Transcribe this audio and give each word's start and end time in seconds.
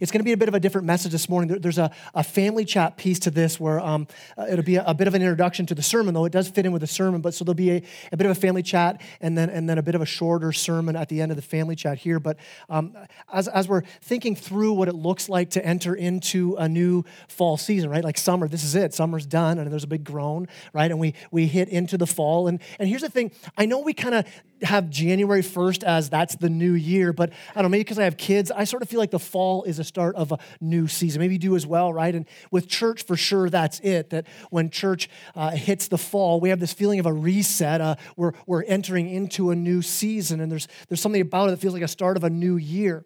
it's 0.00 0.10
going 0.10 0.20
to 0.20 0.24
be 0.24 0.32
a 0.32 0.36
bit 0.36 0.48
of 0.48 0.54
a 0.54 0.60
different 0.60 0.86
message 0.86 1.12
this 1.12 1.28
morning. 1.28 1.48
There, 1.48 1.58
there's 1.58 1.78
a, 1.78 1.90
a 2.14 2.24
family 2.24 2.64
chat 2.64 2.96
piece 2.96 3.18
to 3.20 3.30
this 3.30 3.60
where 3.60 3.78
um, 3.78 4.08
uh, 4.36 4.46
it'll 4.50 4.64
be 4.64 4.76
a, 4.76 4.84
a, 4.84 4.94
bit 4.94 5.06
of 5.06 5.14
an 5.14 5.22
introduction 5.22 5.66
to 5.66 5.74
the 5.74 5.82
sermon, 5.82 6.14
though 6.14 6.24
it 6.24 6.32
does 6.32 6.48
fit 6.48 6.66
in 6.66 6.72
with 6.72 6.80
the 6.80 6.86
sermon. 6.86 7.20
But 7.20 7.34
so 7.34 7.44
there'll 7.44 7.54
be 7.54 7.70
a, 7.70 7.82
a, 8.12 8.16
bit 8.16 8.26
of 8.26 8.36
a 8.36 8.40
family 8.40 8.62
chat 8.62 9.00
and 9.20 9.36
then, 9.36 9.50
and 9.50 9.68
then 9.68 9.78
a 9.78 9.82
bit 9.82 9.94
of 9.94 10.00
a 10.00 10.06
shorter 10.06 10.52
sermon 10.52 10.96
at 10.96 11.08
the 11.08 11.20
end 11.20 11.30
of 11.30 11.36
the 11.36 11.42
family 11.42 11.76
chat 11.76 11.98
here. 11.98 12.18
But 12.18 12.38
um, 12.68 12.96
as, 13.32 13.46
as 13.48 13.68
we're 13.68 13.82
thinking 14.02 14.34
through 14.34 14.72
what 14.72 14.88
it 14.88 14.94
looks 14.94 15.28
like 15.28 15.50
to 15.50 15.64
enter 15.64 15.94
into 15.94 16.56
a 16.56 16.68
new 16.68 17.04
fall 17.28 17.56
season, 17.56 17.90
right? 17.90 18.02
Like 18.02 18.18
summer, 18.18 18.48
this 18.48 18.64
is 18.64 18.74
it. 18.74 18.94
Summer's 18.94 19.26
done, 19.26 19.58
and 19.58 19.70
there's 19.70 19.84
a 19.84 19.88
big 19.88 20.04
groan, 20.04 20.48
right? 20.72 20.90
And 20.90 20.98
we, 20.98 21.14
we 21.30 21.46
hit 21.46 21.68
into 21.68 21.98
the 21.98 22.06
fall. 22.06 22.48
And, 22.48 22.60
and 22.78 22.88
here's 22.88 23.02
the 23.02 23.10
thing 23.10 23.32
I 23.56 23.66
know 23.66 23.80
we 23.80 23.92
kind 23.92 24.14
of 24.14 24.24
have 24.62 24.90
January 24.90 25.42
1st 25.42 25.82
as 25.84 26.10
that's 26.10 26.36
the 26.36 26.50
new 26.50 26.72
year, 26.72 27.12
but 27.12 27.30
I 27.30 27.54
don't 27.54 27.64
know, 27.64 27.68
maybe 27.68 27.84
because 27.84 27.98
I 27.98 28.04
have 28.04 28.16
kids, 28.16 28.50
I 28.50 28.64
sort 28.64 28.82
of 28.82 28.88
feel 28.88 29.00
like 29.00 29.10
the 29.10 29.18
fall 29.18 29.64
is 29.64 29.78
a 29.78 29.84
start 29.84 30.16
of 30.16 30.32
a 30.32 30.38
new 30.60 30.86
season. 30.86 31.20
Maybe 31.20 31.34
you 31.34 31.38
do 31.38 31.56
as 31.56 31.66
well, 31.66 31.92
right? 31.92 32.14
And 32.14 32.26
with 32.50 32.68
church, 32.68 33.02
for 33.02 33.16
sure, 33.16 33.50
that's 33.50 33.80
it. 33.80 34.10
That 34.10 34.26
when 34.50 34.70
church 34.70 35.08
uh, 35.34 35.50
hits 35.50 35.88
the 35.88 35.98
fall, 35.98 36.40
we 36.40 36.50
have 36.50 36.60
this 36.60 36.72
feeling 36.72 37.00
of 37.00 37.06
a 37.06 37.12
reset. 37.12 37.80
Uh, 37.80 37.96
we're, 38.16 38.32
we're 38.46 38.64
entering 38.64 39.08
into 39.08 39.50
a 39.50 39.56
new 39.56 39.82
season, 39.82 40.40
and 40.40 40.50
there's, 40.50 40.68
there's 40.88 41.00
something 41.00 41.22
about 41.22 41.48
it 41.48 41.52
that 41.52 41.58
feels 41.58 41.74
like 41.74 41.82
a 41.82 41.88
start 41.88 42.16
of 42.16 42.24
a 42.24 42.30
new 42.30 42.56
year. 42.56 43.04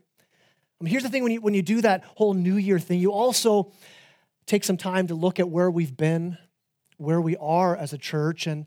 I 0.81 0.85
mean, 0.85 0.91
here's 0.91 1.05
the 1.05 1.09
thing 1.09 1.23
when 1.23 1.33
you, 1.33 1.41
when 1.41 1.55
you 1.55 1.63
do 1.63 1.81
that 1.83 2.05
whole 2.17 2.35
new 2.35 2.57
year 2.57 2.79
thing, 2.79 3.01
you 3.01 3.13
also 3.13 3.73
take 4.47 4.65
some 4.65 4.77
time 4.77 5.07
to 5.07 5.15
look 5.15 5.41
at 5.41 5.49
where 5.49 5.71
we've 5.71 5.97
been, 5.97 6.37
where 6.97 7.21
we 7.21 7.37
are 7.37 7.77
as 7.77 7.93
a 7.93 7.99
church, 7.99 8.47
and 8.47 8.67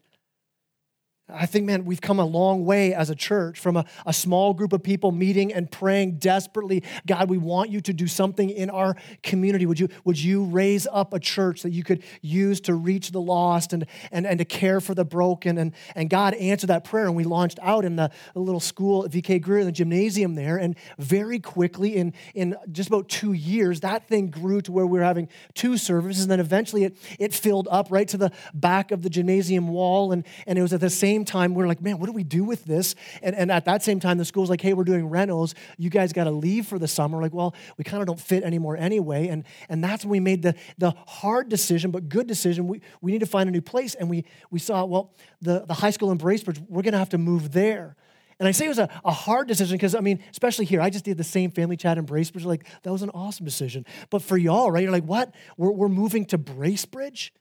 I 1.29 1.45
think, 1.45 1.65
man, 1.65 1.83
we've 1.83 1.99
come 1.99 2.19
a 2.19 2.25
long 2.25 2.63
way 2.63 2.93
as 2.93 3.09
a 3.09 3.15
church 3.15 3.59
from 3.59 3.75
a, 3.75 3.85
a, 4.05 4.13
small 4.13 4.53
group 4.53 4.71
of 4.71 4.81
people 4.81 5.11
meeting 5.11 5.53
and 5.53 5.69
praying 5.69 6.19
desperately. 6.19 6.83
God, 7.05 7.29
we 7.29 7.37
want 7.37 7.69
you 7.69 7.81
to 7.81 7.91
do 7.91 8.07
something 8.07 8.49
in 8.49 8.69
our 8.69 8.95
community. 9.23 9.65
Would 9.65 9.77
you, 9.77 9.89
would 10.05 10.17
you 10.17 10.45
raise 10.45 10.87
up 10.89 11.13
a 11.13 11.19
church 11.19 11.63
that 11.63 11.71
you 11.71 11.83
could 11.83 12.03
use 12.21 12.61
to 12.61 12.75
reach 12.75 13.11
the 13.11 13.19
lost 13.19 13.73
and, 13.73 13.85
and, 14.09 14.25
and 14.25 14.39
to 14.39 14.45
care 14.45 14.79
for 14.79 14.93
the 14.95 15.03
broken? 15.03 15.57
And, 15.57 15.73
and 15.95 16.09
God 16.09 16.33
answered 16.35 16.67
that 16.67 16.85
prayer. 16.85 17.07
And 17.07 17.15
we 17.15 17.25
launched 17.25 17.59
out 17.61 17.83
in 17.83 17.97
the, 17.97 18.09
the 18.33 18.39
little 18.39 18.61
school 18.61 19.03
at 19.03 19.11
VK 19.11 19.41
Greer 19.41 19.59
in 19.59 19.65
the 19.65 19.73
gymnasium 19.73 20.35
there. 20.35 20.55
And 20.55 20.77
very 20.97 21.39
quickly, 21.41 21.97
in, 21.97 22.13
in 22.35 22.55
just 22.71 22.87
about 22.87 23.09
two 23.09 23.33
years, 23.33 23.81
that 23.81 24.07
thing 24.07 24.29
grew 24.29 24.61
to 24.61 24.71
where 24.71 24.87
we 24.87 24.97
were 24.97 25.05
having 25.05 25.27
two 25.55 25.77
services. 25.77 26.23
And 26.23 26.31
then 26.31 26.39
eventually 26.39 26.85
it, 26.85 26.97
it 27.19 27.33
filled 27.33 27.67
up 27.69 27.87
right 27.89 28.07
to 28.07 28.17
the 28.17 28.31
back 28.53 28.91
of 28.91 29.01
the 29.01 29.09
gymnasium 29.09 29.67
wall. 29.67 30.13
And, 30.13 30.25
and 30.45 30.57
it 30.57 30.61
was 30.61 30.71
at 30.71 30.79
the 30.79 30.89
same 30.89 31.16
same 31.17 31.25
time, 31.25 31.55
we're 31.55 31.67
like, 31.67 31.81
man, 31.81 31.97
what 31.97 32.05
do 32.05 32.11
we 32.11 32.23
do 32.23 32.43
with 32.43 32.63
this? 32.65 32.93
And, 33.23 33.35
and 33.35 33.51
at 33.51 33.65
that 33.65 33.81
same 33.81 33.99
time, 33.99 34.19
the 34.19 34.25
school's 34.25 34.51
like, 34.51 34.61
hey, 34.61 34.73
we're 34.73 34.83
doing 34.83 35.09
renos. 35.09 35.55
You 35.77 35.89
guys 35.89 36.13
got 36.13 36.25
to 36.25 36.31
leave 36.31 36.67
for 36.67 36.77
the 36.77 36.87
summer. 36.87 37.19
Like, 37.19 37.33
well, 37.33 37.55
we 37.75 37.83
kind 37.83 38.01
of 38.01 38.07
don't 38.07 38.19
fit 38.19 38.43
anymore 38.43 38.77
anyway. 38.77 39.29
And, 39.29 39.43
and 39.67 39.83
that's 39.83 40.05
when 40.05 40.11
we 40.11 40.19
made 40.19 40.43
the, 40.43 40.53
the 40.77 40.91
hard 41.07 41.49
decision, 41.49 41.89
but 41.89 42.07
good 42.07 42.27
decision. 42.27 42.67
We, 42.67 42.81
we 43.01 43.11
need 43.11 43.21
to 43.21 43.25
find 43.25 43.49
a 43.49 43.51
new 43.51 43.61
place. 43.61 43.95
And 43.95 44.11
we, 44.11 44.25
we 44.51 44.59
saw, 44.59 44.85
well, 44.85 45.15
the, 45.41 45.65
the 45.65 45.73
high 45.73 45.89
school 45.89 46.11
in 46.11 46.19
Bracebridge, 46.19 46.63
we're 46.69 46.83
going 46.83 46.93
to 46.93 46.99
have 46.99 47.09
to 47.09 47.17
move 47.17 47.51
there. 47.51 47.95
And 48.39 48.47
I 48.47 48.51
say 48.51 48.65
it 48.65 48.69
was 48.69 48.77
a, 48.77 48.89
a 49.03 49.11
hard 49.11 49.47
decision 49.47 49.75
because, 49.75 49.95
I 49.95 50.01
mean, 50.01 50.19
especially 50.29 50.65
here, 50.65 50.81
I 50.81 50.91
just 50.91 51.03
did 51.03 51.17
the 51.17 51.23
same 51.23 51.49
family 51.49 51.77
chat 51.77 51.97
in 51.97 52.05
Bracebridge. 52.05 52.45
Like, 52.45 52.67
that 52.83 52.91
was 52.91 53.01
an 53.01 53.09
awesome 53.15 53.43
decision. 53.43 53.87
But 54.11 54.21
for 54.21 54.37
y'all, 54.37 54.69
right, 54.69 54.83
you're 54.83 54.91
like, 54.91 55.05
what? 55.05 55.33
We're, 55.57 55.71
we're 55.71 55.89
moving 55.89 56.25
to 56.25 56.37
Bracebridge? 56.37 57.31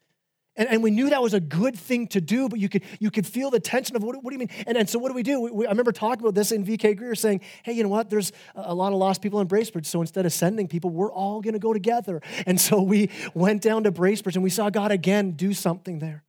And, 0.56 0.68
and 0.68 0.82
we 0.82 0.90
knew 0.90 1.10
that 1.10 1.22
was 1.22 1.34
a 1.34 1.40
good 1.40 1.76
thing 1.76 2.06
to 2.08 2.20
do, 2.20 2.48
but 2.48 2.58
you 2.58 2.68
could, 2.68 2.82
you 2.98 3.10
could 3.10 3.26
feel 3.26 3.50
the 3.50 3.60
tension 3.60 3.94
of 3.94 4.02
what, 4.02 4.22
what 4.22 4.30
do 4.30 4.34
you 4.34 4.38
mean? 4.38 4.50
And, 4.66 4.78
and 4.78 4.88
so 4.88 4.98
what 4.98 5.08
do 5.08 5.14
we 5.14 5.22
do? 5.22 5.40
We, 5.40 5.50
we, 5.50 5.66
I 5.66 5.70
remember 5.70 5.92
talking 5.92 6.22
about 6.22 6.34
this 6.34 6.50
in 6.52 6.64
VK 6.64 6.96
Greer 6.96 7.14
saying, 7.14 7.42
hey, 7.62 7.72
you 7.72 7.82
know 7.82 7.88
what? 7.88 8.08
There's 8.08 8.32
a 8.54 8.74
lot 8.74 8.92
of 8.92 8.98
lost 8.98 9.20
people 9.20 9.40
in 9.40 9.48
Bracebridge. 9.48 9.86
So 9.86 10.00
instead 10.00 10.24
of 10.24 10.32
sending 10.32 10.66
people, 10.66 10.90
we're 10.90 11.12
all 11.12 11.40
going 11.40 11.54
to 11.54 11.60
go 11.60 11.72
together. 11.72 12.22
And 12.46 12.60
so 12.60 12.80
we 12.80 13.10
went 13.34 13.62
down 13.62 13.84
to 13.84 13.92
Bracebridge 13.92 14.34
and 14.34 14.42
we 14.42 14.50
saw 14.50 14.70
God 14.70 14.92
again 14.92 15.32
do 15.32 15.52
something 15.52 15.98
there 15.98 16.22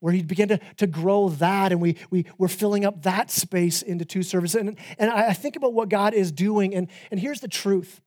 where 0.00 0.12
he 0.12 0.22
began 0.22 0.48
to, 0.48 0.60
to 0.76 0.86
grow 0.86 1.28
that 1.30 1.72
and 1.72 1.80
we, 1.80 1.96
we 2.10 2.26
were 2.38 2.48
filling 2.48 2.84
up 2.84 3.02
that 3.02 3.30
space 3.30 3.82
into 3.82 4.04
two 4.04 4.22
services. 4.22 4.54
And, 4.54 4.78
and 4.98 5.10
I 5.10 5.32
think 5.32 5.56
about 5.56 5.72
what 5.72 5.88
God 5.88 6.14
is 6.14 6.30
doing. 6.32 6.74
And, 6.74 6.88
and 7.10 7.18
here's 7.18 7.40
the 7.40 7.48
truth 7.48 8.00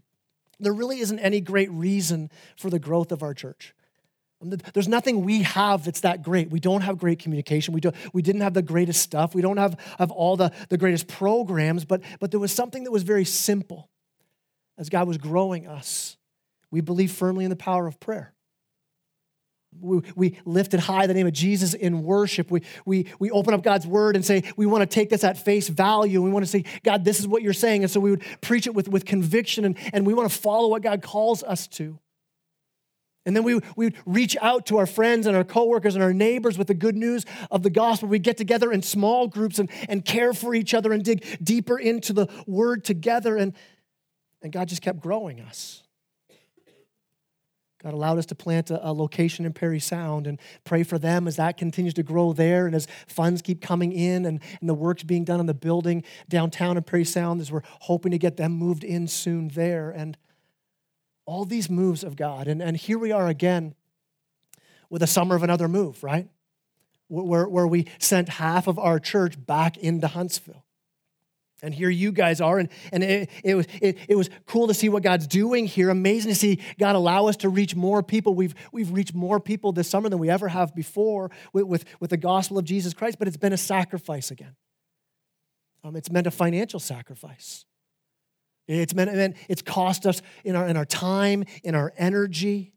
there 0.62 0.74
really 0.74 1.00
isn't 1.00 1.20
any 1.20 1.40
great 1.40 1.72
reason 1.72 2.30
for 2.58 2.70
the 2.70 2.80
growth 2.80 3.14
of 3.14 3.24
our 3.24 3.34
church. 3.34 3.74
There's 4.42 4.88
nothing 4.88 5.26
we 5.26 5.44
have 5.44 5.84
that's 5.84 6.02
that 6.02 6.24
great. 6.24 6.50
We 6.50 6.62
don't 6.62 6.82
have 6.82 6.98
great 6.98 7.20
communication. 7.20 7.74
We, 7.74 7.82
don't. 7.82 7.96
we 8.14 8.22
didn't 8.22 8.42
have 8.42 8.54
the 8.54 8.62
greatest 8.62 9.02
stuff. 9.02 9.36
We 9.36 9.42
don't 9.42 9.58
have, 9.58 9.78
have 9.98 10.12
all 10.12 10.38
the, 10.38 10.52
the 10.70 10.78
greatest 10.78 11.08
programs, 11.08 11.84
but, 11.84 12.02
but 12.20 12.32
there 12.32 12.40
was 12.40 12.54
something 12.54 12.86
that 12.86 12.92
was 12.92 13.04
very 13.04 13.26
simple 13.26 13.90
as 14.78 14.90
God 14.90 15.08
was 15.08 15.18
growing 15.18 15.68
us. 15.68 16.16
We 16.72 16.80
believe 16.80 17.12
firmly 17.12 17.44
in 17.44 17.50
the 17.50 17.58
power 17.58 17.86
of 17.86 18.00
prayer. 18.00 18.34
We, 19.78 20.02
we 20.16 20.40
lifted 20.46 20.80
high 20.80 21.06
the 21.06 21.14
name 21.14 21.28
of 21.28 21.34
Jesus 21.34 21.74
in 21.74 22.04
worship. 22.04 22.50
We, 22.50 22.62
we, 22.86 23.08
we 23.20 23.30
open 23.32 23.54
up 23.54 23.62
God's 23.62 23.86
word 23.86 24.16
and 24.16 24.26
say, 24.26 24.44
we 24.56 24.66
want 24.66 24.82
to 24.82 24.88
take 24.88 25.10
this 25.10 25.24
at 25.24 25.38
face 25.38 25.68
value. 25.68 26.22
We 26.22 26.32
want 26.32 26.44
to 26.44 26.50
say, 26.50 26.64
God, 26.84 27.04
this 27.04 27.20
is 27.20 27.28
what 27.28 27.44
you're 27.44 27.54
saying. 27.54 27.84
And 27.84 27.92
so 27.92 28.00
we 28.00 28.12
would 28.12 28.24
preach 28.42 28.68
it 28.68 28.74
with, 28.74 28.88
with 28.88 29.06
conviction 29.06 29.66
and, 29.66 29.78
and 29.94 30.08
we 30.08 30.14
want 30.14 30.32
to 30.32 30.36
follow 30.36 30.70
what 30.70 30.82
God 30.82 31.02
calls 31.02 31.44
us 31.44 31.68
to. 31.68 32.00
And 33.26 33.36
then 33.36 33.44
we, 33.44 33.60
we 33.76 33.94
reach 34.06 34.38
out 34.42 34.66
to 34.68 34.78
our 34.78 34.86
friends 34.86 35.28
and 35.28 35.36
our 35.36 35.44
coworkers 35.44 35.96
and 35.96 36.04
our 36.04 36.14
neighbors 36.14 36.58
with 36.58 36.68
the 36.68 36.74
good 36.74 36.96
news 36.96 37.26
of 37.52 37.64
the 37.64 37.70
gospel. 37.70 38.08
We'd 38.08 38.24
get 38.24 38.38
together 38.38 38.72
in 38.72 38.82
small 38.82 39.28
groups 39.28 39.60
and, 39.60 39.70
and 39.88 40.04
care 40.04 40.34
for 40.34 40.56
each 40.56 40.74
other 40.74 40.94
and 40.94 41.04
dig 41.04 41.26
deeper 41.44 41.78
into 41.78 42.14
the 42.14 42.28
word 42.48 42.86
together. 42.86 43.36
And, 43.36 43.54
and 44.42 44.52
God 44.52 44.70
just 44.70 44.82
kept 44.82 45.00
growing 45.02 45.42
us. 45.42 45.84
God 47.84 47.94
allowed 47.94 48.18
us 48.18 48.26
to 48.28 48.36
plant 48.36 48.72
a, 48.72 48.90
a, 48.90 48.92
location 48.92 49.46
in 49.46 49.54
Parry 49.54 49.80
Sound 49.80 50.28
and 50.28 50.38
pray 50.66 50.84
for 50.84 50.98
them 50.98 51.28
as 51.28 51.38
that 51.38 51.56
continues 51.56 51.94
to 51.94 52.04
grow 52.04 52.34
there 52.34 52.66
and 52.66 52.76
as 52.76 52.88
funds 53.08 53.42
keep 53.42 53.62
coming 53.62 53.94
in 53.94 54.26
and, 54.26 54.42
and 54.60 54.68
the 54.68 54.74
work's 54.74 55.04
being 55.04 55.24
done 55.24 55.40
on 55.40 55.46
the 55.46 55.54
building 55.54 56.04
downtown 56.28 56.76
in 56.76 56.84
Parry 56.84 57.06
Sound 57.06 57.40
as 57.40 57.52
we're 57.52 57.62
hoping 57.82 58.12
to 58.12 58.18
get 58.18 58.36
them 58.36 58.52
moved 58.52 58.84
in 58.84 59.08
soon 59.08 59.48
there. 59.50 59.92
And 59.92 60.18
all 61.30 61.46
these 61.46 61.70
moves 61.70 62.04
of 62.04 62.16
God. 62.16 62.48
And, 62.48 62.60
and 62.60 62.76
here 62.76 62.98
we 62.98 63.12
are 63.12 63.28
again 63.28 63.76
with 64.90 65.04
a 65.04 65.08
summer 65.08 65.36
of 65.36 65.44
another 65.44 65.68
move, 65.68 66.04
right? 66.04 66.28
Where, 67.08 67.48
where 67.48 67.68
we 67.68 67.86
sent 68.00 68.30
half 68.30 68.66
of 68.66 68.80
our 68.80 69.00
church 69.00 69.36
back 69.46 69.78
into 69.78 70.08
Huntsville. 70.08 70.66
And 71.62 71.72
here 71.72 71.90
you 71.90 72.12
guys 72.12 72.42
are. 72.42 72.58
And, 72.58 72.70
and 72.92 73.04
it, 73.04 73.30
it, 73.44 73.54
was, 73.54 73.68
it, 73.80 74.00
it 74.08 74.16
was 74.16 74.32
cool 74.48 74.68
to 74.70 74.74
see 74.74 74.90
what 74.90 75.04
God's 75.04 75.28
doing 75.28 75.68
here. 75.68 75.92
Amazing 75.92 76.32
to 76.32 76.36
see 76.36 76.62
God 76.80 76.96
allow 76.96 77.28
us 77.28 77.38
to 77.38 77.50
reach 77.50 77.76
more 77.76 78.02
people. 78.02 78.34
We've, 78.34 78.56
we've 78.72 78.92
reached 78.92 79.14
more 79.14 79.40
people 79.40 79.72
this 79.72 79.88
summer 79.88 80.10
than 80.10 80.18
we 80.18 80.32
ever 80.32 80.48
have 80.48 80.74
before 80.74 81.30
with, 81.54 81.66
with, 81.66 81.86
with 82.00 82.10
the 82.10 82.18
gospel 82.18 82.58
of 82.58 82.66
Jesus 82.66 82.96
Christ, 82.96 83.20
but 83.20 83.28
it's 83.28 83.38
been 83.38 83.54
a 83.54 83.58
sacrifice 83.58 84.32
again. 84.32 84.56
Um, 85.84 85.96
it's 85.96 86.10
meant 86.10 86.26
a 86.26 86.32
financial 86.32 86.80
sacrifice. 86.80 87.66
It's 88.70 88.94
meant, 88.94 89.12
meant 89.14 89.36
it's 89.48 89.64
cost 89.64 90.06
us 90.06 90.22
in 90.44 90.56
our, 90.56 90.68
in 90.68 90.78
our 90.78 90.86
time, 90.86 91.44
in 91.64 91.74
our 91.74 91.92
energy. 91.98 92.72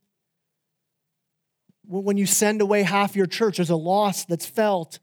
When 1.85 2.17
you 2.17 2.25
send 2.25 2.63
away 2.63 2.83
half 2.83 3.15
your 3.15 3.27
church, 3.27 3.59
there's 3.59 3.69
a 3.69 3.77
loss 3.77 4.25
that's 4.25 4.47
felt. 4.47 5.01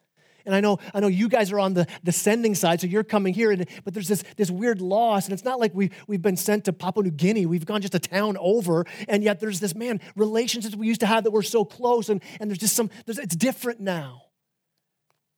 And 0.48 0.56
I 0.56 0.62
know, 0.62 0.80
I 0.96 1.00
know 1.00 1.08
you 1.08 1.30
guys 1.30 1.52
are 1.52 1.60
on 1.60 1.76
the, 1.76 1.86
the 2.02 2.12
sending 2.12 2.56
side, 2.56 2.82
so 2.82 2.88
you're 2.88 3.04
coming 3.04 3.36
here, 3.36 3.52
and, 3.52 3.68
but 3.84 3.94
there's 3.94 4.08
this, 4.08 4.24
this 4.36 4.50
weird 4.50 4.82
loss. 4.82 5.26
And 5.26 5.34
it's 5.34 5.44
not 5.44 5.60
like 5.60 5.76
we, 5.76 5.92
we've 6.08 6.24
been 6.24 6.38
sent 6.38 6.66
to 6.66 6.74
Papua 6.74 7.04
New 7.04 7.12
Guinea. 7.12 7.46
We've 7.46 7.68
gone 7.68 7.82
just 7.82 7.94
a 7.94 8.00
town 8.00 8.36
over, 8.40 8.86
and 9.08 9.24
yet 9.24 9.40
there's 9.40 9.60
this, 9.60 9.76
man, 9.76 10.02
relationships 10.16 10.76
we 10.76 10.88
used 10.88 11.02
to 11.02 11.06
have 11.06 11.24
that 11.26 11.32
were 11.32 11.44
so 11.44 11.66
close, 11.66 12.10
and, 12.10 12.24
and 12.40 12.50
there's 12.50 12.58
just 12.58 12.76
some, 12.76 12.90
there's, 13.06 13.20
it's 13.20 13.36
different 13.36 13.80
now. 13.80 14.24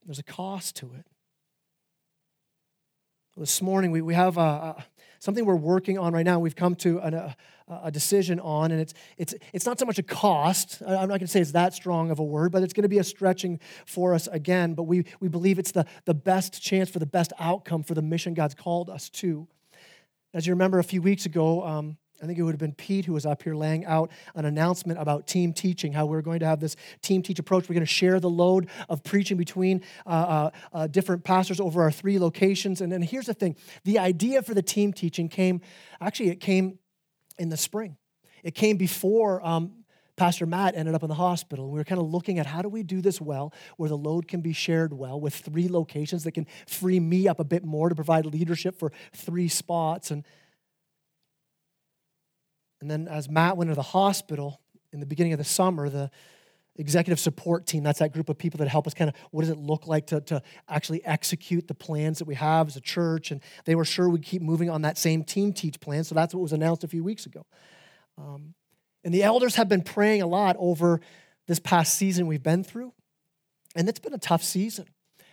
There's 0.05 0.19
a 0.19 0.23
cost 0.23 0.77
to 0.77 0.93
it. 0.97 1.05
This 3.35 3.61
morning, 3.61 3.91
we, 3.91 4.01
we 4.01 4.13
have 4.13 4.37
a, 4.37 4.41
a 4.41 4.85
something 5.21 5.45
we're 5.45 5.55
working 5.55 5.99
on 5.99 6.13
right 6.13 6.25
now. 6.25 6.39
We've 6.39 6.55
come 6.55 6.73
to 6.77 6.97
an, 6.99 7.13
a, 7.13 7.35
a, 7.67 7.91
decision 7.91 8.39
on, 8.39 8.71
and 8.71 8.81
it's, 8.81 8.95
it's, 9.17 9.35
it's 9.53 9.67
not 9.67 9.77
so 9.77 9.85
much 9.85 9.99
a 9.99 10.03
cost. 10.03 10.81
I'm 10.81 10.95
not 10.95 11.07
going 11.07 11.19
to 11.19 11.27
say 11.27 11.39
it's 11.39 11.51
that 11.51 11.75
strong 11.75 12.09
of 12.09 12.17
a 12.17 12.23
word, 12.23 12.51
but 12.51 12.63
it's 12.63 12.73
going 12.73 12.83
to 12.83 12.89
be 12.89 12.97
a 12.97 13.03
stretching 13.03 13.59
for 13.85 14.15
us 14.15 14.25
again. 14.27 14.73
But 14.73 14.83
we, 14.83 15.05
we 15.19 15.27
believe 15.27 15.59
it's 15.59 15.71
the, 15.71 15.85
the 16.05 16.15
best 16.15 16.59
chance 16.59 16.89
for 16.89 16.97
the 16.97 17.05
best 17.05 17.33
outcome 17.39 17.83
for 17.83 17.93
the 17.93 18.01
mission 18.01 18.33
God's 18.33 18.55
called 18.55 18.89
us 18.89 19.09
to. 19.09 19.47
As 20.33 20.47
you 20.47 20.53
remember, 20.53 20.79
a 20.79 20.83
few 20.83 21.03
weeks 21.03 21.27
ago, 21.27 21.63
um, 21.63 21.97
I 22.21 22.25
think 22.25 22.37
it 22.37 22.43
would 22.43 22.53
have 22.53 22.59
been 22.59 22.73
Pete 22.73 23.05
who 23.05 23.13
was 23.13 23.25
up 23.25 23.41
here 23.41 23.55
laying 23.55 23.85
out 23.85 24.11
an 24.35 24.45
announcement 24.45 24.99
about 24.99 25.25
team 25.25 25.53
teaching, 25.53 25.91
how 25.91 26.05
we're 26.05 26.21
going 26.21 26.39
to 26.41 26.45
have 26.45 26.59
this 26.59 26.75
team 27.01 27.21
teach 27.23 27.39
approach. 27.39 27.67
We're 27.67 27.73
going 27.73 27.85
to 27.85 27.91
share 27.91 28.19
the 28.19 28.29
load 28.29 28.69
of 28.89 29.03
preaching 29.03 29.37
between 29.37 29.81
uh, 30.05 30.09
uh, 30.09 30.49
uh, 30.73 30.87
different 30.87 31.23
pastors 31.23 31.59
over 31.59 31.81
our 31.81 31.91
three 31.91 32.19
locations. 32.19 32.81
And 32.81 32.91
then 32.91 33.01
here's 33.01 33.25
the 33.25 33.33
thing 33.33 33.55
the 33.83 33.99
idea 33.99 34.41
for 34.43 34.53
the 34.53 34.61
team 34.61 34.93
teaching 34.93 35.29
came, 35.29 35.61
actually, 35.99 36.29
it 36.29 36.39
came 36.39 36.77
in 37.39 37.49
the 37.49 37.57
spring. 37.57 37.97
It 38.43 38.55
came 38.55 38.77
before 38.77 39.45
um, 39.45 39.81
Pastor 40.15 40.45
Matt 40.45 40.75
ended 40.75 40.93
up 40.93 41.01
in 41.01 41.09
the 41.09 41.15
hospital. 41.15 41.71
We 41.71 41.79
were 41.79 41.83
kind 41.83 41.99
of 41.99 42.07
looking 42.07 42.37
at 42.37 42.45
how 42.45 42.61
do 42.61 42.69
we 42.69 42.83
do 42.83 43.01
this 43.01 43.19
well, 43.19 43.53
where 43.77 43.89
the 43.89 43.97
load 43.97 44.27
can 44.27 44.41
be 44.41 44.53
shared 44.53 44.93
well 44.93 45.19
with 45.19 45.33
three 45.33 45.67
locations 45.67 46.23
that 46.25 46.33
can 46.33 46.45
free 46.67 46.99
me 46.99 47.27
up 47.27 47.39
a 47.39 47.43
bit 47.43 47.63
more 47.65 47.89
to 47.89 47.95
provide 47.95 48.27
leadership 48.27 48.77
for 48.77 48.91
three 49.13 49.47
spots. 49.47 50.11
And 50.11 50.23
And 52.81 52.89
then 52.89 53.07
as 53.07 53.29
Matt 53.29 53.57
went 53.57 53.69
to 53.69 53.75
the 53.75 53.81
hospital 53.81 54.59
in 54.91 54.99
the 54.99 55.05
beginning 55.05 55.33
of 55.33 55.37
the 55.37 55.45
summer, 55.45 55.87
the 55.87 56.09
executive 56.75 57.19
support 57.19 57.65
team, 57.67 57.83
that's 57.83 57.99
that 57.99 58.11
group 58.11 58.27
of 58.27 58.37
people 58.37 58.57
that 58.57 58.67
help 58.67 58.87
us 58.87 58.93
kind 58.93 59.09
of, 59.09 59.15
what 59.29 59.41
does 59.41 59.49
it 59.49 59.57
look 59.57 59.87
like 59.87 60.07
to, 60.07 60.21
to 60.21 60.41
actually 60.67 61.05
execute 61.05 61.67
the 61.67 61.75
plans 61.75 62.19
that 62.19 62.25
we 62.25 62.35
have 62.35 62.67
as 62.67 62.75
a 62.75 62.81
church? 62.81 63.31
And 63.31 63.41
they 63.65 63.75
were 63.75 63.85
sure 63.85 64.09
we'd 64.09 64.23
keep 64.23 64.41
moving 64.41 64.69
on 64.69 64.81
that 64.81 64.97
same 64.97 65.23
team 65.23 65.53
teach 65.53 65.79
plan. 65.79 66.03
So 66.03 66.15
that's 66.15 66.33
what 66.33 66.41
was 66.41 66.53
announced 66.53 66.83
a 66.83 66.87
few 66.87 67.03
weeks 67.03 67.25
ago. 67.25 67.45
Um, 68.17 68.55
and 69.03 69.13
the 69.13 69.23
elders 69.23 69.55
have 69.55 69.69
been 69.69 69.83
praying 69.83 70.21
a 70.21 70.27
lot 70.27 70.55
over 70.59 71.01
this 71.47 71.59
past 71.59 71.95
season 71.95 72.27
we've 72.27 72.43
been 72.43 72.63
through. 72.63 72.93
And 73.75 73.87
it's 73.87 73.99
been 73.99 74.13
a 74.13 74.19
tough 74.19 74.43
season. 74.43 74.85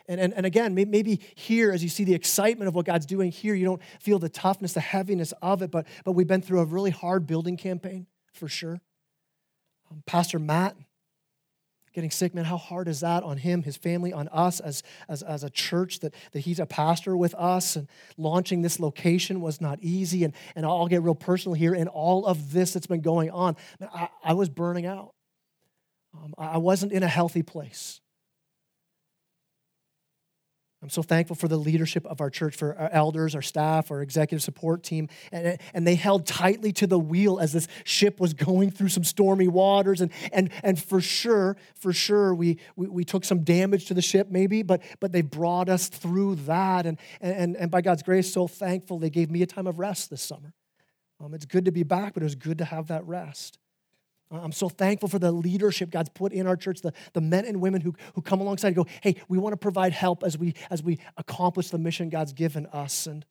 And, 0.09 0.19
and, 0.19 0.33
and 0.33 0.47
again, 0.47 0.75
maybe 0.75 1.21
here, 1.35 1.71
as 1.71 1.83
you 1.83 1.91
see 1.91 2.05
the 2.05 2.15
excitement 2.15 2.67
of 2.67 2.75
what 2.75 2.87
God's 2.87 3.05
doing 3.05 3.31
here, 3.31 3.55
you 3.55 3.67
don't 3.67 3.83
feel 4.01 4.19
the 4.19 4.31
toughness, 4.31 4.73
the 4.73 4.81
heaviness 4.81 5.33
of 5.43 5.61
it, 5.61 5.71
but, 5.71 5.87
but 6.03 6.13
we've 6.13 6.27
been 6.27 6.41
through 6.41 6.61
a 6.61 6.65
really 6.65 6.91
hard 6.91 7.27
building 7.27 7.59
campaign 7.59 8.07
for 8.33 8.49
sure. 8.49 8.81
Um, 9.91 10.03
Pastor 10.07 10.39
Matt 10.39 10.77
getting 11.93 12.11
sick, 12.11 12.35
man, 12.35 12.45
how 12.45 12.57
hard 12.57 12.89
is 12.89 13.01
that 13.01 13.23
on 13.23 13.37
him, 13.37 13.63
his 13.63 13.77
family, 13.77 14.13
on 14.13 14.29
us 14.29 14.61
as, 14.61 14.83
as, 15.09 15.23
as 15.23 15.45
a 15.45 15.51
church 15.51 15.99
that, 16.01 16.15
that 16.33 16.41
he's 16.41 16.61
a 16.61 16.67
pastor 16.67 17.15
with 17.17 17.35
us? 17.35 17.77
And 17.77 17.89
launching 18.17 18.63
this 18.63 18.81
location 18.81 19.41
was 19.43 19.61
not 19.61 19.79
easy. 19.83 20.25
And, 20.25 20.33
and 20.55 20.65
I'll 20.65 20.87
get 20.87 21.03
real 21.03 21.15
personal 21.15 21.55
here. 21.55 21.75
In 21.75 21.89
all 21.89 22.25
of 22.25 22.53
this 22.53 22.73
that's 22.73 22.87
been 22.87 23.01
going 23.03 23.31
on, 23.31 23.57
man, 23.79 23.91
I, 23.93 24.09
I 24.23 24.33
was 24.35 24.49
burning 24.49 24.87
out. 24.87 25.13
Um, 26.15 26.35
I 26.39 26.57
wasn't 26.59 26.93
in 26.93 27.03
a 27.03 27.09
healthy 27.09 27.43
place. 27.43 28.01
I'm 30.81 30.91
so 30.91 31.03
thankful 31.03 31.35
for 31.35 31.49
the 31.49 31.57
leadership 31.57 32.07
of 32.07 32.21
our 32.21 32.31
church, 32.31 32.55
for 32.55 32.79
our 32.79 32.89
elders, 32.91 33.35
our 33.35 33.43
staff, 33.43 33.91
our 33.91 34.01
executive 34.01 34.43
support 34.43 34.85
team. 34.85 35.09
And, 35.33 35.59
and 35.75 35.85
they 35.85 35.97
held 35.97 36.25
tightly 36.25 36.73
to 36.75 36.87
the 36.87 36.99
wheel 36.99 37.41
as 37.41 37.53
this 37.53 37.67
ship 37.83 38.21
was 38.21 38.33
going 38.33 38.71
through 38.71 38.91
some 38.91 39.03
stormy 39.03 39.49
waters. 39.49 40.01
And, 40.01 40.13
and, 40.33 40.51
and 40.63 40.81
for 40.81 41.01
sure, 41.01 41.57
for 41.75 41.93
sure, 41.93 42.33
we, 42.33 42.59
we, 42.77 42.87
we 42.87 43.05
took 43.05 43.25
some 43.25 43.43
damage 43.43 43.87
to 43.87 43.95
the 43.95 44.03
ship, 44.03 44.29
maybe, 44.31 44.63
but, 44.63 44.83
but 45.01 45.11
they 45.11 45.23
brought 45.23 45.69
us 45.69 45.89
through 45.89 46.37
that. 46.37 46.87
And, 46.87 46.97
and, 47.21 47.57
and 47.57 47.73
by 47.73 47.81
God's 47.81 48.05
grace, 48.05 48.33
so 48.33 48.47
thankful 48.47 49.01
they 49.01 49.11
gave 49.11 49.33
me 49.33 49.43
a 49.43 49.47
time 49.47 49.67
of 49.67 49.81
rest 49.81 50.11
this 50.11 50.23
summer. 50.23 50.55
Um, 51.21 51.35
it's 51.35 51.45
good 51.45 51.65
to 51.65 51.73
be 51.73 51.83
back, 51.83 52.15
but 52.15 52.23
it 52.23 52.27
was 52.27 52.37
good 52.37 52.59
to 52.59 52.65
have 52.65 52.87
that 52.87 53.05
rest. 53.05 53.59
I'm 54.31 54.53
so 54.53 54.69
thankful 54.69 55.09
for 55.09 55.19
the 55.19 55.33
leadership 55.33 55.91
God's 55.91 56.11
put 56.11 56.33
in 56.33 56.47
our 56.47 56.57
church, 56.57 56.83
the, 56.83 56.93
the 57.15 57.21
men 57.21 57.47
and 57.47 57.61
women 57.61 57.81
who, 57.81 57.95
who 58.15 58.21
come 58.21 58.41
alongside 58.41 58.69
and 58.69 58.77
go, 58.77 58.87
hey, 59.01 59.17
we 59.29 59.39
want 59.39 59.55
to 59.55 59.57
provide 59.57 59.93
help 59.93 60.23
as 60.23 60.37
we, 60.37 60.55
as 60.71 60.83
we 60.83 60.99
accomplish 61.17 61.71
the 61.71 61.79
mission 61.79 62.11
God's 62.11 62.35
given 62.35 62.67
us. 62.67 63.07
And 63.07 63.25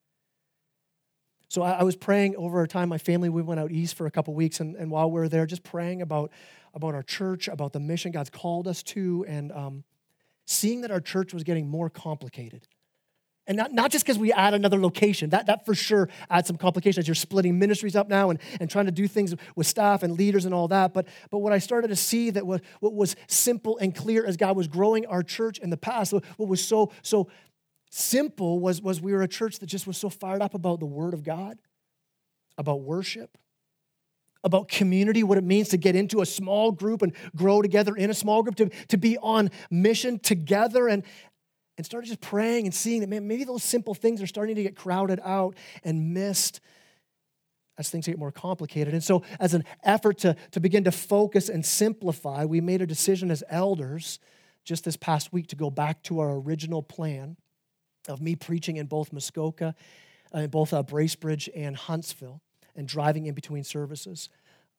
so 1.50 1.62
I, 1.62 1.74
I 1.74 1.84
was 1.84 1.96
praying 1.96 2.36
over 2.36 2.58
our 2.58 2.68
time. 2.68 2.90
My 2.90 2.98
family, 2.98 3.30
we 3.30 3.44
went 3.44 3.60
out 3.60 3.72
east 3.72 3.96
for 3.96 4.08
a 4.08 4.12
couple 4.12 4.34
weeks, 4.34 4.60
and, 4.60 4.76
and 4.76 4.90
while 4.90 5.12
we 5.12 5.20
were 5.20 5.30
there, 5.30 5.46
just 5.46 5.64
praying 5.64 6.02
about, 6.02 6.32
about 6.74 6.96
our 6.96 7.04
church, 7.04 7.48
about 7.48 7.74
the 7.74 7.80
mission 7.80 8.12
God's 8.12 8.32
called 8.32 8.68
us 8.68 8.82
to, 8.84 9.24
and 9.28 9.52
um, 9.52 9.84
seeing 10.46 10.82
that 10.82 10.92
our 10.92 11.02
church 11.02 11.34
was 11.34 11.44
getting 11.44 11.68
more 11.70 11.90
complicated. 11.90 12.68
And 13.48 13.56
not, 13.56 13.72
not 13.72 13.92
just 13.92 14.06
because 14.06 14.20
we 14.20 14.34
add 14.34 14.54
another 14.54 14.78
location. 14.78 15.30
That, 15.30 15.46
that 15.46 15.66
for 15.66 15.74
sure 15.74 16.10
adds 16.30 16.48
some 16.48 16.58
complications. 16.58 17.08
You're 17.08 17.16
splitting 17.16 17.58
ministries 17.58 17.96
up 17.96 18.10
now 18.10 18.30
and, 18.30 18.40
and 18.60 18.70
trying 18.70 18.88
to 18.88 18.92
do 18.92 19.08
things 19.08 19.34
with 19.56 19.66
staff 19.66 20.04
and 20.04 20.18
leaders 20.18 20.44
and 20.44 20.54
all 20.54 20.68
that. 20.68 20.94
But, 20.94 21.08
but 21.32 21.38
what 21.38 21.54
I 21.54 21.60
started 21.60 21.88
to 21.88 21.96
see 21.96 22.30
that 22.32 22.46
was, 22.46 22.60
what 22.82 22.94
was 22.94 23.16
simple 23.28 23.78
and 23.78 23.96
clear 23.96 24.26
as 24.26 24.36
God 24.36 24.58
was 24.58 24.68
growing 24.68 25.06
our 25.06 25.24
church 25.24 25.60
in 25.60 25.70
the 25.70 25.78
past, 25.78 26.12
what 26.12 26.24
was 26.38 26.66
so, 26.66 26.92
so 27.02 27.30
simple 27.90 28.60
was, 28.60 28.82
was 28.82 29.00
we 29.00 29.14
were 29.14 29.22
a 29.22 29.30
church 29.30 29.60
that 29.60 29.68
just 29.68 29.88
was 29.88 29.98
so 29.98 30.10
fired 30.10 30.42
up 30.42 30.54
about 30.54 30.82
the 30.82 30.86
Word 30.86 31.14
of 31.14 31.24
God, 31.24 31.58
about 32.58 32.82
worship, 32.82 33.38
about 34.44 34.68
community, 34.68 35.24
what 35.24 35.38
it 35.38 35.44
means 35.46 35.70
to 35.70 35.78
get 35.78 35.96
into 35.96 36.20
a 36.20 36.26
small 36.26 36.72
group 36.74 37.02
and 37.02 37.14
grow 37.34 37.62
together 37.62 37.96
in 37.96 38.10
a 38.10 38.14
small 38.14 38.44
group, 38.44 38.56
to, 38.56 38.70
to 38.90 38.98
be 38.98 39.18
on 39.20 39.50
mission 39.72 40.20
together. 40.20 40.90
And, 40.90 41.04
and 41.78 41.86
started 41.86 42.08
just 42.08 42.22
praying 42.22 42.66
and 42.66 42.74
seeing 42.74 43.02
that 43.02 43.10
man, 43.10 43.28
maybe 43.28 43.44
those 43.44 43.64
simple 43.64 43.94
things 43.94 44.22
are 44.22 44.28
starting 44.28 44.56
to 44.56 44.64
get 44.64 44.76
crowded 44.76 45.20
out 45.24 45.56
and 45.84 46.14
missed 46.14 46.60
as 47.78 47.90
things 47.90 48.08
get 48.08 48.18
more 48.18 48.32
complicated. 48.32 48.94
And 48.94 49.04
so, 49.04 49.24
as 49.40 49.54
an 49.54 49.64
effort 49.84 50.18
to, 50.20 50.36
to 50.52 50.60
begin 50.60 50.84
to 50.86 50.92
focus 50.92 51.48
and 51.48 51.66
simplify, 51.66 52.46
we 52.46 52.60
made 52.60 52.82
a 52.82 52.88
decision 52.88 53.30
as 53.30 53.44
elders 53.50 54.20
just 54.64 54.84
this 54.84 54.98
past 54.98 55.32
week 55.32 55.48
to 55.48 55.56
go 55.56 55.70
back 55.70 56.02
to 56.04 56.20
our 56.20 56.36
original 56.36 56.82
plan 56.82 57.38
of 58.08 58.22
me 58.22 58.36
preaching 58.36 58.78
in 58.78 58.88
both 58.88 59.14
Muskoka, 59.14 59.76
uh, 60.34 60.40
in 60.40 60.50
both 60.50 60.74
uh, 60.74 60.84
Bracebridge 60.84 61.50
and 61.56 61.76
Huntsville, 61.76 62.42
and 62.76 62.88
driving 62.88 63.28
in 63.28 63.36
between 63.36 63.64
services. 63.64 64.30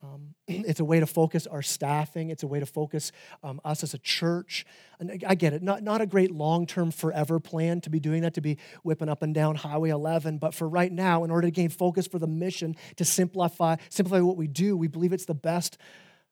Um, 0.03 0.35
it's 0.47 0.81
a 0.81 0.85
way 0.85 1.01
to 1.01 1.07
focus 1.07 1.47
our 1.47 1.63
staffing. 1.63 2.31
It's 2.31 2.43
a 2.43 2.47
way 2.47 2.61
to 2.61 2.67
focus 2.67 3.13
um, 3.43 3.61
us 3.65 3.83
as 3.83 3.95
a 3.95 3.99
church. 3.99 4.65
And 5.01 5.23
I 5.27 5.35
get 5.35 5.53
it, 5.53 5.63
not, 5.63 5.83
not 5.83 6.01
a 6.01 6.07
great 6.07 6.31
long 6.31 6.67
term 6.67 6.91
forever 6.91 7.41
plan 7.41 7.81
to 7.83 7.91
be 7.91 8.01
doing 8.01 8.23
that, 8.23 8.35
to 8.35 8.41
be 8.41 8.59
whipping 8.83 9.09
up 9.09 9.23
and 9.23 9.35
down 9.35 9.57
Highway 9.57 9.91
11. 9.91 10.39
But 10.39 10.55
for 10.55 10.69
right 10.69 10.93
now, 10.93 11.25
in 11.25 11.31
order 11.31 11.47
to 11.47 11.51
gain 11.51 11.69
focus 11.69 12.07
for 12.07 12.19
the 12.19 12.27
mission, 12.27 12.77
to 12.97 13.05
simplify, 13.05 13.77
simplify 13.89 14.21
what 14.21 14.37
we 14.37 14.47
do, 14.47 14.77
we 14.77 14.89
believe 14.89 15.13
it's 15.13 15.27
the 15.27 15.35
best, 15.35 15.79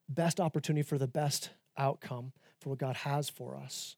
best 0.09 0.41
opportunity 0.41 0.83
for 0.83 0.99
the 0.99 1.09
best 1.09 1.51
outcome 1.77 2.33
for 2.61 2.71
what 2.71 2.79
God 2.79 2.97
has 2.97 3.29
for 3.29 3.57
us. 3.57 3.97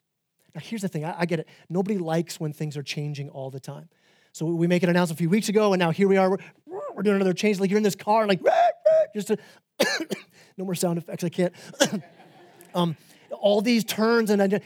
Now, 0.55 0.61
here's 0.63 0.83
the 0.83 0.89
thing 0.89 1.05
I, 1.05 1.21
I 1.21 1.27
get 1.27 1.41
it. 1.41 1.49
Nobody 1.69 1.99
likes 1.99 2.41
when 2.41 2.53
things 2.53 2.77
are 2.77 2.83
changing 2.83 3.29
all 3.31 3.51
the 3.51 3.61
time. 3.61 3.89
So 4.33 4.47
we 4.47 4.67
make 4.67 4.83
an 4.83 4.91
announcement 4.91 5.19
a 5.19 5.21
few 5.21 5.31
weeks 5.31 5.49
ago, 5.49 5.73
and 5.73 5.81
now 5.81 5.91
here 5.91 6.07
we 6.07 6.17
are. 6.17 6.31
We're, 6.31 6.39
we're 6.95 7.03
doing 7.03 7.17
another 7.17 7.33
change. 7.33 7.61
Like 7.61 7.71
you're 7.71 7.79
in 7.79 7.83
this 7.83 7.97
car, 7.97 8.27
like, 8.27 8.41
just 9.15 9.29
to, 9.29 9.39
no 10.57 10.65
more 10.65 10.75
sound 10.75 10.99
effects. 10.99 11.25
I 11.25 11.29
can't. 11.29 11.53
um, 12.75 12.97
all 13.31 13.61
these 13.61 13.85
turns 13.85 14.31
and 14.31 14.43
I, 14.43 14.61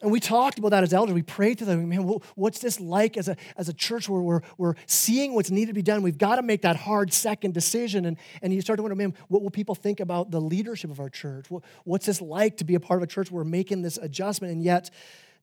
and 0.00 0.12
we 0.12 0.20
talked 0.20 0.58
about 0.58 0.70
that 0.70 0.84
as 0.84 0.94
elders. 0.94 1.14
We 1.14 1.22
prayed 1.22 1.58
to 1.58 1.64
them, 1.64 1.88
man, 1.88 2.02
what's 2.36 2.60
this 2.60 2.78
like 2.78 3.16
as 3.16 3.28
a, 3.28 3.36
as 3.56 3.68
a 3.68 3.72
church 3.72 4.08
where 4.08 4.20
we're, 4.20 4.40
we're 4.56 4.74
seeing 4.86 5.34
what's 5.34 5.50
needed 5.50 5.68
to 5.68 5.74
be 5.74 5.82
done? 5.82 6.02
We've 6.02 6.16
got 6.16 6.36
to 6.36 6.42
make 6.42 6.62
that 6.62 6.76
hard 6.76 7.12
second 7.12 7.52
decision. 7.52 8.04
And, 8.04 8.16
and 8.40 8.52
you 8.52 8.60
start 8.60 8.76
to 8.76 8.82
wonder, 8.82 8.94
man, 8.94 9.14
what 9.26 9.42
will 9.42 9.50
people 9.50 9.74
think 9.74 9.98
about 9.98 10.30
the 10.30 10.40
leadership 10.40 10.90
of 10.90 11.00
our 11.00 11.10
church? 11.10 11.46
what's 11.84 12.06
this 12.06 12.20
like 12.20 12.58
to 12.58 12.64
be 12.64 12.74
a 12.74 12.80
part 12.80 12.98
of 12.98 13.02
a 13.02 13.06
church 13.10 13.30
where 13.30 13.42
we're 13.42 13.50
making 13.50 13.82
this 13.82 13.96
adjustment 13.96 14.52
and 14.52 14.62
yet 14.62 14.90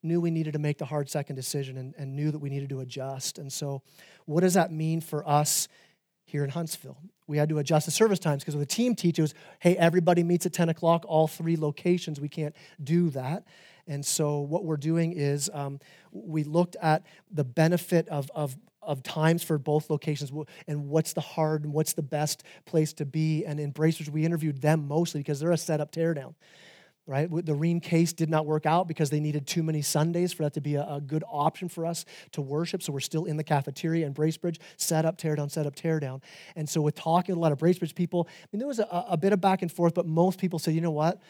knew 0.03 0.21
we 0.21 0.31
needed 0.31 0.53
to 0.53 0.59
make 0.59 0.77
the 0.77 0.85
hard 0.85 1.09
second 1.09 1.35
decision 1.35 1.77
and, 1.77 1.93
and 1.97 2.15
knew 2.15 2.31
that 2.31 2.39
we 2.39 2.49
needed 2.49 2.69
to 2.69 2.79
adjust. 2.79 3.39
And 3.39 3.51
so, 3.51 3.81
what 4.25 4.41
does 4.41 4.53
that 4.53 4.71
mean 4.71 5.01
for 5.01 5.27
us 5.27 5.67
here 6.25 6.43
in 6.43 6.49
Huntsville. 6.49 6.97
We 7.27 7.37
had 7.37 7.49
to 7.49 7.59
adjust 7.59 7.85
the 7.85 7.91
service 7.91 8.19
times 8.19 8.43
because 8.43 8.55
with 8.55 8.67
the 8.67 8.75
team 8.75 8.95
teachers, 8.95 9.33
hey, 9.59 9.77
everybody 9.77 10.23
meets 10.23 10.45
at 10.45 10.53
10 10.53 10.69
o'clock, 10.69 11.05
all 11.07 11.27
three 11.27 11.55
locations. 11.55 12.19
We 12.19 12.29
can't 12.29 12.55
do 12.83 13.09
that. 13.11 13.45
And 13.87 14.05
so 14.05 14.39
what 14.39 14.65
we're 14.65 14.77
doing 14.77 15.13
is 15.13 15.49
um, 15.53 15.79
we 16.11 16.43
looked 16.43 16.75
at 16.81 17.03
the 17.31 17.43
benefit 17.43 18.07
of, 18.09 18.29
of, 18.33 18.57
of 18.81 19.03
times 19.03 19.43
for 19.43 19.57
both 19.57 19.89
locations 19.89 20.31
and 20.67 20.89
what's 20.89 21.13
the 21.13 21.21
hard 21.21 21.63
and 21.63 21.73
what's 21.73 21.93
the 21.93 22.03
best 22.03 22.43
place 22.65 22.93
to 22.93 23.05
be. 23.05 23.45
And 23.45 23.59
in 23.59 23.71
Bracers, 23.71 24.09
we 24.09 24.25
interviewed 24.25 24.61
them 24.61 24.87
mostly 24.87 25.19
because 25.19 25.39
they're 25.39 25.51
a 25.51 25.57
setup 25.57 25.91
teardown 25.91 26.33
right? 27.07 27.29
The 27.45 27.53
Rene 27.53 27.81
Caisse 27.81 28.13
did 28.13 28.29
not 28.29 28.47
work 28.47 28.65
out 28.65 28.87
because 28.87 29.11
they 29.11 29.19
needed 29.19 29.45
too 29.45 29.61
many 29.61 29.83
Sundays 29.83 30.33
for 30.33 30.43
that 30.43 30.53
to 30.53 30.61
be 30.61 30.75
a, 30.75 30.81
a, 30.83 31.01
good 31.01 31.23
option 31.29 31.69
for 31.69 31.85
us 31.85 32.03
to 32.31 32.41
worship. 32.41 32.81
So 32.81 32.91
we're 32.91 32.99
still 32.99 33.25
in 33.25 33.37
the 33.37 33.43
cafeteria 33.43 34.07
in 34.07 34.13
Bracebridge, 34.13 34.57
set 34.77 35.05
up, 35.05 35.17
tear 35.17 35.35
down, 35.35 35.49
set 35.49 35.67
up, 35.67 35.75
tear 35.75 35.99
down. 35.99 36.21
And 36.55 36.67
so 36.67 36.81
with 36.81 36.95
talking 36.95 37.35
to 37.35 37.39
a 37.39 37.41
lot 37.41 37.51
of 37.51 37.59
Bracebridge 37.59 37.93
people, 37.93 38.27
I 38.29 38.47
mean, 38.51 38.59
there 38.59 38.67
was 38.67 38.79
a, 38.79 39.05
a 39.09 39.17
bit 39.17 39.33
of 39.33 39.41
back 39.41 39.61
and 39.61 39.71
forth, 39.71 39.93
but 39.93 40.07
most 40.07 40.39
people 40.39 40.57
said, 40.57 40.73
you 40.73 40.81
know 40.81 40.91
what? 40.91 41.21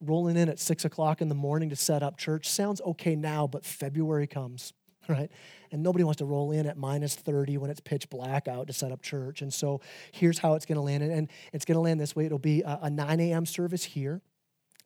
Rolling 0.00 0.36
in 0.36 0.48
at 0.48 0.58
six 0.58 0.84
o'clock 0.84 1.20
in 1.20 1.28
the 1.28 1.34
morning 1.34 1.70
to 1.70 1.76
set 1.76 2.02
up 2.02 2.18
church 2.18 2.48
sounds 2.48 2.80
okay 2.80 3.14
now, 3.14 3.46
but 3.46 3.64
February 3.64 4.26
comes, 4.26 4.72
right? 5.08 5.30
And 5.70 5.84
nobody 5.84 6.02
wants 6.02 6.18
to 6.18 6.24
roll 6.24 6.50
in 6.50 6.66
at 6.66 6.76
minus 6.76 7.14
30 7.14 7.58
when 7.58 7.70
it's 7.70 7.80
pitch 7.80 8.10
black 8.10 8.48
out 8.48 8.66
to 8.66 8.72
set 8.72 8.90
up 8.90 9.00
church. 9.00 9.42
And 9.42 9.54
so 9.54 9.80
here's 10.10 10.40
how 10.40 10.54
it's 10.54 10.66
going 10.66 10.76
to 10.76 10.82
land. 10.82 11.04
And 11.04 11.30
it's 11.52 11.64
going 11.64 11.76
to 11.76 11.80
land 11.80 12.00
this 12.00 12.16
way 12.16 12.26
it'll 12.26 12.38
be 12.38 12.62
a, 12.62 12.80
a 12.82 12.90
9 12.90 13.20
a.m. 13.20 13.46
service 13.46 13.84
here 13.84 14.22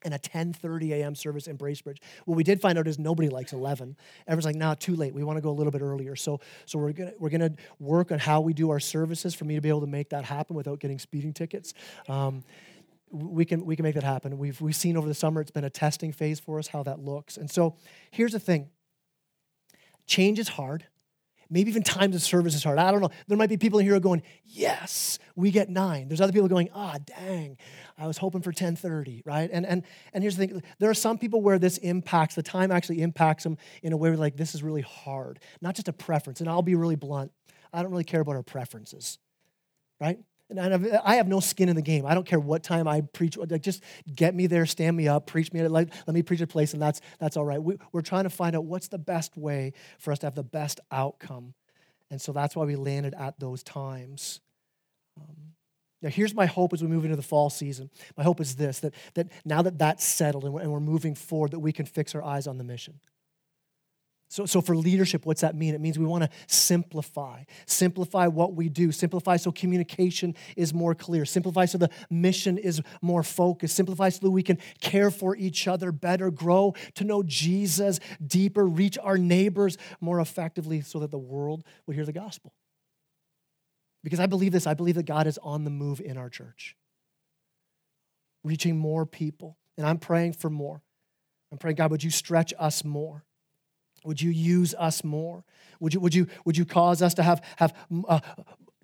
and 0.04 0.14
a 0.14 0.18
10:30 0.18 0.92
a.m. 0.92 1.14
service 1.14 1.46
in 1.46 1.58
Bracebridge. 1.58 1.98
What 2.24 2.36
we 2.36 2.44
did 2.44 2.60
find 2.60 2.78
out 2.78 2.86
is 2.86 2.98
nobody 2.98 3.28
likes 3.28 3.52
11. 3.52 3.96
Everyone's 4.26 4.44
like, 4.44 4.56
"Nah, 4.56 4.74
too 4.74 4.96
late. 4.96 5.14
We 5.14 5.24
want 5.24 5.36
to 5.36 5.40
go 5.40 5.50
a 5.50 5.52
little 5.52 5.72
bit 5.72 5.82
earlier." 5.82 6.16
So, 6.16 6.40
so 6.66 6.78
we're 6.78 6.92
gonna 6.92 7.12
we're 7.18 7.30
gonna 7.30 7.52
work 7.78 8.12
on 8.12 8.18
how 8.18 8.40
we 8.40 8.52
do 8.52 8.70
our 8.70 8.80
services 8.80 9.34
for 9.34 9.44
me 9.44 9.54
to 9.54 9.60
be 9.60 9.68
able 9.68 9.80
to 9.80 9.86
make 9.86 10.10
that 10.10 10.24
happen 10.24 10.56
without 10.56 10.80
getting 10.80 10.98
speeding 10.98 11.32
tickets. 11.32 11.74
Um, 12.08 12.44
we 13.10 13.44
can 13.44 13.64
we 13.64 13.76
can 13.76 13.84
make 13.84 13.94
that 13.94 14.04
happen. 14.04 14.38
We've 14.38 14.60
we've 14.60 14.76
seen 14.76 14.96
over 14.96 15.06
the 15.06 15.14
summer 15.14 15.40
it's 15.40 15.50
been 15.50 15.64
a 15.64 15.70
testing 15.70 16.12
phase 16.12 16.40
for 16.40 16.58
us 16.58 16.68
how 16.68 16.82
that 16.82 16.98
looks. 16.98 17.36
And 17.36 17.50
so 17.50 17.76
here's 18.10 18.32
the 18.32 18.40
thing. 18.40 18.70
Change 20.06 20.38
is 20.38 20.48
hard. 20.48 20.86
Maybe 21.54 21.70
even 21.70 21.84
times 21.84 22.16
of 22.16 22.22
service 22.22 22.56
is 22.56 22.64
hard. 22.64 22.80
I 22.80 22.90
don't 22.90 23.00
know. 23.00 23.10
There 23.28 23.38
might 23.38 23.48
be 23.48 23.56
people 23.56 23.78
in 23.78 23.86
here 23.86 24.00
going, 24.00 24.24
yes, 24.44 25.20
we 25.36 25.52
get 25.52 25.68
nine. 25.68 26.08
There's 26.08 26.20
other 26.20 26.32
people 26.32 26.48
going, 26.48 26.68
ah, 26.74 26.98
dang, 27.06 27.58
I 27.96 28.08
was 28.08 28.18
hoping 28.18 28.42
for 28.42 28.48
1030, 28.48 29.22
right? 29.24 29.48
And, 29.52 29.64
and, 29.64 29.84
and 30.12 30.24
here's 30.24 30.36
the 30.36 30.48
thing. 30.48 30.62
There 30.80 30.90
are 30.90 30.94
some 30.94 31.16
people 31.16 31.42
where 31.42 31.60
this 31.60 31.78
impacts, 31.78 32.34
the 32.34 32.42
time 32.42 32.72
actually 32.72 33.02
impacts 33.02 33.44
them 33.44 33.56
in 33.84 33.92
a 33.92 33.96
way 33.96 34.08
where 34.08 34.18
like, 34.18 34.36
this 34.36 34.56
is 34.56 34.64
really 34.64 34.80
hard. 34.80 35.38
Not 35.60 35.76
just 35.76 35.86
a 35.86 35.92
preference. 35.92 36.40
And 36.40 36.50
I'll 36.50 36.60
be 36.60 36.74
really 36.74 36.96
blunt. 36.96 37.30
I 37.72 37.82
don't 37.82 37.92
really 37.92 38.02
care 38.02 38.22
about 38.22 38.34
our 38.34 38.42
preferences, 38.42 39.20
right? 40.00 40.18
And 40.50 40.60
I 41.04 41.16
have 41.16 41.26
no 41.26 41.40
skin 41.40 41.68
in 41.68 41.76
the 41.76 41.82
game. 41.82 42.04
I 42.04 42.14
don't 42.14 42.26
care 42.26 42.38
what 42.38 42.62
time 42.62 42.86
I 42.86 43.00
preach. 43.00 43.36
Like 43.36 43.62
just 43.62 43.82
get 44.14 44.34
me 44.34 44.46
there, 44.46 44.66
stand 44.66 44.96
me 44.96 45.08
up, 45.08 45.26
preach 45.26 45.52
me. 45.52 45.66
Let, 45.66 45.88
let 46.06 46.14
me 46.14 46.22
preach 46.22 46.42
a 46.42 46.46
place, 46.46 46.74
and 46.74 46.82
that's 46.82 47.00
that's 47.18 47.36
all 47.36 47.44
right. 47.44 47.62
We, 47.62 47.76
we're 47.92 48.02
trying 48.02 48.24
to 48.24 48.30
find 48.30 48.54
out 48.54 48.64
what's 48.64 48.88
the 48.88 48.98
best 48.98 49.36
way 49.36 49.72
for 49.98 50.12
us 50.12 50.18
to 50.20 50.26
have 50.26 50.34
the 50.34 50.42
best 50.42 50.80
outcome, 50.92 51.54
and 52.10 52.20
so 52.20 52.32
that's 52.32 52.54
why 52.54 52.64
we 52.64 52.76
landed 52.76 53.14
at 53.14 53.40
those 53.40 53.62
times. 53.62 54.40
Um, 55.18 55.54
now, 56.02 56.10
here's 56.10 56.34
my 56.34 56.44
hope 56.44 56.74
as 56.74 56.82
we 56.82 56.88
move 56.88 57.04
into 57.04 57.16
the 57.16 57.22
fall 57.22 57.48
season. 57.48 57.88
My 58.14 58.22
hope 58.22 58.38
is 58.38 58.56
this: 58.56 58.80
that 58.80 58.94
that 59.14 59.28
now 59.46 59.62
that 59.62 59.78
that's 59.78 60.04
settled 60.04 60.44
and 60.44 60.52
we're, 60.52 60.60
and 60.60 60.70
we're 60.70 60.78
moving 60.80 61.14
forward, 61.14 61.52
that 61.52 61.60
we 61.60 61.72
can 61.72 61.86
fix 61.86 62.14
our 62.14 62.22
eyes 62.22 62.46
on 62.46 62.58
the 62.58 62.64
mission. 62.64 63.00
So, 64.34 64.46
so 64.46 64.60
for 64.60 64.74
leadership, 64.76 65.26
what's 65.26 65.42
that 65.42 65.54
mean? 65.54 65.76
It 65.76 65.80
means 65.80 65.96
we 65.96 66.06
want 66.06 66.24
to 66.24 66.30
simplify. 66.48 67.44
Simplify 67.66 68.26
what 68.26 68.54
we 68.54 68.68
do. 68.68 68.90
Simplify 68.90 69.36
so 69.36 69.52
communication 69.52 70.34
is 70.56 70.74
more 70.74 70.92
clear. 70.92 71.24
Simplify 71.24 71.66
so 71.66 71.78
the 71.78 71.88
mission 72.10 72.58
is 72.58 72.82
more 73.00 73.22
focused. 73.22 73.76
Simplify 73.76 74.08
so 74.08 74.18
that 74.22 74.32
we 74.32 74.42
can 74.42 74.58
care 74.80 75.12
for 75.12 75.36
each 75.36 75.68
other 75.68 75.92
better, 75.92 76.32
grow 76.32 76.74
to 76.96 77.04
know 77.04 77.22
Jesus 77.22 78.00
deeper, 78.26 78.66
reach 78.66 78.98
our 79.00 79.16
neighbors 79.16 79.78
more 80.00 80.18
effectively 80.18 80.80
so 80.80 80.98
that 80.98 81.12
the 81.12 81.16
world 81.16 81.62
will 81.86 81.94
hear 81.94 82.04
the 82.04 82.12
gospel. 82.12 82.52
Because 84.02 84.18
I 84.18 84.26
believe 84.26 84.50
this, 84.50 84.66
I 84.66 84.74
believe 84.74 84.96
that 84.96 85.06
God 85.06 85.28
is 85.28 85.38
on 85.44 85.62
the 85.62 85.70
move 85.70 86.00
in 86.00 86.16
our 86.16 86.28
church, 86.28 86.74
reaching 88.42 88.76
more 88.76 89.06
people. 89.06 89.58
And 89.78 89.86
I'm 89.86 89.98
praying 89.98 90.32
for 90.32 90.50
more. 90.50 90.82
I'm 91.52 91.58
praying, 91.58 91.76
God, 91.76 91.92
would 91.92 92.02
you 92.02 92.10
stretch 92.10 92.52
us 92.58 92.84
more? 92.84 93.24
Would 94.04 94.20
you 94.20 94.30
use 94.30 94.74
us 94.74 95.02
more? 95.02 95.44
Would 95.80 95.94
you, 95.94 96.00
would 96.00 96.14
you, 96.14 96.28
would 96.44 96.56
you 96.56 96.64
cause 96.64 97.02
us 97.02 97.14
to 97.14 97.22
have, 97.22 97.42
have 97.56 97.74
uh, 98.08 98.20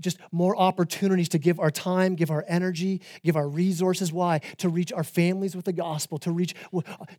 just 0.00 0.18
more 0.32 0.56
opportunities 0.56 1.28
to 1.30 1.38
give 1.38 1.60
our 1.60 1.70
time, 1.70 2.14
give 2.14 2.30
our 2.30 2.44
energy, 2.48 3.00
give 3.22 3.36
our 3.36 3.48
resources? 3.48 4.12
Why? 4.12 4.40
To 4.58 4.68
reach 4.68 4.92
our 4.92 5.04
families 5.04 5.54
with 5.54 5.66
the 5.66 5.72
gospel, 5.72 6.18
to 6.18 6.32
reach, 6.32 6.54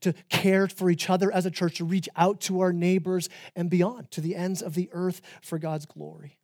to 0.02 0.14
care 0.30 0.68
for 0.68 0.90
each 0.90 1.10
other 1.10 1.32
as 1.32 1.46
a 1.46 1.52
church, 1.52 1.78
to 1.78 1.86
reach 1.86 2.10
out 2.16 2.42
to 2.42 2.62
our 2.62 2.74
neighbors 2.74 3.30
and 3.56 3.70
beyond, 3.70 4.12
to 4.12 4.22
the 4.22 4.36
ends 4.36 4.62
of 4.62 4.74
the 4.74 4.90
earth 4.92 5.22
for 5.42 5.60
God's 5.60 5.86
glory. 5.86 6.38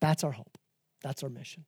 That's 0.00 0.24
our 0.24 0.32
hope. 0.32 0.58
That's 1.02 1.22
our 1.22 1.30
mission. 1.30 1.64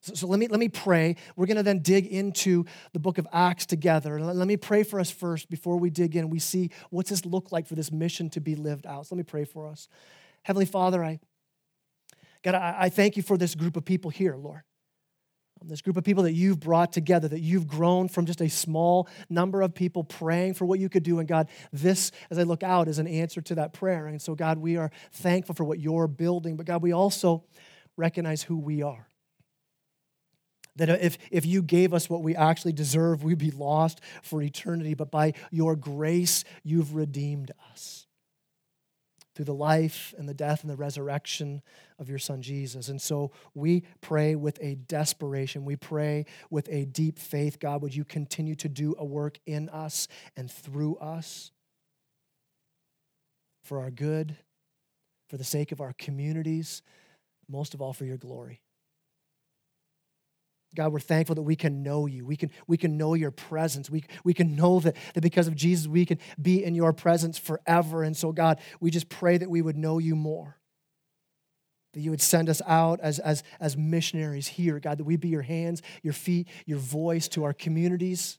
So, 0.00 0.14
so, 0.14 0.26
let, 0.28 0.38
me, 0.38 0.46
let 0.46 0.60
me 0.60 0.68
pray. 0.68 1.16
We're 1.36 1.46
going 1.46 1.56
to 1.56 1.62
then 1.62 1.80
dig 1.80 2.06
into 2.06 2.64
the 2.92 3.00
book 3.00 3.18
of 3.18 3.26
Acts 3.32 3.66
together. 3.66 4.20
Let, 4.20 4.36
let 4.36 4.46
me 4.46 4.56
pray 4.56 4.84
for 4.84 5.00
us 5.00 5.10
first 5.10 5.50
before 5.50 5.76
we 5.76 5.90
dig 5.90 6.14
in. 6.14 6.30
We 6.30 6.38
see 6.38 6.70
what's 6.90 7.10
this 7.10 7.26
look 7.26 7.50
like 7.50 7.66
for 7.66 7.74
this 7.74 7.90
mission 7.90 8.30
to 8.30 8.40
be 8.40 8.54
lived 8.54 8.86
out. 8.86 9.06
So 9.06 9.14
let 9.14 9.18
me 9.18 9.24
pray 9.24 9.44
for 9.44 9.68
us. 9.68 9.88
Heavenly 10.42 10.66
Father, 10.66 11.02
I, 11.02 11.18
God, 12.42 12.54
I, 12.54 12.76
I 12.78 12.88
thank 12.88 13.16
you 13.16 13.22
for 13.22 13.36
this 13.36 13.54
group 13.54 13.76
of 13.76 13.84
people 13.84 14.10
here, 14.10 14.36
Lord. 14.36 14.62
Um, 15.60 15.68
this 15.68 15.82
group 15.82 15.96
of 15.96 16.04
people 16.04 16.22
that 16.22 16.34
you've 16.34 16.60
brought 16.60 16.92
together, 16.92 17.26
that 17.28 17.40
you've 17.40 17.66
grown 17.66 18.08
from 18.08 18.26
just 18.26 18.40
a 18.40 18.48
small 18.48 19.08
number 19.28 19.62
of 19.62 19.74
people 19.74 20.04
praying 20.04 20.54
for 20.54 20.64
what 20.64 20.78
you 20.78 20.88
could 20.88 21.02
do. 21.02 21.18
And 21.18 21.26
God, 21.26 21.48
this, 21.72 22.12
as 22.30 22.38
I 22.38 22.44
look 22.44 22.62
out, 22.62 22.86
is 22.86 23.00
an 23.00 23.08
answer 23.08 23.40
to 23.40 23.56
that 23.56 23.72
prayer. 23.72 24.06
And 24.06 24.22
so, 24.22 24.36
God, 24.36 24.58
we 24.58 24.76
are 24.76 24.90
thankful 25.12 25.56
for 25.56 25.64
what 25.64 25.80
you're 25.80 26.06
building. 26.06 26.56
But 26.56 26.66
God, 26.66 26.82
we 26.82 26.92
also 26.92 27.44
recognize 27.96 28.42
who 28.42 28.56
we 28.56 28.82
are. 28.82 29.07
That 30.78 30.88
if, 30.88 31.18
if 31.30 31.44
you 31.44 31.62
gave 31.62 31.92
us 31.92 32.08
what 32.08 32.22
we 32.22 32.34
actually 32.34 32.72
deserve, 32.72 33.22
we'd 33.22 33.38
be 33.38 33.50
lost 33.50 34.00
for 34.22 34.42
eternity. 34.42 34.94
But 34.94 35.10
by 35.10 35.34
your 35.50 35.76
grace, 35.76 36.44
you've 36.64 36.94
redeemed 36.94 37.52
us 37.70 38.06
through 39.38 39.44
the 39.44 39.54
life 39.54 40.14
and 40.18 40.28
the 40.28 40.34
death 40.34 40.62
and 40.62 40.70
the 40.70 40.76
resurrection 40.76 41.62
of 42.00 42.08
your 42.08 42.18
son 42.18 42.42
Jesus. 42.42 42.88
And 42.88 43.00
so 43.00 43.30
we 43.54 43.84
pray 44.00 44.34
with 44.34 44.58
a 44.60 44.74
desperation. 44.74 45.64
We 45.64 45.76
pray 45.76 46.26
with 46.50 46.68
a 46.72 46.86
deep 46.86 47.20
faith. 47.20 47.60
God, 47.60 47.80
would 47.82 47.94
you 47.94 48.04
continue 48.04 48.56
to 48.56 48.68
do 48.68 48.96
a 48.98 49.04
work 49.04 49.38
in 49.46 49.68
us 49.68 50.08
and 50.36 50.50
through 50.50 50.96
us 50.96 51.52
for 53.62 53.80
our 53.80 53.92
good, 53.92 54.36
for 55.28 55.36
the 55.36 55.44
sake 55.44 55.70
of 55.70 55.80
our 55.80 55.92
communities, 55.92 56.82
most 57.48 57.74
of 57.74 57.82
all 57.82 57.92
for 57.92 58.06
your 58.06 58.16
glory. 58.16 58.60
God, 60.74 60.92
we're 60.92 61.00
thankful 61.00 61.34
that 61.34 61.42
we 61.42 61.56
can 61.56 61.82
know 61.82 62.06
you. 62.06 62.26
We 62.26 62.36
can, 62.36 62.50
we 62.66 62.76
can 62.76 62.98
know 62.98 63.14
your 63.14 63.30
presence. 63.30 63.88
We, 63.88 64.04
we 64.22 64.34
can 64.34 64.54
know 64.54 64.80
that, 64.80 64.96
that 65.14 65.22
because 65.22 65.46
of 65.48 65.56
Jesus, 65.56 65.86
we 65.86 66.04
can 66.04 66.18
be 66.40 66.62
in 66.62 66.74
your 66.74 66.92
presence 66.92 67.38
forever. 67.38 68.02
And 68.02 68.16
so, 68.16 68.32
God, 68.32 68.60
we 68.78 68.90
just 68.90 69.08
pray 69.08 69.38
that 69.38 69.48
we 69.48 69.62
would 69.62 69.76
know 69.76 69.98
you 69.98 70.14
more. 70.14 70.58
That 71.94 72.00
you 72.00 72.10
would 72.10 72.20
send 72.20 72.50
us 72.50 72.60
out 72.66 73.00
as, 73.00 73.18
as, 73.18 73.42
as 73.60 73.78
missionaries 73.78 74.46
here, 74.46 74.78
God, 74.78 74.98
that 74.98 75.04
we 75.04 75.16
be 75.16 75.28
your 75.28 75.42
hands, 75.42 75.80
your 76.02 76.12
feet, 76.12 76.48
your 76.66 76.78
voice 76.78 77.28
to 77.28 77.44
our 77.44 77.54
communities 77.54 78.38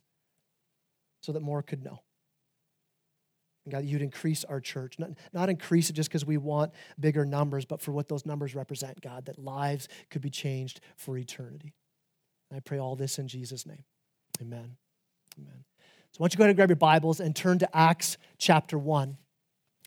so 1.21 1.31
that 1.31 1.41
more 1.41 1.63
could 1.63 1.83
know. 1.83 1.99
And 3.65 3.71
God, 3.71 3.85
you'd 3.85 4.03
increase 4.03 4.43
our 4.43 4.61
church. 4.61 4.99
Not, 4.99 5.09
not 5.33 5.49
increase 5.49 5.89
it 5.89 5.93
just 5.93 6.09
because 6.09 6.25
we 6.25 6.37
want 6.37 6.73
bigger 6.99 7.25
numbers, 7.25 7.65
but 7.65 7.81
for 7.81 7.91
what 7.91 8.07
those 8.07 8.25
numbers 8.25 8.53
represent, 8.53 9.01
God, 9.01 9.25
that 9.25 9.39
lives 9.39 9.87
could 10.11 10.21
be 10.21 10.29
changed 10.29 10.79
for 10.95 11.17
eternity. 11.17 11.73
I 12.53 12.59
pray 12.59 12.79
all 12.79 12.95
this 12.95 13.19
in 13.19 13.27
Jesus' 13.27 13.65
name. 13.65 13.83
Amen. 14.41 14.75
Amen. 15.37 15.63
So 16.11 16.17
why 16.17 16.25
don't 16.25 16.33
you 16.33 16.37
go 16.37 16.43
ahead 16.43 16.49
and 16.49 16.57
grab 16.57 16.69
your 16.69 16.75
Bibles 16.75 17.19
and 17.19 17.35
turn 17.35 17.59
to 17.59 17.77
Acts 17.77 18.17
chapter 18.37 18.77
1. 18.77 19.17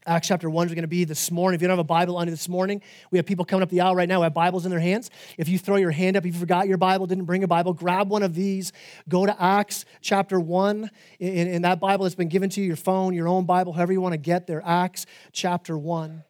Acts 0.05 0.29
chapter 0.29 0.51
1 0.51 0.67
is 0.67 0.75
going 0.75 0.83
to 0.83 0.89
be 0.89 1.05
this 1.05 1.31
morning. 1.31 1.57
If 1.57 1.63
you 1.63 1.69
don't 1.69 1.77
have 1.77 1.85
a 1.85 1.85
Bible 1.85 2.17
on 2.17 2.27
you 2.27 2.33
this 2.33 2.49
morning, 2.49 2.83
we 3.13 3.19
have 3.19 3.27
people 3.27 3.45
coming 3.45 3.63
up 3.63 3.69
the 3.69 3.83
aisle 3.83 3.95
right 3.95 4.09
now 4.09 4.17
who 4.17 4.23
have 4.23 4.35
Bibles 4.35 4.65
in 4.65 4.71
their 4.71 4.81
hands. 4.81 5.11
If 5.39 5.49
you 5.49 5.59
throw 5.59 5.77
your 5.77 5.93
hand 5.93 6.17
up, 6.17 6.27
if 6.27 6.35
you 6.35 6.41
forgot 6.41 6.67
your 6.67 6.77
Bible, 6.77 7.07
didn't 7.07 7.25
bring 7.25 7.45
a 7.45 7.49
Bible, 7.49 7.73
grab 7.73 8.09
one 8.09 8.25
of 8.25 8.35
these. 8.35 8.73
Go 9.09 9.27
to 9.27 9.43
Acts 9.43 9.85
chapter 10.01 10.41
1. 10.41 10.91
In, 11.21 11.49
in 11.49 11.63
that 11.63 11.79
Bible 11.79 12.05
that's 12.05 12.17
been 12.17 12.29
given 12.29 12.51
to 12.51 12.61
you, 12.61 12.67
your 12.67 12.77
phone, 12.77 13.15
your 13.15 13.29
own 13.29 13.45
Bible, 13.45 13.73
however 13.73 13.93
you 13.93 14.01
want 14.01 14.13
to 14.13 14.19
get 14.19 14.49
there, 14.49 14.63
Acts 14.65 15.07
chapter 15.33 15.79
1. 15.79 16.25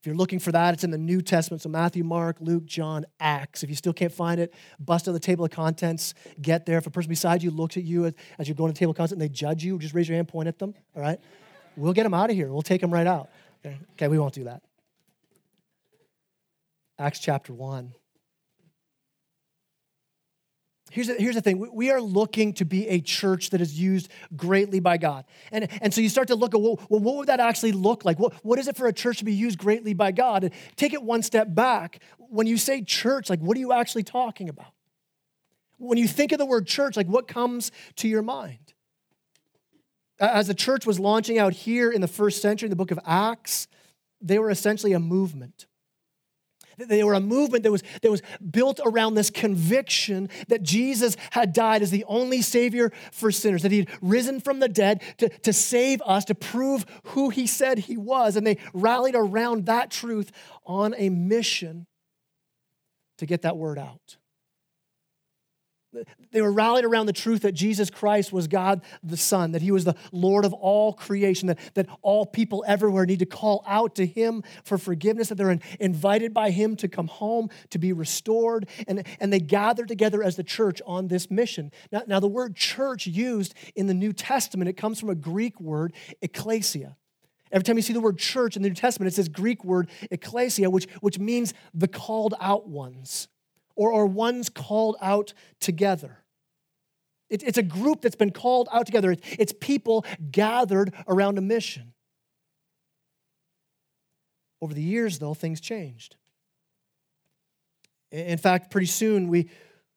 If 0.00 0.06
you're 0.06 0.16
looking 0.16 0.38
for 0.38 0.50
that, 0.52 0.72
it's 0.72 0.82
in 0.82 0.90
the 0.90 0.98
New 0.98 1.20
Testament. 1.20 1.60
So 1.60 1.68
Matthew, 1.68 2.02
Mark, 2.04 2.38
Luke, 2.40 2.64
John, 2.64 3.04
Acts. 3.20 3.62
If 3.62 3.68
you 3.68 3.76
still 3.76 3.92
can't 3.92 4.12
find 4.12 4.40
it, 4.40 4.54
bust 4.78 5.06
out 5.06 5.12
the 5.12 5.20
table 5.20 5.44
of 5.44 5.50
contents, 5.50 6.14
get 6.40 6.64
there. 6.64 6.78
If 6.78 6.86
a 6.86 6.90
person 6.90 7.10
beside 7.10 7.42
you 7.42 7.50
looks 7.50 7.76
at 7.76 7.82
you 7.82 8.06
as, 8.06 8.14
as 8.38 8.48
you're 8.48 8.54
going 8.54 8.70
to 8.70 8.72
the 8.72 8.78
table 8.78 8.92
of 8.92 8.96
contents 8.96 9.12
and 9.12 9.20
they 9.20 9.28
judge 9.28 9.62
you, 9.62 9.78
just 9.78 9.92
raise 9.92 10.08
your 10.08 10.16
hand, 10.16 10.28
point 10.28 10.48
at 10.48 10.58
them, 10.58 10.74
all 10.96 11.02
right? 11.02 11.20
We'll 11.76 11.92
get 11.92 12.04
them 12.04 12.14
out 12.14 12.30
of 12.30 12.36
here. 12.36 12.50
We'll 12.50 12.62
take 12.62 12.80
them 12.80 12.90
right 12.90 13.06
out. 13.06 13.28
Okay, 13.64 13.78
okay 13.92 14.08
we 14.08 14.18
won't 14.18 14.32
do 14.32 14.44
that. 14.44 14.62
Acts 16.98 17.18
chapter 17.18 17.52
1. 17.52 17.92
Here's 20.90 21.06
the, 21.06 21.14
here's 21.14 21.36
the 21.36 21.40
thing 21.40 21.70
we 21.72 21.90
are 21.90 22.00
looking 22.00 22.52
to 22.54 22.64
be 22.64 22.88
a 22.88 23.00
church 23.00 23.50
that 23.50 23.60
is 23.60 23.78
used 23.78 24.10
greatly 24.36 24.80
by 24.80 24.98
God. 24.98 25.24
And, 25.52 25.68
and 25.80 25.94
so 25.94 26.00
you 26.00 26.08
start 26.08 26.28
to 26.28 26.34
look 26.34 26.54
at, 26.54 26.60
well, 26.60 26.80
well, 26.88 27.00
what 27.00 27.16
would 27.16 27.28
that 27.28 27.40
actually 27.40 27.72
look 27.72 28.04
like? 28.04 28.18
What, 28.18 28.34
what 28.44 28.58
is 28.58 28.66
it 28.66 28.76
for 28.76 28.88
a 28.88 28.92
church 28.92 29.18
to 29.18 29.24
be 29.24 29.32
used 29.32 29.58
greatly 29.58 29.94
by 29.94 30.10
God? 30.10 30.44
And 30.44 30.52
take 30.76 30.92
it 30.92 31.02
one 31.02 31.22
step 31.22 31.54
back. 31.54 32.00
When 32.18 32.46
you 32.46 32.58
say 32.58 32.82
church, 32.82 33.30
like, 33.30 33.40
what 33.40 33.56
are 33.56 33.60
you 33.60 33.72
actually 33.72 34.02
talking 34.02 34.48
about? 34.48 34.72
When 35.78 35.96
you 35.96 36.08
think 36.08 36.32
of 36.32 36.38
the 36.38 36.46
word 36.46 36.66
church, 36.66 36.96
like, 36.96 37.06
what 37.06 37.28
comes 37.28 37.72
to 37.96 38.08
your 38.08 38.22
mind? 38.22 38.74
As 40.18 40.48
the 40.48 40.54
church 40.54 40.84
was 40.86 41.00
launching 41.00 41.38
out 41.38 41.52
here 41.52 41.90
in 41.90 42.00
the 42.00 42.08
first 42.08 42.42
century, 42.42 42.66
in 42.66 42.70
the 42.70 42.76
book 42.76 42.90
of 42.90 42.98
Acts, 43.06 43.68
they 44.20 44.38
were 44.38 44.50
essentially 44.50 44.92
a 44.92 44.98
movement. 45.00 45.66
They 46.88 47.04
were 47.04 47.14
a 47.14 47.20
movement 47.20 47.64
that 47.64 47.72
was, 47.72 47.82
that 48.02 48.10
was 48.10 48.22
built 48.50 48.80
around 48.84 49.14
this 49.14 49.30
conviction 49.30 50.28
that 50.48 50.62
Jesus 50.62 51.16
had 51.30 51.52
died 51.52 51.82
as 51.82 51.90
the 51.90 52.04
only 52.06 52.42
Savior 52.42 52.92
for 53.12 53.30
sinners, 53.30 53.62
that 53.62 53.72
He 53.72 53.80
had 53.80 53.88
risen 54.00 54.40
from 54.40 54.60
the 54.60 54.68
dead 54.68 55.02
to, 55.18 55.28
to 55.28 55.52
save 55.52 56.02
us, 56.02 56.24
to 56.26 56.34
prove 56.34 56.86
who 57.04 57.30
He 57.30 57.46
said 57.46 57.78
He 57.78 57.96
was. 57.96 58.36
And 58.36 58.46
they 58.46 58.58
rallied 58.72 59.14
around 59.14 59.66
that 59.66 59.90
truth 59.90 60.30
on 60.64 60.94
a 60.96 61.08
mission 61.08 61.86
to 63.18 63.26
get 63.26 63.42
that 63.42 63.56
word 63.56 63.78
out. 63.78 64.16
They 66.30 66.40
were 66.40 66.52
rallied 66.52 66.84
around 66.84 67.06
the 67.06 67.12
truth 67.12 67.42
that 67.42 67.52
Jesus 67.52 67.90
Christ 67.90 68.32
was 68.32 68.46
God 68.46 68.82
the 69.02 69.16
Son, 69.16 69.52
that 69.52 69.62
He 69.62 69.72
was 69.72 69.84
the 69.84 69.96
Lord 70.12 70.44
of 70.44 70.52
all 70.52 70.92
creation, 70.92 71.48
that, 71.48 71.58
that 71.74 71.86
all 72.02 72.24
people 72.24 72.64
everywhere 72.66 73.06
need 73.06 73.18
to 73.18 73.26
call 73.26 73.64
out 73.66 73.96
to 73.96 74.06
Him 74.06 74.44
for 74.62 74.78
forgiveness, 74.78 75.28
that 75.28 75.34
they're 75.34 75.58
invited 75.80 76.32
by 76.32 76.50
Him 76.50 76.76
to 76.76 76.88
come 76.88 77.08
home, 77.08 77.48
to 77.70 77.78
be 77.78 77.92
restored. 77.92 78.68
And, 78.86 79.04
and 79.18 79.32
they 79.32 79.40
gather 79.40 79.84
together 79.84 80.22
as 80.22 80.36
the 80.36 80.44
church 80.44 80.80
on 80.86 81.08
this 81.08 81.30
mission. 81.30 81.72
Now, 81.90 82.02
now, 82.06 82.20
the 82.20 82.28
word 82.28 82.54
church 82.54 83.06
used 83.06 83.54
in 83.74 83.86
the 83.86 83.94
New 83.94 84.12
Testament, 84.12 84.68
it 84.68 84.76
comes 84.76 85.00
from 85.00 85.10
a 85.10 85.14
Greek 85.14 85.60
word, 85.60 85.92
ecclesia. 86.22 86.96
Every 87.50 87.64
time 87.64 87.76
you 87.76 87.82
see 87.82 87.92
the 87.92 88.00
word 88.00 88.18
church 88.18 88.54
in 88.54 88.62
the 88.62 88.68
New 88.68 88.76
Testament, 88.76 89.08
it's 89.08 89.16
this 89.16 89.26
Greek 89.26 89.64
word 89.64 89.90
ecclesia, 90.12 90.70
which, 90.70 90.86
which 91.00 91.18
means 91.18 91.52
the 91.74 91.88
called 91.88 92.34
out 92.40 92.68
ones 92.68 93.26
or 93.80 93.94
are 93.94 94.04
ones 94.04 94.50
called 94.50 94.94
out 95.00 95.32
together. 95.58 96.18
It, 97.30 97.42
it's 97.42 97.56
a 97.56 97.62
group 97.62 98.02
that's 98.02 98.14
been 98.14 98.30
called 98.30 98.68
out 98.70 98.84
together, 98.84 99.16
it's 99.38 99.54
people 99.58 100.04
gathered 100.30 100.92
around 101.08 101.38
a 101.38 101.40
mission. 101.40 101.94
Over 104.60 104.74
the 104.74 104.82
years, 104.82 105.18
though, 105.18 105.32
things 105.32 105.62
changed. 105.62 106.16
In 108.12 108.36
fact, 108.36 108.70
pretty 108.70 108.88
soon 108.88 109.28
we, 109.28 109.48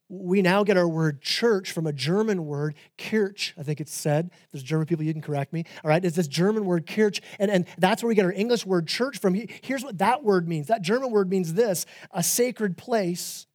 we 0.08 0.42
now 0.42 0.64
get 0.64 0.78
our 0.78 0.88
word 0.88 1.22
church 1.22 1.74
from 1.74 1.86
a 1.86 1.92
German 1.92 2.46
word, 2.46 2.76
Kirch, 2.98 3.54
I 3.58 3.64
think 3.64 3.82
it's 3.82 3.94
said. 3.94 4.30
If 4.32 4.52
there's 4.54 4.64
German 4.64 4.86
people, 4.86 5.04
you 5.04 5.12
can 5.12 5.22
correct 5.22 5.52
me. 5.52 5.66
All 5.84 5.90
right, 5.90 6.06
it's 6.06 6.16
this 6.16 6.30
German 6.30 6.64
word, 6.64 6.88
Kirch, 6.88 7.20
and, 7.38 7.52
and 7.52 7.66
that's 7.78 8.02
where 8.02 8.08
we 8.08 8.16
get 8.16 8.24
our 8.24 8.32
English 8.32 8.66
word 8.66 8.88
church 8.88 9.20
from. 9.20 9.34
Here's 9.34 9.84
what 9.84 9.98
that 9.98 10.24
word 10.24 10.48
means 10.48 10.68
that 10.68 10.84
German 10.84 11.12
word 11.12 11.30
means 11.30 11.56
this 11.56 11.86
a 12.12 12.24
sacred 12.24 12.78
place 12.78 13.46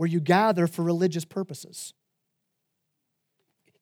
where 0.00 0.08
you 0.08 0.18
gather 0.18 0.66
for 0.66 0.82
religious 0.82 1.26
purposes. 1.26 1.92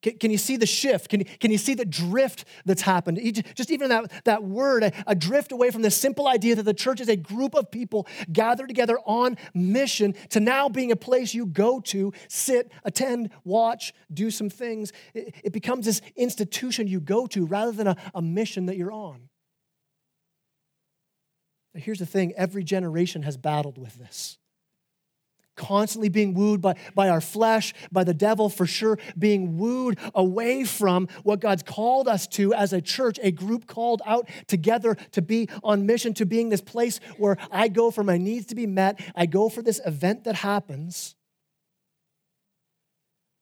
Can, 0.01 0.17
can, 0.17 0.31
you 0.31 0.37
see 0.37 0.57
the 0.57 0.65
shift? 0.65 1.07
Can, 1.07 1.23
can 1.23 1.49
you 1.49 1.57
see 1.57 1.75
the 1.75 1.85
drift 1.85 2.43
that's 2.65 2.81
happened? 2.81 3.21
Just 3.55 3.71
even 3.71 3.87
that, 3.87 4.25
that 4.25 4.43
word, 4.43 4.83
a, 4.83 4.91
a 5.07 5.15
drift 5.15 5.53
away 5.53 5.71
from 5.71 5.81
the 5.81 5.89
simple 5.89 6.27
idea 6.27 6.55
that 6.55 6.63
the 6.63 6.73
church 6.73 6.99
is 6.99 7.07
a 7.07 7.15
group 7.15 7.55
of 7.55 7.71
people 7.71 8.05
gathered 8.33 8.67
together 8.67 8.97
on 9.05 9.37
mission 9.53 10.13
to 10.31 10.41
now 10.41 10.67
being 10.67 10.91
a 10.91 10.97
place 10.97 11.33
you 11.33 11.45
go 11.45 11.79
to, 11.79 12.11
sit, 12.27 12.69
attend, 12.83 13.29
watch, 13.45 13.93
do 14.13 14.29
some 14.29 14.49
things. 14.49 14.91
It, 15.13 15.33
it 15.45 15.53
becomes 15.53 15.85
this 15.85 16.01
institution 16.17 16.85
you 16.85 16.99
go 16.99 17.27
to 17.27 17.45
rather 17.45 17.71
than 17.71 17.87
a, 17.87 17.95
a 18.13 18.21
mission 18.21 18.65
that 18.65 18.75
you're 18.75 18.91
on. 18.91 19.29
Now, 21.73 21.79
here's 21.79 21.99
the 21.99 22.05
thing 22.05 22.33
every 22.35 22.65
generation 22.65 23.21
has 23.21 23.37
battled 23.37 23.77
with 23.77 23.95
this 23.95 24.38
constantly 25.59 26.09
being 26.09 26.33
wooed 26.33 26.61
by, 26.61 26.75
by 26.95 27.09
our 27.09 27.21
flesh, 27.21 27.73
by 27.91 28.03
the 28.03 28.13
devil, 28.13 28.49
for 28.49 28.65
sure, 28.65 28.97
being 29.17 29.57
wooed 29.57 29.99
away 30.15 30.63
from 30.63 31.07
what 31.23 31.41
God's 31.41 31.61
called 31.61 32.07
us 32.07 32.25
to 32.27 32.53
as 32.53 32.73
a 32.73 32.81
church, 32.81 33.19
a 33.21 33.29
group 33.31 33.67
called 33.67 34.01
out 34.05 34.27
together 34.47 34.95
to 35.11 35.21
be 35.21 35.49
on 35.63 35.85
mission, 35.85 36.13
to 36.15 36.25
being 36.25 36.49
this 36.49 36.61
place 36.61 36.99
where 37.17 37.37
I 37.51 37.67
go 37.67 37.91
for 37.91 38.03
my 38.03 38.17
needs 38.17 38.47
to 38.47 38.55
be 38.55 38.65
met. 38.65 38.99
I 39.15 39.25
go 39.27 39.49
for 39.49 39.61
this 39.61 39.81
event 39.85 40.23
that 40.23 40.35
happens, 40.35 41.15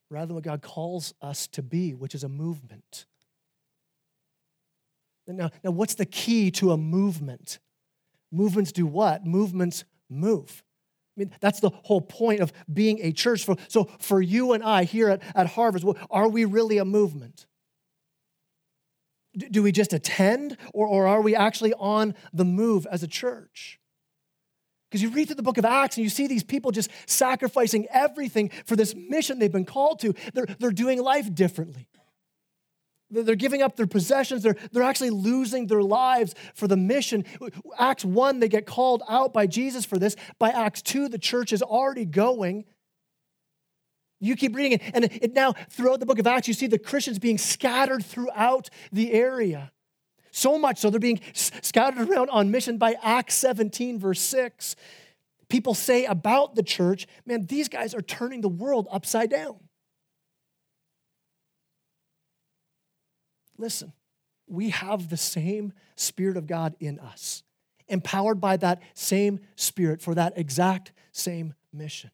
rather 0.10 0.28
than 0.28 0.36
what 0.36 0.44
God 0.44 0.62
calls 0.62 1.14
us 1.22 1.48
to 1.48 1.62
be, 1.62 1.94
which 1.94 2.16
is 2.16 2.24
a 2.24 2.30
movement. 2.30 3.06
Now, 5.28 5.52
now 5.64 5.72
what's 5.72 5.96
the 5.96 6.06
key 6.06 6.52
to 6.52 6.72
a 6.72 6.78
movement? 6.78 7.60
Movements 8.32 8.72
do 8.72 8.86
what? 8.86 9.26
Movements 9.26 9.84
move. 10.10 10.64
I 11.18 11.20
mean, 11.20 11.32
that's 11.40 11.60
the 11.60 11.72
whole 11.72 12.02
point 12.02 12.42
of 12.42 12.54
being 12.72 13.00
a 13.02 13.12
church. 13.12 13.44
For, 13.44 13.56
so, 13.68 13.86
for 14.00 14.22
you 14.22 14.54
and 14.54 14.64
I 14.64 14.84
here 14.84 15.10
at, 15.10 15.22
at 15.36 15.48
Harvest, 15.48 15.84
are 16.12 16.30
we 16.30 16.46
really 16.46 16.78
a 16.78 16.86
movement? 16.86 17.48
Do 19.36 19.64
we 19.64 19.72
just 19.72 19.94
attend, 19.94 20.58
or, 20.74 20.88
or 20.88 21.08
are 21.08 21.22
we 21.22 21.36
actually 21.36 21.74
on 21.74 22.14
the 22.34 22.46
move 22.46 22.86
as 22.92 23.02
a 23.02 23.08
church? 23.08 23.80
Because 24.90 25.02
you 25.02 25.10
read 25.10 25.28
through 25.28 25.36
the 25.36 25.44
book 25.44 25.58
of 25.58 25.66
Acts 25.66 25.98
and 25.98 26.04
you 26.04 26.10
see 26.10 26.28
these 26.28 26.44
people 26.44 26.72
just 26.72 26.90
sacrificing 27.08 27.88
everything 27.92 28.52
for 28.66 28.76
this 28.76 28.96
mission 28.96 29.40
they've 29.40 29.52
been 29.52 29.66
called 29.66 30.00
to. 30.02 30.14
They're, 30.34 30.48
they're 30.60 30.72
doing 30.72 31.02
life 31.02 31.34
differently. 31.34 31.88
They're 33.10 33.36
giving 33.36 33.62
up 33.62 33.78
their 33.78 33.88
possessions. 33.88 34.44
They're, 34.44 34.58
they're 34.72 34.84
actually 34.84 35.12
losing 35.12 35.68
their 35.68 35.82
lives 35.82 36.36
for 36.54 36.68
the 36.68 36.76
mission. 36.76 37.24
Acts 37.80 38.04
1, 38.04 38.40
they 38.40 38.50
get 38.50 38.66
called 38.66 39.02
out 39.08 39.34
by 39.34 39.48
Jesus 39.48 39.86
for 39.86 39.98
this. 39.98 40.16
By 40.40 40.50
Acts 40.50 40.82
2, 40.82 41.08
the 41.08 41.18
church 41.18 41.54
is 41.54 41.62
already 41.62 42.06
going. 42.06 42.66
You 44.20 44.36
keep 44.36 44.56
reading 44.56 44.74
it, 44.74 44.82
and 44.94 45.06
it, 45.06 45.34
now, 45.34 45.54
throughout 45.70 46.00
the 46.00 46.06
book 46.06 46.20
of 46.20 46.28
Acts, 46.28 46.48
you 46.48 46.54
see 46.54 46.68
the 46.68 46.80
Christians 46.80 47.20
being 47.20 47.38
scattered 47.38 48.04
throughout 48.04 48.70
the 48.92 49.14
area. 49.14 49.72
So 50.32 50.58
much 50.58 50.80
so, 50.80 50.90
they're 50.90 51.00
being 51.00 51.22
scattered 51.34 52.10
around 52.10 52.30
on 52.30 52.52
mission 52.52 52.78
by 52.78 52.96
Acts 53.02 53.36
17, 53.36 54.00
verse 54.00 54.20
6. 54.22 54.76
People 55.50 55.74
say 55.74 56.06
about 56.06 56.56
the 56.56 56.64
church, 56.64 57.08
man, 57.26 57.46
these 57.46 57.70
guys 57.70 57.94
are 57.94 58.02
turning 58.02 58.42
the 58.42 58.50
world 58.50 58.88
upside 58.92 59.30
down. 59.30 59.67
Listen, 63.58 63.94
we 64.48 64.70
have 64.70 65.10
the 65.10 65.18
same 65.18 65.74
Spirit 65.96 66.38
of 66.38 66.48
God 66.48 66.76
in 66.80 67.00
us, 67.00 67.44
empowered 67.88 68.40
by 68.40 68.58
that 68.58 68.82
same 68.94 69.40
Spirit 69.56 70.02
for 70.02 70.16
that 70.16 70.34
exact 70.38 70.92
same 71.12 71.54
mission. 71.74 72.12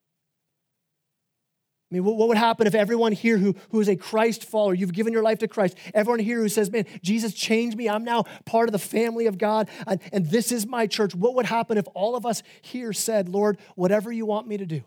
I 1.92 1.96
mean, 1.96 2.06
what 2.06 2.28
would 2.28 2.38
happen 2.38 2.66
if 2.66 2.74
everyone 2.74 3.12
here 3.12 3.38
who, 3.38 3.54
who 3.70 3.80
is 3.80 3.88
a 3.88 3.96
Christ 3.96 4.46
follower, 4.46 4.74
you've 4.74 4.94
given 4.94 5.14
your 5.14 5.22
life 5.22 5.38
to 5.40 5.48
Christ, 5.48 5.78
everyone 5.94 6.18
here 6.18 6.40
who 6.40 6.50
says, 6.50 6.72
man, 6.72 6.88
Jesus 7.04 7.36
changed 7.36 7.78
me, 7.78 7.88
I'm 7.88 8.04
now 8.04 8.24
part 8.46 8.68
of 8.68 8.74
the 8.74 8.80
family 8.80 9.28
of 9.28 9.38
God, 9.38 9.70
and, 9.86 10.02
and 10.12 10.26
this 10.26 10.52
is 10.52 10.66
my 10.66 10.88
church. 10.88 11.14
What 11.14 11.36
would 11.36 11.46
happen 11.46 11.78
if 11.78 11.86
all 11.94 12.16
of 12.16 12.26
us 12.26 12.42
here 12.64 12.94
said, 12.94 13.30
Lord, 13.30 13.60
whatever 13.76 14.12
you 14.12 14.26
want 14.26 14.48
me 14.48 14.58
to 14.58 14.66
do, 14.66 14.82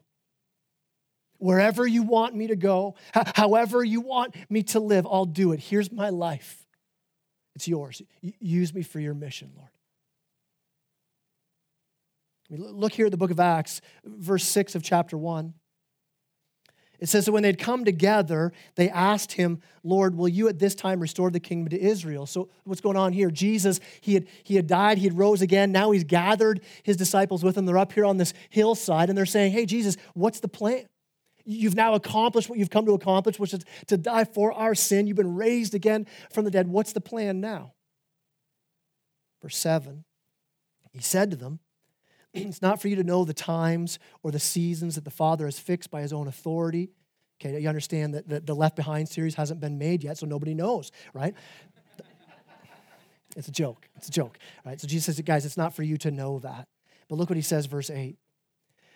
Wherever 1.38 1.86
you 1.86 2.02
want 2.02 2.34
me 2.34 2.48
to 2.48 2.56
go, 2.56 2.94
however 3.34 3.84
you 3.84 4.00
want 4.00 4.34
me 4.50 4.62
to 4.64 4.80
live, 4.80 5.06
I'll 5.06 5.26
do 5.26 5.52
it. 5.52 5.60
Here's 5.60 5.92
my 5.92 6.10
life. 6.10 6.66
It's 7.54 7.66
yours. 7.66 8.02
Use 8.20 8.74
me 8.74 8.82
for 8.82 9.00
your 9.00 9.14
mission, 9.14 9.52
Lord. 9.56 9.70
I 12.48 12.54
mean, 12.54 12.72
look 12.72 12.92
here 12.92 13.06
at 13.06 13.10
the 13.10 13.16
book 13.16 13.30
of 13.30 13.40
Acts, 13.40 13.80
verse 14.04 14.44
6 14.44 14.74
of 14.74 14.82
chapter 14.82 15.18
1. 15.18 15.54
It 16.98 17.08
says 17.08 17.26
that 17.26 17.32
when 17.32 17.42
they'd 17.42 17.58
come 17.58 17.84
together, 17.84 18.52
they 18.76 18.88
asked 18.88 19.32
him, 19.32 19.60
Lord, 19.82 20.16
will 20.16 20.28
you 20.28 20.48
at 20.48 20.58
this 20.58 20.74
time 20.74 21.00
restore 21.00 21.30
the 21.30 21.40
kingdom 21.40 21.68
to 21.70 21.80
Israel? 21.80 22.24
So, 22.24 22.48
what's 22.64 22.80
going 22.80 22.96
on 22.96 23.12
here? 23.12 23.30
Jesus, 23.30 23.80
he 24.00 24.14
had, 24.14 24.26
he 24.42 24.56
had 24.56 24.66
died, 24.66 24.98
he 24.98 25.04
had 25.04 25.18
rose 25.18 25.42
again. 25.42 25.72
Now 25.72 25.90
he's 25.90 26.04
gathered 26.04 26.62
his 26.84 26.96
disciples 26.96 27.44
with 27.44 27.56
him. 27.56 27.66
They're 27.66 27.76
up 27.76 27.92
here 27.92 28.06
on 28.06 28.16
this 28.16 28.32
hillside 28.48 29.08
and 29.10 29.18
they're 29.18 29.26
saying, 29.26 29.52
Hey, 29.52 29.66
Jesus, 29.66 29.96
what's 30.14 30.40
the 30.40 30.48
plan? 30.48 30.86
You've 31.48 31.76
now 31.76 31.94
accomplished 31.94 32.48
what 32.48 32.58
you've 32.58 32.70
come 32.70 32.86
to 32.86 32.92
accomplish, 32.92 33.38
which 33.38 33.54
is 33.54 33.64
to 33.86 33.96
die 33.96 34.24
for 34.24 34.52
our 34.52 34.74
sin. 34.74 35.06
You've 35.06 35.16
been 35.16 35.36
raised 35.36 35.74
again 35.74 36.06
from 36.32 36.44
the 36.44 36.50
dead. 36.50 36.66
What's 36.66 36.92
the 36.92 37.00
plan 37.00 37.40
now? 37.40 37.72
Verse 39.40 39.56
7 39.56 40.04
He 40.92 41.00
said 41.00 41.30
to 41.30 41.36
them, 41.36 41.60
It's 42.34 42.60
not 42.60 42.82
for 42.82 42.88
you 42.88 42.96
to 42.96 43.04
know 43.04 43.24
the 43.24 43.32
times 43.32 44.00
or 44.24 44.32
the 44.32 44.40
seasons 44.40 44.96
that 44.96 45.04
the 45.04 45.10
Father 45.10 45.44
has 45.44 45.58
fixed 45.58 45.90
by 45.90 46.02
his 46.02 46.12
own 46.12 46.26
authority. 46.26 46.90
Okay, 47.40 47.60
you 47.60 47.68
understand 47.68 48.14
that 48.14 48.46
the, 48.46 48.54
Left 48.54 48.76
Behind 48.76 49.08
series 49.08 49.34
hasn't 49.34 49.60
been 49.60 49.78
made 49.78 50.02
yet, 50.02 50.18
so 50.18 50.26
nobody 50.26 50.54
knows, 50.54 50.90
right? 51.12 51.34
It's 53.36 53.48
a 53.48 53.52
joke. 53.52 53.88
It's 53.96 54.08
a 54.08 54.10
joke. 54.10 54.38
Right? 54.64 54.80
So 54.80 54.88
Jesus 54.88 55.14
says, 55.14 55.20
guys, 55.24 55.44
it's 55.44 55.58
not 55.58 55.74
for 55.74 55.82
you 55.82 55.98
to 55.98 56.10
know 56.10 56.38
that. 56.40 56.66
But 57.08 57.16
look 57.16 57.28
what 57.28 57.36
he 57.36 57.42
says, 57.42 57.66
verse 57.66 57.90
8. 57.90 58.16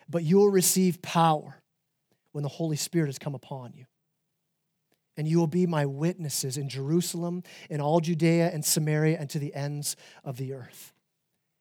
But 0.08 0.24
you 0.24 0.38
will 0.38 0.50
receive 0.50 1.02
power 1.02 1.59
when 2.32 2.42
the 2.42 2.48
Holy 2.48 2.76
Spirit 2.76 3.06
has 3.06 3.18
come 3.18 3.34
upon 3.34 3.72
you. 3.74 3.86
And 5.16 5.26
you 5.26 5.38
will 5.38 5.46
be 5.46 5.66
my 5.66 5.86
witnesses 5.86 6.56
in 6.56 6.68
Jerusalem, 6.68 7.42
in 7.68 7.80
all 7.80 8.00
Judea 8.00 8.50
and 8.52 8.64
Samaria, 8.64 9.18
and 9.18 9.28
to 9.30 9.38
the 9.38 9.54
ends 9.54 9.96
of 10.24 10.36
the 10.36 10.54
earth. 10.54 10.92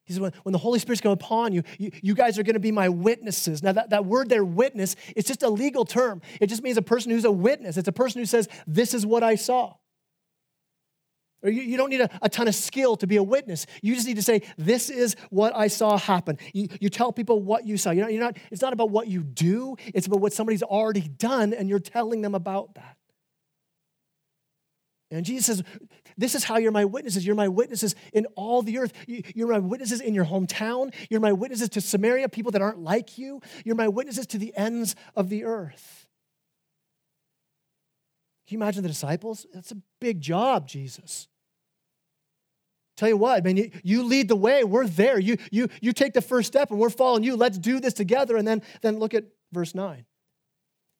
He 0.10 0.14
says, 0.14 0.22
when, 0.22 0.52
the 0.52 0.58
Holy 0.58 0.80
Spirit's 0.80 1.02
come 1.02 1.12
upon 1.12 1.54
you, 1.54 1.62
you, 1.78 1.92
you 2.02 2.16
guys 2.16 2.40
are 2.40 2.44
going 2.44 2.56
to 2.56 2.60
be 2.60 2.72
my 2.72 2.90
witnesses. 2.90 3.62
Now, 3.62 3.74
that, 3.74 3.92
that 3.92 4.06
word 4.06 4.28
there, 4.28 4.44
witness, 4.44 4.96
it's 5.16 5.28
just 5.28 5.44
a 5.44 5.50
legal 5.50 5.86
term. 5.86 6.22
It 6.42 6.48
just 6.48 6.64
means 6.64 6.78
a 6.78 6.82
person 6.82 7.12
who's 7.12 7.26
a 7.26 7.32
witness. 7.32 7.78
It's 7.78 7.88
a 7.88 7.92
person 7.92 8.20
who 8.20 8.26
says, 8.26 8.50
This 8.66 8.96
is 8.96 9.06
what 9.06 9.22
I 9.22 9.36
saw. 9.36 9.76
Or 11.42 11.50
you, 11.50 11.62
you 11.62 11.78
don't 11.78 11.90
need 11.90 12.02
a, 12.02 12.10
a, 12.22 12.30
ton 12.30 12.48
of 12.48 12.56
skill 12.56 12.98
to 12.98 13.08
be 13.08 13.16
a 13.16 13.24
witness. 13.24 13.66
You 13.82 13.96
just 13.96 14.08
need 14.08 14.18
to 14.18 14.24
say, 14.24 14.42
This 14.58 14.90
is 14.90 15.16
what 15.30 15.56
I 15.56 15.68
saw 15.68 15.98
happen. 15.98 16.38
You, 16.54 16.68
you 16.82 16.90
tell 16.90 17.14
people 17.14 17.42
what 17.42 17.66
you 17.66 17.78
saw. 17.78 17.92
You're 17.92 18.06
not, 18.06 18.14
you're 18.14 18.24
not, 18.24 18.38
it's 18.52 18.62
not 18.62 18.74
about 18.74 18.90
what 18.90 19.08
you 19.08 19.24
do, 19.24 19.78
it's 19.94 20.08
about 20.08 20.20
what 20.20 20.34
somebody's 20.34 20.64
already 20.64 21.08
done, 21.08 21.54
and 21.54 21.70
you're 21.70 21.80
telling 21.80 22.22
them 22.22 22.36
about 22.36 22.76
that. 22.76 22.98
And 25.12 25.26
Jesus 25.26 25.46
says, 25.46 25.64
This 26.18 26.36
is 26.36 26.44
how 26.44 26.58
you're 26.58 26.72
my 26.72 26.86
witnesses. 26.86 27.26
You're 27.26 27.36
my 27.36 27.48
witnesses 27.48 27.96
in 28.14 28.26
all 28.36 28.62
the 28.62 28.78
earth. 28.78 28.94
You're 29.08 29.48
my 29.48 29.60
witnesses 29.60 30.02
in 30.02 30.14
your 30.14 30.26
hometown. 30.26 30.94
You're 31.10 31.22
my 31.22 31.34
witnesses 31.34 31.70
to 31.70 31.82
Samaria, 31.82 32.30
people 32.30 32.52
that 32.52 32.62
aren't 32.62 32.80
like 32.80 33.18
you. 33.18 33.42
You're 33.66 33.76
my 33.76 33.88
witnesses 33.88 34.28
to 34.28 34.38
the 34.38 34.56
ends 34.56 34.96
of 35.16 35.30
the 35.30 35.46
earth. 35.46 36.09
Can 38.50 38.58
you 38.58 38.64
imagine 38.64 38.82
the 38.82 38.90
disciples? 38.90 39.46
That's 39.54 39.72
a 39.72 39.78
big 40.02 40.22
job, 40.22 40.68
Jesus. 40.68 41.28
Tell 42.98 43.08
you 43.08 43.16
what, 43.16 43.44
man, 43.44 43.58
you, 43.58 43.70
you 43.84 44.02
lead 44.02 44.28
the 44.28 44.36
way. 44.36 44.64
We're 44.64 44.88
there. 44.88 45.20
You, 45.20 45.38
you, 45.52 45.70
you 45.82 45.94
take 45.94 46.14
the 46.14 46.22
first 46.22 46.48
step 46.48 46.72
and 46.72 46.80
we're 46.80 46.90
following 46.90 47.24
you. 47.24 47.36
Let's 47.36 47.60
do 47.60 47.80
this 47.80 47.94
together. 47.94 48.38
And 48.38 48.48
then, 48.48 48.64
then 48.82 48.98
look 48.98 49.14
at 49.14 49.26
verse 49.52 49.76
9. 49.76 50.04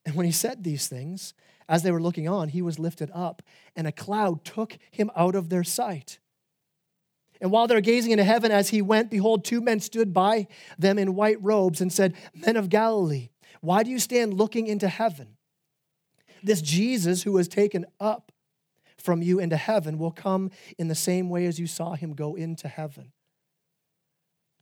And 0.06 0.14
when 0.14 0.28
he 0.28 0.32
said 0.32 0.64
these 0.64 0.88
things, 0.88 1.34
as 1.68 1.82
they 1.82 1.90
were 1.92 2.00
looking 2.00 2.30
on, 2.30 2.50
he 2.50 2.62
was 2.62 2.78
lifted 2.78 3.10
up, 3.16 3.42
and 3.76 3.88
a 3.88 3.92
cloud 3.92 4.46
took 4.46 4.78
him 4.92 5.10
out 5.16 5.34
of 5.34 5.50
their 5.50 5.64
sight. 5.64 6.20
And 7.42 7.50
while 7.50 7.66
they're 7.66 7.82
gazing 7.82 8.12
into 8.12 8.24
heaven 8.24 8.52
as 8.52 8.70
he 8.70 8.84
went, 8.84 9.10
behold, 9.10 9.44
two 9.44 9.60
men 9.60 9.80
stood 9.80 10.14
by 10.14 10.46
them 10.78 11.00
in 11.00 11.16
white 11.16 11.42
robes 11.42 11.82
and 11.82 11.92
said, 11.92 12.14
Men 12.36 12.58
of 12.58 12.70
Galilee, 12.70 13.30
why 13.60 13.82
do 13.82 13.90
you 13.90 13.98
stand 13.98 14.36
looking 14.36 14.68
into 14.68 14.88
heaven? 14.88 15.38
This 16.44 16.62
Jesus 16.62 17.24
who 17.24 17.34
was 17.34 17.48
taken 17.48 17.86
up 18.00 18.32
from 18.98 19.22
you 19.22 19.40
into 19.40 19.58
heaven 19.58 19.98
will 19.98 20.12
come 20.12 20.52
in 20.78 20.88
the 20.88 20.96
same 20.96 21.30
way 21.30 21.46
as 21.46 21.60
you 21.60 21.68
saw 21.68 21.94
him 21.94 22.14
go 22.14 22.36
into 22.36 22.68
heaven. 22.68 23.12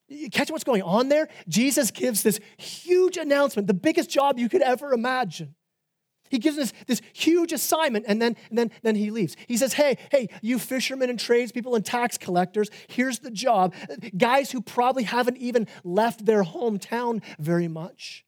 You 0.07 0.29
catch 0.29 0.49
what's 0.49 0.63
going 0.63 0.83
on 0.83 1.09
there? 1.09 1.27
Jesus 1.49 1.91
gives 1.91 2.23
this 2.23 2.39
huge 2.57 3.17
announcement, 3.17 3.67
the 3.67 3.73
biggest 3.73 4.09
job 4.09 4.39
you 4.39 4.47
could 4.47 4.61
ever 4.61 4.93
imagine. 4.93 5.55
He 6.29 6.39
gives 6.39 6.57
us 6.57 6.73
this 6.87 7.01
huge 7.13 7.53
assignment 7.53 8.05
and 8.07 8.21
then, 8.21 8.35
and 8.49 8.57
then, 8.57 8.71
then 8.83 8.95
he 8.95 9.11
leaves. 9.11 9.35
He 9.47 9.57
says, 9.57 9.73
Hey, 9.73 9.97
hey, 10.11 10.27
you 10.41 10.59
fishermen 10.59 11.09
and 11.09 11.19
tradespeople 11.19 11.75
and 11.75 11.85
tax 11.85 12.17
collectors, 12.17 12.69
here's 12.87 13.19
the 13.19 13.31
job. 13.31 13.73
Guys 14.17 14.51
who 14.51 14.61
probably 14.61 15.03
haven't 15.03 15.37
even 15.37 15.67
left 15.83 16.25
their 16.25 16.43
hometown 16.43 17.23
very 17.39 17.67
much. 17.67 18.25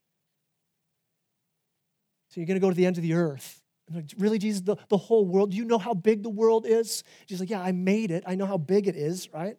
So 2.29 2.39
you're 2.39 2.47
going 2.47 2.59
to 2.59 2.65
go 2.65 2.69
to 2.69 2.75
the 2.75 2.85
ends 2.85 2.97
of 2.97 3.03
the 3.03 3.13
earth. 3.13 3.61
Like, 3.91 4.05
really, 4.17 4.37
Jesus, 4.37 4.61
the, 4.61 4.77
the 4.89 4.97
whole 4.97 5.25
world? 5.25 5.51
Do 5.51 5.57
you 5.57 5.65
know 5.65 5.79
how 5.79 5.93
big 5.93 6.21
the 6.21 6.29
world 6.29 6.65
is? 6.67 7.03
Jesus 7.27 7.41
like, 7.41 7.49
Yeah, 7.49 7.61
I 7.61 7.71
made 7.71 8.11
it. 8.11 8.23
I 8.27 8.35
know 8.35 8.45
how 8.45 8.57
big 8.57 8.87
it 8.87 8.95
is, 8.95 9.31
right? 9.33 9.57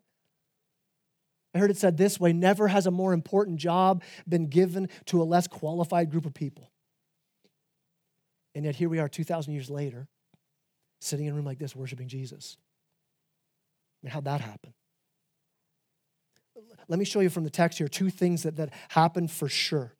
I 1.52 1.58
heard 1.58 1.70
it 1.70 1.76
said 1.76 1.96
this 1.96 2.20
way 2.20 2.32
never 2.32 2.68
has 2.68 2.86
a 2.86 2.92
more 2.92 3.12
important 3.12 3.58
job 3.58 4.04
been 4.28 4.46
given 4.46 4.88
to 5.06 5.20
a 5.20 5.24
less 5.24 5.48
qualified 5.48 6.10
group 6.10 6.26
of 6.26 6.32
people. 6.32 6.70
And 8.54 8.64
yet 8.64 8.76
here 8.76 8.88
we 8.88 8.98
are 8.98 9.08
2,000 9.08 9.52
years 9.52 9.68
later, 9.68 10.08
sitting 11.00 11.26
in 11.26 11.32
a 11.32 11.34
room 11.34 11.44
like 11.44 11.58
this, 11.58 11.74
worshiping 11.74 12.08
Jesus. 12.08 12.56
Mean, 14.02 14.12
how'd 14.12 14.24
that 14.24 14.40
happen? 14.40 14.72
Let 16.88 16.98
me 16.98 17.04
show 17.04 17.20
you 17.20 17.30
from 17.30 17.44
the 17.44 17.50
text 17.50 17.78
here 17.78 17.88
two 17.88 18.10
things 18.10 18.42
that, 18.42 18.56
that 18.56 18.70
happened 18.90 19.30
for 19.30 19.48
sure. 19.48 19.94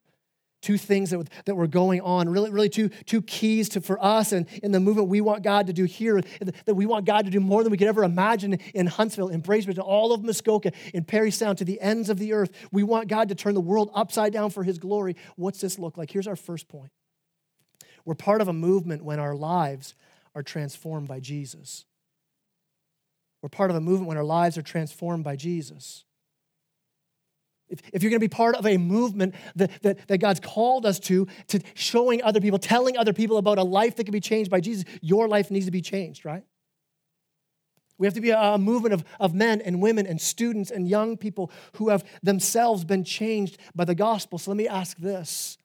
Two 0.63 0.77
things 0.77 1.11
that, 1.11 1.29
that 1.47 1.55
were 1.55 1.67
going 1.67 2.03
on, 2.03 2.29
really, 2.29 2.51
really 2.51 2.69
two, 2.69 2.91
two 3.07 3.23
keys 3.23 3.71
to, 3.71 3.81
for 3.81 4.03
us 4.05 4.33
and 4.33 4.47
in 4.63 4.73
the 4.73 4.81
movement 4.81 5.09
we 5.09 5.23
want 5.23 5.43
God 5.43 5.67
to 5.69 5.73
do 5.73 5.85
here, 5.85 6.21
that 6.67 6.75
we 6.75 6.85
want 6.85 7.07
God 7.07 7.25
to 7.25 7.31
do 7.31 7.41
more 7.41 7.63
than 7.63 7.71
we 7.71 7.79
could 7.79 7.89
ever 7.89 8.05
imagine 8.05 8.55
in 8.75 8.87
Huntsville, 8.87 9.29
in 9.29 9.41
Bracebridge, 9.41 9.77
in 9.77 9.81
all 9.81 10.13
of 10.13 10.23
Muskoka, 10.23 10.73
in 10.93 11.05
Parry 11.05 11.31
Sound, 11.31 11.57
to 11.59 11.65
the 11.65 11.81
ends 11.81 12.11
of 12.11 12.19
the 12.19 12.35
earth. 12.35 12.51
We 12.71 12.83
want 12.83 13.09
God 13.09 13.31
to 13.31 13.35
turn 13.35 13.55
the 13.55 13.61
world 13.61 13.91
upside 13.95 14.35
down 14.35 14.51
for 14.51 14.63
his 14.63 14.79
glory. 14.79 15.17
What's 15.37 15.61
this 15.63 15.79
look 15.79 15.97
like? 15.97 16.11
Here's 16.11 16.29
our 16.29 16.37
first 16.37 16.69
point 16.69 16.91
we're 18.05 18.15
part 18.15 18.41
of 18.41 18.49
a 18.49 18.53
movement 18.53 19.05
when 19.05 19.19
our 19.19 19.35
lives 19.35 19.95
are 20.35 20.43
transformed 20.43 21.09
by 21.09 21.21
Jesus. 21.21 21.85
We're 23.43 23.49
part 23.49 23.71
of 23.71 23.77
a 23.77 23.81
movement 23.81 24.09
when 24.09 24.17
our 24.19 24.25
lives 24.25 24.59
are 24.59 24.63
transformed 24.63 25.25
by 25.25 25.37
Jesus. 25.37 26.05
If, 27.71 27.81
if 27.93 28.03
you're 28.03 28.11
going 28.11 28.21
to 28.21 28.25
be 28.25 28.29
part 28.29 28.57
of 28.57 28.67
a 28.67 28.77
movement 28.77 29.35
that, 29.57 29.71
that, 29.83 30.09
that 30.09 30.19
God's 30.19 30.41
called 30.41 30.85
us 30.85 30.99
to, 31.01 31.27
to 31.49 31.61
showing 31.75 32.23
other 32.23 32.41
people, 32.41 32.59
telling 32.59 32.97
other 32.97 33.13
people 33.13 33.39
about 33.39 33.59
a 33.59 33.63
life 33.63 33.97
that 33.97 34.05
can 34.05 34.13
be 34.13 34.21
changed 34.21 34.51
by 34.51 34.61
Jesus, 34.61 34.85
your 35.01 35.29
life 35.29 35.51
needs 35.51 35.67
to 35.67 35.73
be 35.73 35.81
changed, 35.81 36.25
right? 36.25 36.45
We 37.97 38.07
have 38.07 38.15
to 38.15 38.21
be 38.21 38.31
a, 38.31 38.57
movement 38.59 38.95
of, 38.95 39.05
of 39.21 39.35
men 39.35 39.61
and 39.61 39.81
women 39.81 40.07
and 40.07 40.21
students 40.21 40.71
and 40.71 40.89
young 40.89 41.17
people 41.17 41.53
who 41.75 41.91
have 41.91 42.03
themselves 42.23 42.83
been 42.85 43.05
changed 43.05 43.59
by 43.75 43.85
the 43.85 43.95
gospel. 43.95 44.39
So 44.39 44.51
let 44.51 44.57
me 44.57 44.67
ask 44.67 44.97
this 44.97 45.59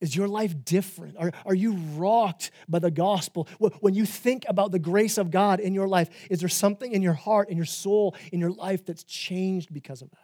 is 0.00 0.14
your 0.14 0.28
life 0.28 0.64
different? 0.64 1.16
Are, 1.16 1.32
are 1.46 1.54
you 1.54 1.72
rocked 1.94 2.50
by 2.68 2.78
the 2.78 2.90
gospel? 2.90 3.48
When 3.58 3.94
you 3.94 4.04
think 4.04 4.44
about 4.48 4.72
the 4.72 4.78
grace 4.78 5.16
of 5.16 5.30
God 5.30 5.60
in 5.60 5.72
your 5.72 5.88
life, 5.88 6.10
is 6.28 6.40
there 6.40 6.48
something 6.48 6.92
in 6.92 7.00
your 7.00 7.14
heart, 7.14 7.48
in 7.48 7.56
your 7.56 7.64
soul, 7.64 8.14
in 8.30 8.40
your 8.40 8.50
life 8.50 8.84
that's 8.84 9.04
changed 9.04 9.72
because 9.72 10.02
of 10.02 10.10
that? 10.10 10.23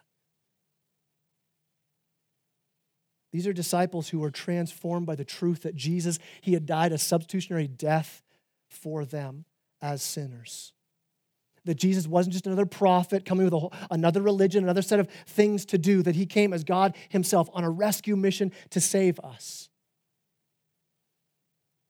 These 3.33 3.47
are 3.47 3.53
disciples 3.53 4.09
who 4.09 4.19
were 4.19 4.31
transformed 4.31 5.07
by 5.07 5.15
the 5.15 5.25
truth 5.25 5.63
that 5.63 5.77
Jesus, 5.77 6.19
he 6.41 6.55
had 6.55 6.67
died 6.67 6.93
a 6.93 6.99
substitutionary 6.99 7.69
death 7.69 8.23
for 8.69 9.05
them 9.05 9.45
as 9.81 10.03
sinners. 10.03 10.73
That 11.65 11.77
Jesus 11.77 12.07
wasn't 12.07 12.33
just 12.33 12.47
another 12.47 12.67
prophet 12.67 13.25
coming 13.25 13.45
with 13.45 13.53
whole, 13.53 13.73
another 13.91 14.23
religion, 14.23 14.65
another 14.65 14.83
set 14.83 14.99
of 14.99 15.09
things 15.27 15.65
to 15.67 15.79
do, 15.79 16.03
that 16.03 16.17
he 16.17 16.27
came 16.27 16.53
as 16.53 16.65
God 16.65 16.97
himself 17.09 17.49
on 17.53 17.65
a 17.65 17.71
rescue 17.71 18.17
mission 18.17 18.53
to 18.71 18.81
save 18.81 19.21
us 19.21 19.70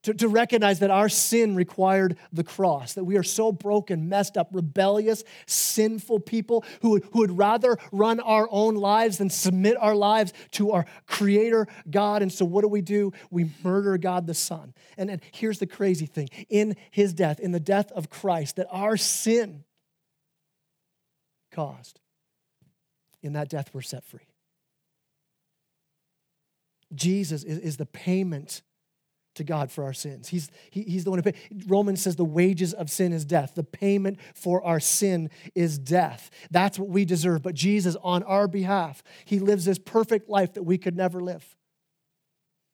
to, 0.03 0.15
to 0.15 0.29
recognize 0.29 0.79
that 0.79 0.91
our 0.91 1.09
sin 1.09 1.55
required 1.55 2.17
the 2.33 2.45
cross, 2.45 2.95
that 2.95 3.05
we 3.05 3.17
are 3.17 3.23
so 3.23 3.53
broken, 3.53 4.09
messed 4.09 4.37
up, 4.37 4.49
rebellious, 4.53 5.25
sinful 5.47 6.21
people 6.21 6.65
who 6.81 6.91
would, 6.91 7.05
who 7.13 7.19
would 7.21 7.37
rather 7.37 7.77
run 7.93 8.19
our 8.21 8.49
own 8.51 8.77
lives 8.77 9.19
than 9.19 9.29
submit 9.29 9.77
our 9.79 9.95
lives 9.95 10.33
to 10.53 10.71
our 10.73 10.87
Creator 11.07 11.67
God. 11.91 12.23
And 12.23 12.33
so, 12.33 12.45
what 12.45 12.63
do 12.63 12.69
we 12.69 12.81
do? 12.81 13.13
We 13.31 13.51
murder 13.63 13.99
God 13.99 14.27
the 14.27 14.35
Son. 14.35 14.73
And, 14.97 15.11
and 15.11 15.21
here's 15.33 15.59
the 15.59 15.67
crazy 15.67 16.07
thing 16.07 16.29
in 16.49 16.77
His 16.91 17.13
death, 17.13 17.39
in 17.39 17.53
the 17.53 17.61
death 17.61 17.93
of 17.93 18.09
Christ, 18.09 18.57
that 18.57 18.69
our 18.71 18.97
sin 18.97 19.65
caused, 21.53 22.01
in 23.23 23.35
that 23.35 23.51
death, 23.51 23.71
we're 23.75 23.83
set 23.83 24.05
free. 24.05 24.21
Jesus 26.95 27.45
is, 27.45 27.59
is 27.59 27.77
the 27.77 27.87
payment 27.87 28.63
to 29.35 29.45
God 29.45 29.71
for 29.71 29.85
our 29.85 29.93
sins. 29.93 30.29
He's, 30.29 30.51
he, 30.71 30.83
he's 30.83 31.05
the 31.05 31.11
one 31.11 31.19
who 31.19 31.23
paid. 31.23 31.37
Romans 31.67 32.03
says 32.03 32.17
the 32.17 32.25
wages 32.25 32.73
of 32.73 32.91
sin 32.91 33.13
is 33.13 33.25
death. 33.25 33.55
The 33.55 33.65
payment 33.65 34.19
for 34.35 34.65
our 34.65 34.81
sin 34.81 35.31
is 35.55 35.79
death. 35.79 36.31
That's 36.51 36.79
what 36.79 36.89
we 36.89 37.05
deserve. 37.05 37.43
But 37.43 37.55
Jesus, 37.55 37.97
on 38.03 38.23
our 38.25 38.49
behalf, 38.49 39.03
he 39.25 39.39
lives 39.39 39.65
this 39.65 39.79
perfect 39.79 40.29
life 40.29 40.55
that 40.55 40.65
we 40.65 40.79
could 40.79 40.97
never 40.97 41.21
live. 41.21 41.57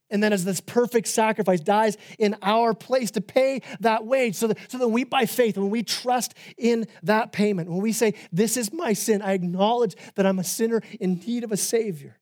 And 0.09 0.23
then, 0.23 0.33
as 0.33 0.45
this 0.45 0.61
perfect 0.61 1.09
sacrifice 1.09 1.59
dies 1.59 1.97
in 2.16 2.37
our 2.40 2.75
place 2.75 3.11
to 3.12 3.21
pay 3.21 3.62
that 3.81 4.07
wage, 4.07 4.37
so 4.37 4.47
that, 4.47 4.59
so 4.71 4.79
that 4.79 4.87
we, 4.87 5.03
by 5.03 5.27
faith, 5.27 5.59
when 5.59 5.71
we 5.71 5.83
trust 5.83 6.35
in 6.57 6.87
that 7.03 7.33
payment, 7.33 7.69
when 7.69 7.81
we 7.81 7.90
say, 7.90 8.14
This 8.31 8.57
is 8.57 8.73
my 8.73 8.92
sin, 8.92 9.21
I 9.21 9.33
acknowledge 9.33 9.97
that 10.14 10.25
I'm 10.25 10.38
a 10.38 10.45
sinner 10.45 10.81
in 11.01 11.19
need 11.27 11.42
of 11.42 11.51
a 11.51 11.57
Savior, 11.57 12.19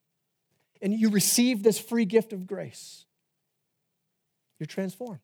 and 0.80 0.94
you 0.94 1.10
receive 1.10 1.62
this 1.62 1.78
free 1.78 2.06
gift 2.06 2.32
of 2.32 2.46
grace 2.46 3.03
you're 4.64 4.66
transformed. 4.66 5.20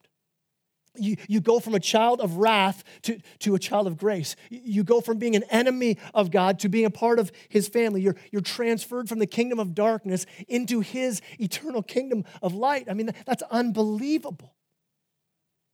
You, 0.95 1.15
you 1.27 1.39
go 1.39 1.59
from 1.59 1.73
a 1.73 1.79
child 1.79 2.19
of 2.19 2.35
wrath 2.35 2.83
to, 3.03 3.19
to 3.39 3.55
a 3.55 3.59
child 3.59 3.87
of 3.87 3.97
grace. 3.97 4.35
You 4.49 4.83
go 4.83 4.99
from 4.99 5.17
being 5.17 5.35
an 5.37 5.43
enemy 5.43 5.97
of 6.13 6.31
God 6.31 6.59
to 6.59 6.69
being 6.69 6.85
a 6.85 6.91
part 6.91 7.17
of 7.17 7.31
his 7.47 7.69
family. 7.69 8.01
You're, 8.01 8.17
you're 8.31 8.41
transferred 8.41 9.07
from 9.07 9.19
the 9.19 9.25
kingdom 9.25 9.57
of 9.57 9.73
darkness 9.73 10.25
into 10.49 10.81
his 10.81 11.21
eternal 11.39 11.81
kingdom 11.81 12.25
of 12.41 12.53
light. 12.53 12.87
I 12.89 12.93
mean, 12.93 13.11
that's 13.25 13.43
unbelievable. 13.43 14.53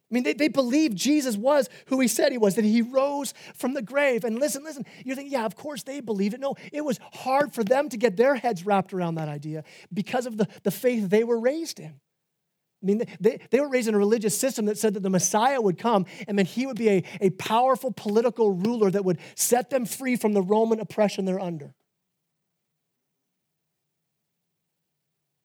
I 0.09 0.13
mean, 0.13 0.23
they, 0.23 0.33
they 0.33 0.47
believed 0.47 0.95
Jesus 0.95 1.35
was 1.35 1.67
who 1.87 1.99
he 1.99 2.07
said 2.07 2.31
he 2.31 2.37
was, 2.37 2.55
that 2.55 2.63
he 2.63 2.81
rose 2.81 3.33
from 3.55 3.73
the 3.73 3.81
grave. 3.81 4.23
And 4.23 4.39
listen, 4.39 4.63
listen, 4.63 4.85
you're 5.03 5.15
thinking, 5.15 5.33
yeah, 5.33 5.45
of 5.45 5.55
course 5.55 5.83
they 5.83 5.99
believe 5.99 6.33
it. 6.33 6.39
No, 6.39 6.55
it 6.71 6.85
was 6.85 6.99
hard 7.11 7.53
for 7.53 7.63
them 7.63 7.89
to 7.89 7.97
get 7.97 8.15
their 8.15 8.35
heads 8.35 8.65
wrapped 8.65 8.93
around 8.93 9.15
that 9.15 9.27
idea 9.27 9.63
because 9.91 10.25
of 10.25 10.37
the, 10.37 10.47
the 10.63 10.71
faith 10.71 11.09
they 11.09 11.23
were 11.23 11.39
raised 11.39 11.79
in. 11.79 11.99
I 12.81 12.85
mean, 12.85 13.03
they, 13.19 13.39
they 13.49 13.59
were 13.59 13.69
raised 13.69 13.87
in 13.87 13.95
a 13.95 13.97
religious 13.97 14.37
system 14.37 14.65
that 14.65 14.77
said 14.77 14.93
that 14.93 15.01
the 15.01 15.09
Messiah 15.09 15.59
would 15.59 15.79
come 15.79 16.05
and 16.27 16.37
then 16.37 16.45
he 16.45 16.67
would 16.67 16.77
be 16.77 16.89
a, 16.89 17.03
a 17.21 17.29
powerful 17.31 17.91
political 17.91 18.51
ruler 18.51 18.91
that 18.91 19.03
would 19.03 19.19
set 19.35 19.69
them 19.71 19.85
free 19.85 20.15
from 20.15 20.33
the 20.33 20.43
Roman 20.43 20.79
oppression 20.79 21.25
they're 21.25 21.39
under. 21.39 21.73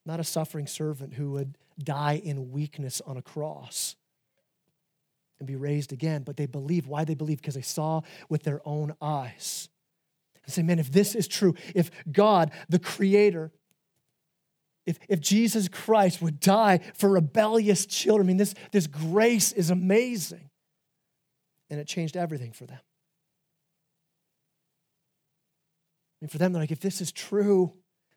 Not 0.04 0.20
a 0.20 0.24
suffering 0.24 0.66
servant 0.66 1.14
who 1.14 1.32
would 1.32 1.56
die 1.82 2.20
in 2.22 2.50
weakness 2.50 3.00
on 3.06 3.16
a 3.16 3.22
cross 3.22 3.96
and 5.38 5.46
be 5.46 5.56
raised 5.56 5.92
again, 5.92 6.22
but 6.22 6.36
they 6.36 6.46
believe. 6.46 6.86
Why 6.86 7.04
they 7.04 7.14
believe? 7.14 7.38
Because 7.38 7.54
they 7.54 7.62
saw 7.62 8.02
with 8.28 8.42
their 8.42 8.60
own 8.64 8.94
eyes. 9.00 9.68
And 10.44 10.52
say, 10.52 10.62
man, 10.62 10.78
if 10.78 10.92
this 10.92 11.14
is 11.14 11.26
true, 11.26 11.54
if 11.74 11.90
God, 12.10 12.50
the 12.68 12.78
Creator, 12.78 13.52
if, 14.86 14.98
if 15.08 15.20
Jesus 15.20 15.68
Christ 15.68 16.20
would 16.20 16.40
die 16.40 16.80
for 16.94 17.08
rebellious 17.10 17.86
children, 17.86 18.26
I 18.26 18.28
mean, 18.28 18.36
this, 18.36 18.54
this 18.72 18.86
grace 18.86 19.52
is 19.52 19.70
amazing. 19.70 20.50
And 21.70 21.80
it 21.80 21.86
changed 21.86 22.16
everything 22.16 22.52
for 22.52 22.66
them. 22.66 22.80
And 26.20 26.30
for 26.30 26.38
them, 26.38 26.52
they're 26.52 26.62
like, 26.62 26.70
if 26.70 26.80
this 26.80 27.00
is 27.00 27.12
true, 27.12 27.72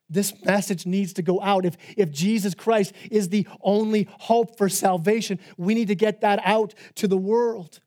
this 0.10 0.34
message 0.44 0.86
needs 0.86 1.14
to 1.14 1.22
go 1.22 1.42
out. 1.42 1.66
If, 1.66 1.78
if 1.98 2.12
Jesus 2.12 2.54
Christ 2.54 2.94
is 3.10 3.30
the 3.30 3.48
only 3.62 4.08
hope 4.20 4.58
for 4.58 4.70
salvation, 4.70 5.40
we 5.58 5.74
need 5.74 5.88
to 5.88 5.96
get 5.96 6.22
that 6.22 6.40
out 6.44 6.74
to 6.96 7.08
the 7.08 7.18
world. 7.18 7.80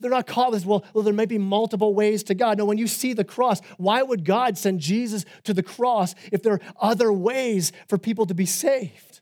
They're 0.00 0.10
not 0.10 0.26
caught 0.26 0.52
with, 0.52 0.66
well, 0.66 0.84
well, 0.94 1.04
there 1.04 1.14
may 1.14 1.26
be 1.26 1.38
multiple 1.38 1.94
ways 1.94 2.22
to 2.24 2.34
God. 2.34 2.58
No, 2.58 2.64
when 2.64 2.78
you 2.78 2.86
see 2.86 3.12
the 3.12 3.24
cross, 3.24 3.60
why 3.78 4.02
would 4.02 4.24
God 4.24 4.58
send 4.58 4.80
Jesus 4.80 5.24
to 5.44 5.54
the 5.54 5.62
cross 5.62 6.14
if 6.32 6.42
there 6.42 6.54
are 6.54 6.60
other 6.80 7.12
ways 7.12 7.72
for 7.88 7.98
people 7.98 8.26
to 8.26 8.34
be 8.34 8.46
saved? 8.46 9.20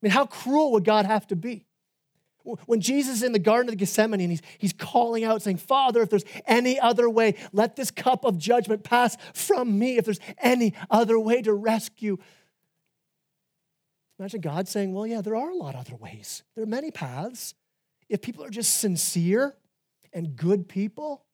I 0.00 0.06
mean, 0.06 0.12
how 0.12 0.26
cruel 0.26 0.72
would 0.72 0.84
God 0.84 1.06
have 1.06 1.26
to 1.28 1.36
be? 1.36 1.64
When 2.66 2.80
Jesus 2.80 3.16
is 3.16 3.22
in 3.22 3.32
the 3.32 3.38
Garden 3.38 3.70
of 3.70 3.78
Gethsemane 3.78 4.20
and 4.20 4.30
he's, 4.30 4.42
he's 4.56 4.72
calling 4.72 5.24
out, 5.24 5.42
saying, 5.42 5.58
Father, 5.58 6.00
if 6.00 6.08
there's 6.08 6.24
any 6.46 6.80
other 6.80 7.10
way, 7.10 7.34
let 7.52 7.76
this 7.76 7.90
cup 7.90 8.24
of 8.24 8.38
judgment 8.38 8.84
pass 8.84 9.18
from 9.34 9.78
me. 9.78 9.98
If 9.98 10.06
there's 10.06 10.20
any 10.38 10.72
other 10.90 11.18
way 11.18 11.42
to 11.42 11.52
rescue. 11.52 12.16
Imagine 14.18 14.40
God 14.40 14.66
saying, 14.66 14.94
Well, 14.94 15.06
yeah, 15.06 15.20
there 15.20 15.36
are 15.36 15.50
a 15.50 15.56
lot 15.56 15.74
of 15.74 15.80
other 15.80 15.96
ways. 15.96 16.42
There 16.54 16.64
are 16.64 16.68
many 16.68 16.90
paths. 16.90 17.54
If 18.08 18.22
people 18.22 18.44
are 18.44 18.50
just 18.50 18.80
sincere, 18.80 19.54
and 20.12 20.36
good 20.36 20.68
people, 20.68 21.24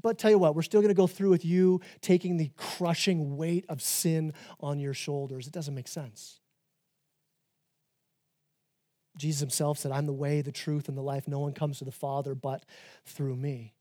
But 0.00 0.18
tell 0.18 0.30
you 0.30 0.38
what, 0.38 0.54
we're 0.54 0.62
still 0.62 0.80
going 0.80 0.88
to 0.88 0.94
go 0.94 1.06
through 1.06 1.30
with 1.30 1.44
you 1.44 1.80
taking 2.00 2.36
the 2.36 2.50
crushing 2.56 3.36
weight 3.36 3.66
of 3.68 3.82
sin 3.82 4.32
on 4.60 4.78
your 4.78 4.94
shoulders. 4.94 5.46
It 5.46 5.52
doesn't 5.52 5.74
make 5.74 5.88
sense. 5.88 6.40
Jesus 9.18 9.40
himself 9.40 9.78
said, 9.78 9.92
I'm 9.92 10.06
the 10.06 10.12
way, 10.12 10.40
the 10.40 10.52
truth, 10.52 10.88
and 10.88 10.96
the 10.96 11.02
life. 11.02 11.28
No 11.28 11.40
one 11.40 11.52
comes 11.52 11.78
to 11.78 11.84
the 11.84 11.92
Father 11.92 12.34
but 12.34 12.64
through 13.04 13.36
me. 13.36 13.74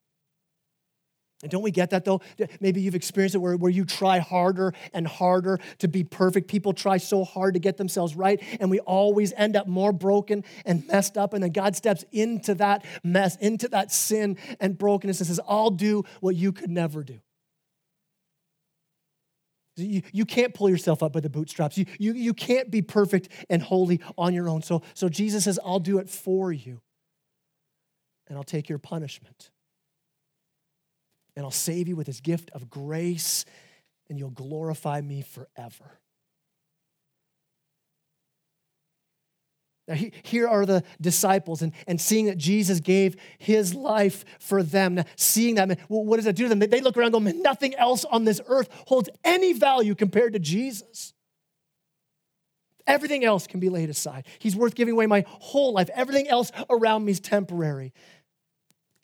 And 1.44 1.52
don't 1.52 1.64
we 1.64 1.72
get 1.72 1.90
that 1.90 2.06
though? 2.06 2.22
Maybe 2.60 2.82
you've 2.82 2.96
experienced 2.96 3.36
it 3.36 3.40
where, 3.40 3.58
where 3.58 3.72
you 3.72 3.86
try 3.86 4.20
harder 4.20 4.74
and 4.94 5.08
harder 5.08 5.60
to 5.80 5.88
be 5.88 6.04
perfect. 6.04 6.48
People 6.48 6.74
try 6.74 6.98
so 6.98 7.24
hard 7.24 7.56
to 7.56 7.60
get 7.60 7.78
themselves 7.78 8.16
right, 8.16 8.42
and 8.60 8.70
we 8.70 8.80
always 8.80 9.34
end 9.34 9.56
up 9.56 9.68
more 9.68 9.92
broken 9.92 10.44
and 10.66 10.86
messed 10.88 11.18
up. 11.18 11.34
And 11.34 11.44
then 11.44 11.52
God 11.52 11.76
steps 11.76 12.06
into 12.12 12.56
that 12.56 12.86
mess, 13.04 13.38
into 13.38 13.68
that 13.70 13.92
sin 13.92 14.38
and 14.60 14.78
brokenness, 14.78 15.20
and 15.20 15.28
says, 15.28 15.40
I'll 15.48 15.72
do 15.72 16.04
what 16.20 16.36
you 16.36 16.52
could 16.52 16.70
never 16.70 17.04
do. 17.04 17.20
You, 19.78 20.04
you 20.12 20.26
can't 20.26 20.54
pull 20.54 20.70
yourself 20.70 21.02
up 21.02 21.14
by 21.14 21.22
the 21.22 21.30
bootstraps. 21.30 21.78
You, 21.78 21.86
you, 21.98 22.14
you 22.14 22.34
can't 22.34 22.70
be 22.70 22.82
perfect 22.82 23.30
and 23.50 23.64
holy 23.64 24.02
on 24.18 24.34
your 24.34 24.48
own. 24.48 24.62
So, 24.62 24.84
so 24.94 25.10
Jesus 25.10 25.46
says, 25.46 25.60
I'll 25.66 25.80
do 25.80 25.98
it 25.98 26.10
for 26.10 26.52
you, 26.52 26.82
and 28.28 28.38
I'll 28.38 28.44
take 28.44 28.70
your 28.70 28.78
punishment 28.78 29.50
and 31.36 31.46
I'll 31.46 31.52
save 31.52 31.88
you 31.88 31.96
with 31.96 32.08
his 32.08 32.22
gift 32.22 32.52
of 32.54 32.70
grace, 32.70 33.46
and 34.10 34.20
you'll 34.20 34.30
glorify 34.32 35.02
me 35.02 35.22
forever. 35.22 36.00
Now, 39.88 39.96
he, 39.96 40.14
here 40.24 40.48
are 40.48 40.66
the 40.66 40.84
disciples, 41.00 41.62
and, 41.62 41.74
and 41.88 42.00
seeing 42.00 42.28
that 42.28 42.38
Jesus 42.38 42.80
gave 42.80 43.16
his 43.40 43.74
life 43.74 44.24
for 44.40 44.64
them, 44.64 44.96
now, 44.96 45.06
seeing 45.16 45.56
that, 45.56 45.68
man, 45.68 45.78
what 45.88 46.18
does 46.18 46.26
that 46.26 46.36
do 46.36 46.44
to 46.44 46.50
them? 46.50 46.60
They, 46.60 46.68
they 46.68 46.82
look 46.82 46.98
around 46.98 47.08
and 47.08 47.14
go, 47.14 47.20
man, 47.20 47.42
nothing 47.42 47.76
else 47.76 48.06
on 48.06 48.24
this 48.24 48.40
earth 48.48 48.70
holds 48.88 49.10
any 49.24 49.54
value 49.54 49.96
compared 49.96 50.34
to 50.34 50.40
Jesus. 50.40 51.14
Everything 52.88 53.24
else 53.24 53.48
can 53.48 53.60
be 53.60 53.70
laid 53.70 53.90
aside. 53.90 54.26
He's 54.40 54.56
worth 54.56 54.76
giving 54.76 54.94
away 54.94 55.08
my 55.08 55.26
whole 55.28 55.74
life. 55.74 55.90
Everything 55.94 56.28
else 56.28 56.52
around 56.70 57.06
me 57.06 57.12
is 57.12 57.20
temporary. 57.20 57.94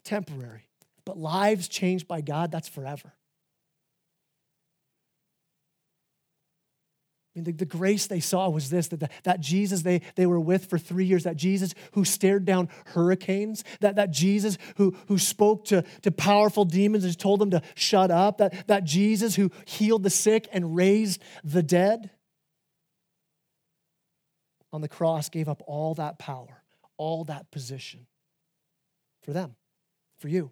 Temporary. 0.04 0.67
But 1.08 1.18
lives 1.18 1.70
changed 1.70 2.06
by 2.06 2.20
God, 2.20 2.52
that's 2.52 2.68
forever. 2.68 3.14
I 7.34 7.40
mean, 7.40 7.44
the, 7.46 7.54
the, 7.54 7.66
grace 7.66 8.08
they 8.08 8.20
saw 8.20 8.50
was 8.50 8.70
this 8.70 8.90
that, 8.90 9.00
the, 9.00 9.10
that 9.24 9.40
Jesus 9.40 9.84
they, 9.84 10.02
they 10.16 10.26
were 10.26 10.40
with 10.40 10.70
for 10.70 10.78
three 10.78 11.06
years, 11.06 11.24
that 11.24 11.38
Jesus 11.38 11.74
who 11.94 12.04
stared 12.04 12.44
down 12.44 12.68
hurricanes, 12.88 13.64
that, 13.80 13.96
that 13.96 14.12
Jesus 14.12 14.58
who, 14.76 14.98
who 15.08 15.18
spoke 15.18 15.64
to, 15.66 15.86
to 16.02 16.12
powerful 16.12 16.66
demons 16.66 17.06
and 17.06 17.18
told 17.18 17.40
them 17.40 17.52
to 17.52 17.62
shut 17.74 18.12
up, 18.12 18.40
that, 18.40 18.68
that 18.68 18.84
Jesus 18.84 19.38
who 19.38 19.50
healed 19.64 20.04
the 20.04 20.10
sick 20.10 20.50
and 20.52 20.76
raised 20.76 21.24
the 21.42 21.64
dead 21.64 22.10
on 24.74 24.82
the 24.82 24.90
cross 24.90 25.30
gave 25.30 25.48
up 25.48 25.64
all 25.68 25.94
that 25.94 26.20
power, 26.20 26.64
all 26.98 27.24
that 27.24 27.50
position 27.50 28.08
for 29.22 29.32
them, 29.32 29.56
for 30.20 30.28
you 30.28 30.52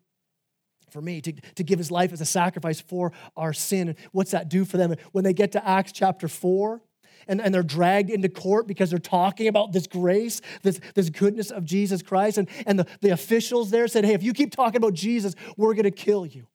for 0.95 1.01
me 1.01 1.19
to, 1.19 1.33
to 1.55 1.63
give 1.63 1.77
his 1.77 1.91
life 1.91 2.13
as 2.13 2.21
a 2.21 2.25
sacrifice 2.25 2.79
for 2.79 3.11
our 3.35 3.51
sin. 3.51 3.89
And 3.89 3.97
what's 4.13 4.31
that 4.31 4.47
do 4.47 4.63
for 4.63 4.77
them? 4.77 4.95
When 5.11 5.25
they 5.25 5.33
get 5.33 5.51
to 5.51 5.67
Acts 5.67 5.91
chapter 5.91 6.29
4, 6.29 6.81
and, 7.27 7.41
and 7.41 7.53
they're 7.53 7.63
dragged 7.63 8.09
into 8.09 8.29
court 8.29 8.65
because 8.65 8.91
they're 8.91 8.99
talking 8.99 9.49
about 9.49 9.73
this 9.73 9.87
grace, 9.87 10.39
this, 10.61 10.79
this 10.93 11.09
goodness 11.09 11.51
of 11.51 11.65
Jesus 11.65 12.01
Christ. 12.01 12.37
And, 12.37 12.47
and 12.65 12.79
the, 12.79 12.87
the 13.01 13.09
officials 13.09 13.71
there 13.71 13.89
said, 13.89 14.05
Hey, 14.05 14.13
if 14.13 14.23
you 14.23 14.31
keep 14.31 14.55
talking 14.55 14.77
about 14.77 14.93
Jesus, 14.93 15.35
we're 15.57 15.73
going 15.73 15.83
to 15.83 15.91
kill 15.91 16.25
you. 16.25 16.47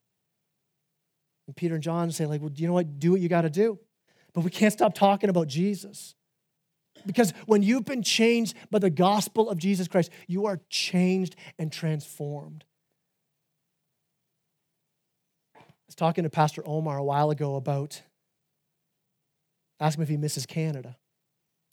And 1.46 1.54
Peter 1.54 1.74
and 1.74 1.82
John 1.82 2.10
say, 2.10 2.24
like, 2.24 2.40
well, 2.40 2.50
you 2.54 2.66
know 2.66 2.72
what? 2.72 2.98
Do 2.98 3.10
what 3.10 3.20
you 3.20 3.28
got 3.28 3.42
to 3.42 3.50
do. 3.50 3.78
But 4.32 4.42
we 4.42 4.50
can't 4.50 4.72
stop 4.72 4.94
talking 4.94 5.28
about 5.28 5.48
Jesus. 5.48 6.14
Because 7.04 7.34
when 7.44 7.62
you've 7.62 7.84
been 7.84 8.02
changed 8.02 8.56
by 8.70 8.78
the 8.78 8.88
gospel 8.88 9.50
of 9.50 9.58
Jesus 9.58 9.86
Christ, 9.86 10.10
you 10.28 10.46
are 10.46 10.60
changed 10.70 11.36
and 11.58 11.70
transformed. 11.70 12.64
Was 15.90 15.96
talking 15.96 16.22
to 16.22 16.30
Pastor 16.30 16.62
Omar 16.64 16.98
a 16.98 17.02
while 17.02 17.30
ago 17.30 17.56
about 17.56 18.02
asking 19.80 19.98
him 19.98 20.02
if 20.04 20.08
he 20.08 20.16
misses 20.16 20.46
Canada. 20.46 20.96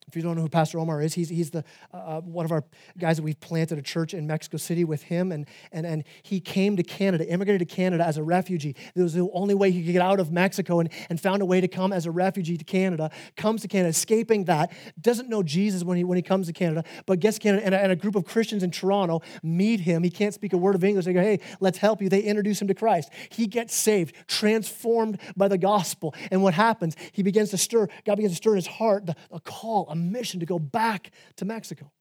If 0.08 0.16
you 0.16 0.22
don't 0.22 0.38
know 0.38 0.44
who 0.44 0.50
Pastor 0.50 0.80
Omar 0.80 1.02
is, 1.02 1.14
he's, 1.14 1.28
he's 1.28 1.50
the, 1.52 1.66
uh, 1.94 1.98
uh, 1.98 2.22
one 2.22 2.46
of 2.46 2.52
our 2.54 2.64
guys 2.98 3.18
that 3.18 3.24
we've 3.24 3.40
planted 3.42 3.78
a 3.78 3.82
church 3.82 4.14
in 4.14 4.26
Mexico 4.26 4.56
City 4.56 4.86
with 4.86 5.04
him. 5.04 5.34
And, 5.34 5.46
and, 5.74 5.86
and 5.86 6.06
he 6.24 6.40
came 6.40 6.78
to 6.78 6.84
Canada, 6.84 7.28
immigrated 7.28 7.68
to 7.68 7.76
Canada 7.76 8.06
as 8.06 8.16
a 8.16 8.24
refugee. 8.24 8.74
It 8.96 9.02
was 9.02 9.14
the 9.14 9.30
only 9.34 9.54
way 9.54 9.70
he 9.70 9.84
could 9.84 9.92
get 9.92 10.02
out 10.02 10.22
of 10.22 10.32
Mexico 10.32 10.80
and, 10.80 10.90
and 11.10 11.20
found 11.20 11.42
a 11.42 11.46
way 11.46 11.60
to 11.60 11.68
come 11.68 11.92
as 11.92 12.06
a 12.06 12.12
refugee 12.12 12.58
to 12.58 12.64
Canada. 12.64 13.12
Comes 13.36 13.64
to 13.64 13.68
Canada, 13.68 13.90
escaping 13.90 14.46
that. 14.46 14.72
Doesn't 15.02 15.28
know 15.28 15.44
Jesus 15.44 15.84
when 15.84 15.98
he, 15.98 16.06
when 16.06 16.16
he 16.16 16.22
comes 16.22 16.48
to 16.48 16.54
Canada, 16.54 16.86
but 17.06 17.20
gets 17.20 17.38
Canada. 17.38 17.66
And 17.66 17.76
a, 17.76 17.80
and 17.82 17.92
a 17.92 17.96
group 17.98 18.16
of 18.16 18.24
Christians 18.24 18.64
in 18.64 18.72
Toronto 18.72 19.22
meet 19.44 19.82
him. 19.82 20.04
He 20.04 20.10
can't 20.10 20.34
speak 20.34 20.54
a 20.54 20.58
word 20.58 20.76
of 20.76 20.86
English. 20.86 21.04
They 21.04 21.12
go, 21.12 21.22
hey, 21.22 21.42
let's 21.60 21.80
help 21.80 22.02
you. 22.02 22.08
They 22.08 22.22
introduce 22.22 22.62
him 22.62 22.70
to 22.70 22.74
Christ. 22.74 23.12
He 23.30 23.46
gets 23.46 23.76
saved, 23.76 24.16
transformed 24.26 25.20
by 25.36 25.50
the 25.50 25.58
gospel. 25.58 26.16
And 26.32 26.42
what 26.42 26.54
happens? 26.54 26.96
He 27.12 27.24
begins 27.24 27.50
to 27.50 27.58
stir, 27.58 27.90
God 28.06 28.16
begins 28.16 28.32
to 28.32 28.38
stir 28.38 28.52
in 28.52 28.56
his 28.56 28.68
heart 28.68 29.06
the, 29.06 29.16
a 29.32 29.42
call, 29.42 29.90
mission 29.98 30.40
to 30.40 30.46
go 30.46 30.60
back 30.60 31.12
to 31.38 31.46
Mexico. 31.46 31.92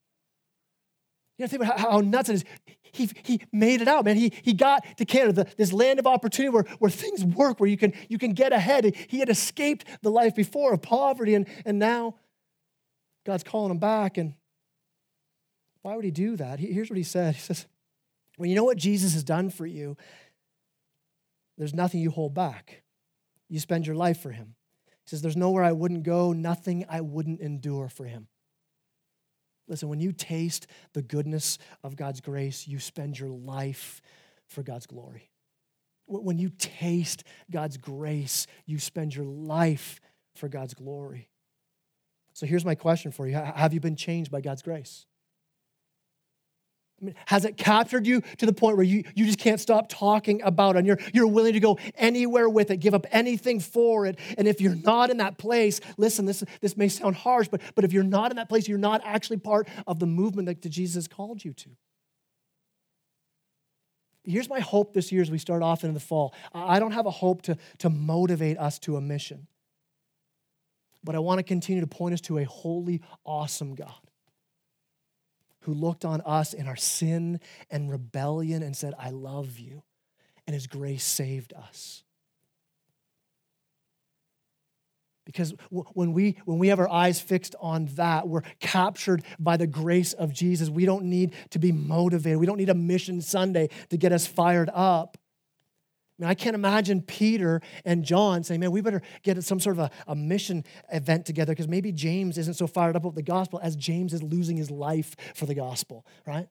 You 1.39 1.45
know, 1.45 1.49
think 1.49 1.63
about 1.63 1.79
how, 1.79 1.91
how 1.93 2.01
nuts 2.01 2.29
it 2.29 2.35
is. 2.35 2.45
He, 2.83 3.11
he 3.25 3.41
made 3.53 3.83
it 3.83 3.89
out, 3.89 4.07
man. 4.07 4.17
He, 4.17 4.33
he 4.43 4.55
got 4.55 4.85
to 4.97 5.05
Canada, 5.05 5.45
the, 5.45 5.55
this 5.57 5.73
land 5.73 5.99
of 5.99 6.07
opportunity 6.07 6.51
where, 6.51 6.65
where 6.79 6.91
things 6.91 7.23
work, 7.25 7.61
where 7.61 7.69
you 7.69 7.77
can, 7.77 7.93
you 8.09 8.19
can 8.19 8.33
get 8.33 8.53
ahead. 8.53 8.97
He 9.09 9.19
had 9.19 9.29
escaped 9.29 9.85
the 10.01 10.11
life 10.11 10.35
before 10.35 10.73
of 10.73 10.81
poverty, 10.81 11.35
and, 11.35 11.47
and 11.67 11.79
now 11.79 12.15
God's 13.27 13.45
calling 13.45 13.71
him 13.71 13.79
back. 13.79 14.17
And 14.17 14.35
why 15.83 15.95
would 15.95 16.05
he 16.05 16.11
do 16.11 16.37
that? 16.37 16.59
He, 16.59 16.73
here's 16.73 16.89
what 16.89 16.97
he 16.97 17.03
said 17.03 17.35
He 17.35 17.41
says, 17.41 17.67
When 18.39 18.49
you 18.49 18.57
know 18.57 18.65
what 18.65 18.79
Jesus 18.79 19.13
has 19.13 19.23
done 19.23 19.51
for 19.51 19.67
you, 19.67 19.97
there's 21.59 21.75
nothing 21.75 22.01
you 22.01 22.11
hold 22.11 22.35
back. 22.35 22.83
You 23.49 23.61
spend 23.61 23.87
your 23.87 23.97
life 23.97 24.21
for 24.21 24.31
him. 24.31 24.56
He 25.07 25.11
says, 25.11 25.23
There's 25.23 25.37
nowhere 25.37 25.63
I 25.63 25.73
wouldn't 25.73 26.03
go, 26.03 26.33
nothing 26.33 26.85
I 26.89 27.01
wouldn't 27.01 27.41
endure 27.41 27.89
for 27.89 28.05
him. 28.05 28.27
Listen, 29.69 29.89
when 29.89 30.01
you 30.01 30.13
taste 30.13 30.67
the 30.93 31.03
goodness 31.03 31.59
of 31.83 31.97
God's 31.97 32.21
grace, 32.21 32.67
you 32.67 32.79
spend 32.79 33.19
your 33.19 33.31
life 33.31 34.03
for 34.49 34.63
God's 34.63 34.87
glory. 34.87 35.31
When 36.07 36.39
you 36.39 36.51
taste 36.51 37.25
God's 37.51 37.77
grace, 37.77 38.47
you 38.65 38.79
spend 38.79 39.15
your 39.15 39.25
life 39.25 40.01
for 40.35 40.49
God's 40.49 40.75
glory. 40.75 41.31
So 42.33 42.47
here's 42.47 42.65
my 42.65 42.75
question 42.75 43.13
for 43.13 43.27
you 43.27 43.35
Have 43.35 43.75
you 43.75 43.81
been 43.81 43.97
changed 43.97 44.31
by 44.31 44.41
God's 44.41 44.63
grace? 44.63 45.07
I 47.01 47.05
mean, 47.05 47.15
has 47.27 47.45
it 47.45 47.59
captured 47.59 48.07
you 48.07 48.23
to 48.39 48.47
the 48.47 48.55
point 48.55 48.77
where 48.77 48.85
you, 48.85 49.05
you 49.15 49.27
just 49.27 49.39
can't 49.39 49.61
stop 49.61 49.89
talking 49.89 50.41
about 50.43 50.77
it 50.77 50.79
and 50.79 50.87
you're, 50.87 50.99
you're 51.13 51.27
willing 51.27 51.53
to 51.53 51.61
go 51.61 51.79
anywhere 51.95 52.49
with 52.49 52.71
it, 52.71 52.79
give 52.79 52.95
up 52.95 53.07
anything 53.11 53.61
for 53.61 54.07
it? 54.07 54.19
And 54.39 54.49
if 54.49 54.63
you're 54.63 54.77
not 54.77 55.11
in 55.11 55.19
that 55.19 55.37
place, 55.37 55.81
listen, 55.99 56.25
this, 56.25 56.43
this 56.63 56.77
may 56.77 56.89
sound 56.89 57.17
harsh, 57.17 57.49
but, 57.49 57.61
but 57.75 57.85
if 57.85 57.93
you're 57.93 58.03
not 58.03 58.31
in 58.31 58.37
that 58.37 58.49
place, 58.49 58.67
you're 58.67 58.79
not 58.79 59.03
actually 59.05 59.37
part 59.37 59.69
of 59.87 59.99
the 59.99 60.07
movement 60.07 60.47
that 60.47 60.69
Jesus 60.71 61.07
called 61.07 61.45
you 61.45 61.53
to. 61.53 61.71
Here's 64.25 64.49
my 64.49 64.61
hope 64.61 64.95
this 64.95 65.13
year 65.13 65.21
as 65.21 65.31
we 65.31 65.39
start 65.39 65.63
off 65.63 65.85
in 65.85 65.93
the 65.93 66.01
fall. 66.01 66.35
I 66.53 66.79
don't 66.79 66.93
have 66.93 67.07
a 67.07 67.11
hope 67.11 67.43
to, 67.43 67.59
to 67.79 67.91
motivate 67.91 68.59
us 68.59 68.79
to 68.81 68.97
a 68.97 69.01
mission, 69.03 69.47
but 71.05 71.15
I 71.15 71.19
want 71.19 71.41
to 71.41 71.45
continue 71.45 71.83
to 71.83 71.87
point 71.87 72.15
us 72.15 72.23
to 72.23 72.39
a 72.39 72.45
holy, 72.45 73.03
awesome 73.25 73.75
God 73.75 73.95
who 75.67 75.75
looked 75.75 76.05
on 76.05 76.23
us 76.23 76.55
in 76.55 76.67
our 76.69 76.77
sin 76.77 77.41
and 77.71 77.91
rebellion 77.91 78.63
and 78.63 78.75
said, 78.77 78.95
I 78.99 79.11
love 79.11 79.59
you. 79.59 79.83
And 80.47 80.55
his 80.55 80.69
grace 80.69 81.05
saved 81.05 81.53
us. 81.53 82.05
Because 85.25 85.53
when 85.71 86.13
we, 86.13 86.39
when 86.45 86.61
we 86.61 86.69
have 86.69 86.79
our 86.79 86.89
eyes 86.89 87.21
fixed 87.21 87.57
on 87.61 87.87
that, 87.97 88.29
we're 88.29 88.43
captured 88.61 89.25
by 89.41 89.57
the 89.57 89.67
grace 89.67 90.13
of 90.13 90.33
Jesus. 90.33 90.71
We 90.71 90.85
don't 90.85 91.07
need 91.07 91.35
to 91.51 91.59
be 91.59 91.73
motivated. 91.73 92.39
We 92.39 92.47
don't 92.47 92.59
need 92.59 92.71
a 92.71 92.75
mission 92.75 93.21
Sunday 93.21 93.69
to 93.91 93.97
get 93.97 94.13
us 94.13 94.25
fired 94.25 94.71
up. 94.73 95.19
I 96.19 96.23
mean, 96.23 96.31
I 96.31 96.35
can't 96.35 96.55
imagine 96.55 97.03
Peter 97.03 97.61
and 97.85 98.03
John 98.03 98.43
saying, 98.43 98.61
man, 98.61 98.71
we 98.71 98.81
better 98.81 99.03
get 99.23 99.43
some 99.45 99.61
sort 99.61 99.79
of 99.79 99.81
a, 99.81 99.91
a 100.07 100.17
mission 100.17 100.65
event 100.91 101.27
together 101.27 101.53
because 101.53 101.69
maybe 101.69 101.93
James 101.93 102.39
isn't 102.39 102.55
so 102.55 102.67
fired 102.67 102.97
up 102.97 103.05
about 103.05 103.15
the 103.15 103.23
gospel 103.23 103.61
as 103.63 103.77
James 103.77 104.15
is 104.15 104.23
losing 104.23 104.57
his 104.57 104.71
life 104.71 105.15
for 105.35 105.45
the 105.45 105.55
gospel, 105.55 106.07
right? 106.27 106.49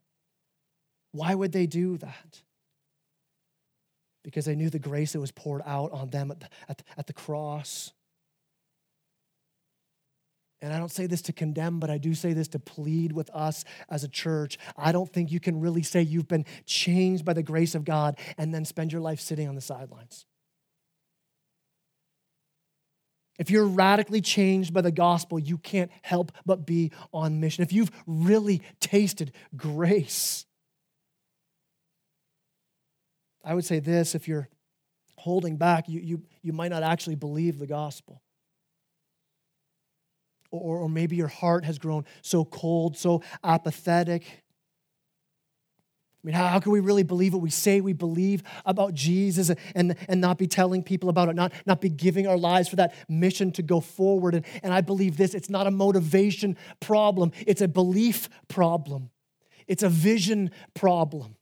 Why 1.14 1.34
would 1.34 1.52
they 1.52 1.66
do 1.66 1.98
that? 1.98 2.44
Because 4.24 4.46
they 4.46 4.56
knew 4.56 4.70
the 4.70 4.80
grace 4.80 5.14
that 5.14 5.20
was 5.20 5.32
poured 5.32 5.62
out 5.66 5.92
on 5.92 6.10
them 6.10 6.30
at 6.30 6.42
the, 6.42 6.50
at, 6.70 6.84
at 6.98 7.08
the 7.08 7.14
cross. 7.14 7.92
And 10.66 10.74
I 10.74 10.80
don't 10.80 10.92
say 10.92 11.06
this 11.06 11.22
to 11.24 11.32
condemn, 11.32 11.80
but 11.80 11.92
I 11.92 12.00
do 12.00 12.16
say 12.16 12.34
this 12.34 12.48
to 12.50 12.60
plead 12.60 13.12
with 13.12 13.30
us 13.36 13.64
as 13.88 14.04
a 14.04 14.08
church. 14.08 14.58
I 14.76 14.92
don't 14.92 15.08
think 15.08 15.32
you 15.32 15.40
can 15.40 15.60
really 15.60 15.84
say 15.84 16.02
you've 16.02 16.28
been 16.28 16.44
changed 16.66 17.24
by 17.24 17.34
the 17.34 17.44
grace 17.44 17.76
of 17.76 17.86
God 17.86 18.18
and 18.36 18.52
then 18.52 18.66
spend 18.66 18.92
your 18.92 19.02
life 19.02 19.20
sitting 19.20 19.48
on 19.48 19.54
the 19.54 19.62
sidelines. 19.62 20.26
If 23.38 23.52
you're 23.52 23.68
radically 23.68 24.22
changed 24.22 24.74
by 24.74 24.82
the 24.82 24.92
gospel, 24.92 25.38
you 25.38 25.60
can't 25.60 25.92
help 26.02 26.32
but 26.48 26.66
be 26.66 26.92
on 27.14 27.40
mission. 27.40 27.64
If 27.64 27.72
you've 27.72 27.92
really 28.08 28.64
tasted 28.80 29.34
grace, 29.56 30.48
I 33.44 33.54
would 33.54 33.66
say 33.66 33.78
this 33.78 34.16
if 34.16 34.28
you're 34.28 34.50
holding 35.16 35.58
back, 35.58 35.88
you, 35.90 36.00
you, 36.00 36.24
you 36.42 36.54
might 36.54 36.72
not 36.72 36.82
actually 36.82 37.18
believe 37.18 37.60
the 37.60 37.68
gospel. 37.68 38.24
Or, 40.58 40.80
or 40.80 40.90
maybe 40.90 41.16
your 41.16 41.28
heart 41.28 41.66
has 41.66 41.78
grown 41.78 42.06
so 42.22 42.46
cold, 42.46 42.98
so 42.98 43.22
apathetic 43.44 44.44
I 46.26 46.28
mean, 46.28 46.34
how, 46.34 46.60
can 46.60 46.72
we 46.72 46.80
really 46.80 47.04
believe 47.04 47.34
what 47.34 47.44
we 47.44 47.52
say 47.52 47.82
we 47.82 47.94
believe 47.94 48.42
about 48.66 48.96
Jesus 48.96 49.52
and, 49.76 49.96
and 50.10 50.20
not 50.20 50.40
be 50.40 50.48
telling 50.48 50.82
people 50.82 51.10
about 51.10 51.30
it, 51.30 51.36
not, 51.36 51.54
not 51.68 51.82
be 51.82 51.90
giving 51.90 52.26
our 52.26 52.36
lives 52.36 52.68
for 52.68 52.78
that 52.78 52.96
mission 53.08 53.52
to 53.52 53.62
go 53.62 53.80
forward? 53.80 54.34
And, 54.34 54.44
and 54.64 54.74
I 54.74 54.82
believe 54.82 55.18
this 55.18 55.36
it's 55.36 55.52
not 55.52 55.68
a 55.68 55.72
motivation 55.72 56.58
problem, 56.80 57.32
it's 57.46 57.62
a 57.62 57.68
belief 57.68 58.28
problem, 58.48 59.12
it's 59.68 59.84
a 59.84 59.90
vision 59.90 60.50
problem. 60.74 61.36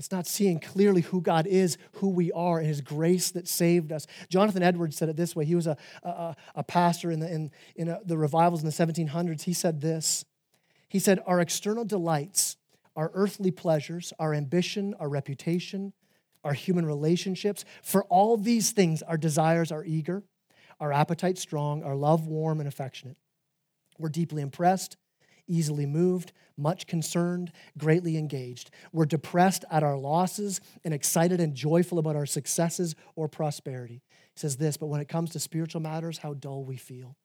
It's 0.00 0.10
not 0.10 0.26
seeing 0.26 0.60
clearly 0.60 1.02
who 1.02 1.20
God 1.20 1.46
is, 1.46 1.76
who 1.96 2.08
we 2.08 2.32
are, 2.32 2.56
and 2.56 2.66
His 2.66 2.80
grace 2.80 3.32
that 3.32 3.46
saved 3.46 3.92
us. 3.92 4.06
Jonathan 4.30 4.62
Edwards 4.62 4.96
said 4.96 5.10
it 5.10 5.16
this 5.16 5.36
way. 5.36 5.44
He 5.44 5.54
was 5.54 5.66
a, 5.66 5.76
a, 6.02 6.34
a 6.54 6.64
pastor 6.64 7.10
in, 7.10 7.20
the, 7.20 7.30
in, 7.30 7.50
in 7.76 7.88
a, 7.90 8.00
the 8.02 8.16
revivals 8.16 8.62
in 8.62 8.66
the 8.66 8.72
1700s. 8.72 9.42
He 9.42 9.52
said 9.52 9.82
this 9.82 10.24
He 10.88 10.98
said, 10.98 11.20
Our 11.26 11.38
external 11.38 11.84
delights 11.84 12.56
our 12.96 13.10
earthly 13.12 13.50
pleasures, 13.50 14.14
our 14.18 14.32
ambition, 14.32 14.94
our 14.98 15.10
reputation, 15.10 15.92
our 16.44 16.54
human 16.54 16.86
relationships. 16.86 17.66
For 17.82 18.04
all 18.04 18.38
these 18.38 18.70
things, 18.70 19.02
our 19.02 19.18
desires 19.18 19.70
are 19.70 19.84
eager, 19.84 20.22
our 20.80 20.94
appetite 20.94 21.36
strong, 21.36 21.82
our 21.82 21.94
love 21.94 22.26
warm 22.26 22.58
and 22.58 22.66
affectionate. 22.66 23.18
We're 23.98 24.08
deeply 24.08 24.40
impressed, 24.40 24.96
easily 25.50 25.86
moved, 25.86 26.32
much 26.56 26.86
concerned, 26.86 27.52
greatly 27.76 28.16
engaged. 28.16 28.70
We're 28.92 29.06
depressed 29.06 29.64
at 29.70 29.82
our 29.82 29.98
losses 29.98 30.60
and 30.84 30.94
excited 30.94 31.40
and 31.40 31.54
joyful 31.54 31.98
about 31.98 32.16
our 32.16 32.26
successes 32.26 32.94
or 33.16 33.28
prosperity. 33.28 34.02
He 34.34 34.40
says 34.40 34.56
this, 34.56 34.76
but 34.76 34.86
when 34.86 35.00
it 35.00 35.08
comes 35.08 35.30
to 35.30 35.40
spiritual 35.40 35.80
matters, 35.80 36.18
how 36.18 36.34
dull 36.34 36.64
we 36.64 36.76
feel. 36.76 37.16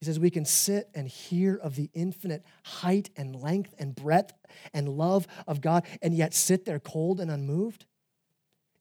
He 0.00 0.06
says 0.06 0.20
we 0.20 0.30
can 0.30 0.44
sit 0.44 0.90
and 0.94 1.08
hear 1.08 1.56
of 1.56 1.76
the 1.76 1.88
infinite 1.94 2.44
height 2.62 3.08
and 3.16 3.34
length 3.34 3.74
and 3.78 3.94
breadth 3.94 4.34
and 4.74 4.86
love 4.88 5.26
of 5.46 5.62
God 5.62 5.86
and 6.02 6.14
yet 6.14 6.34
sit 6.34 6.66
there 6.66 6.78
cold 6.78 7.20
and 7.20 7.30
unmoved. 7.30 7.86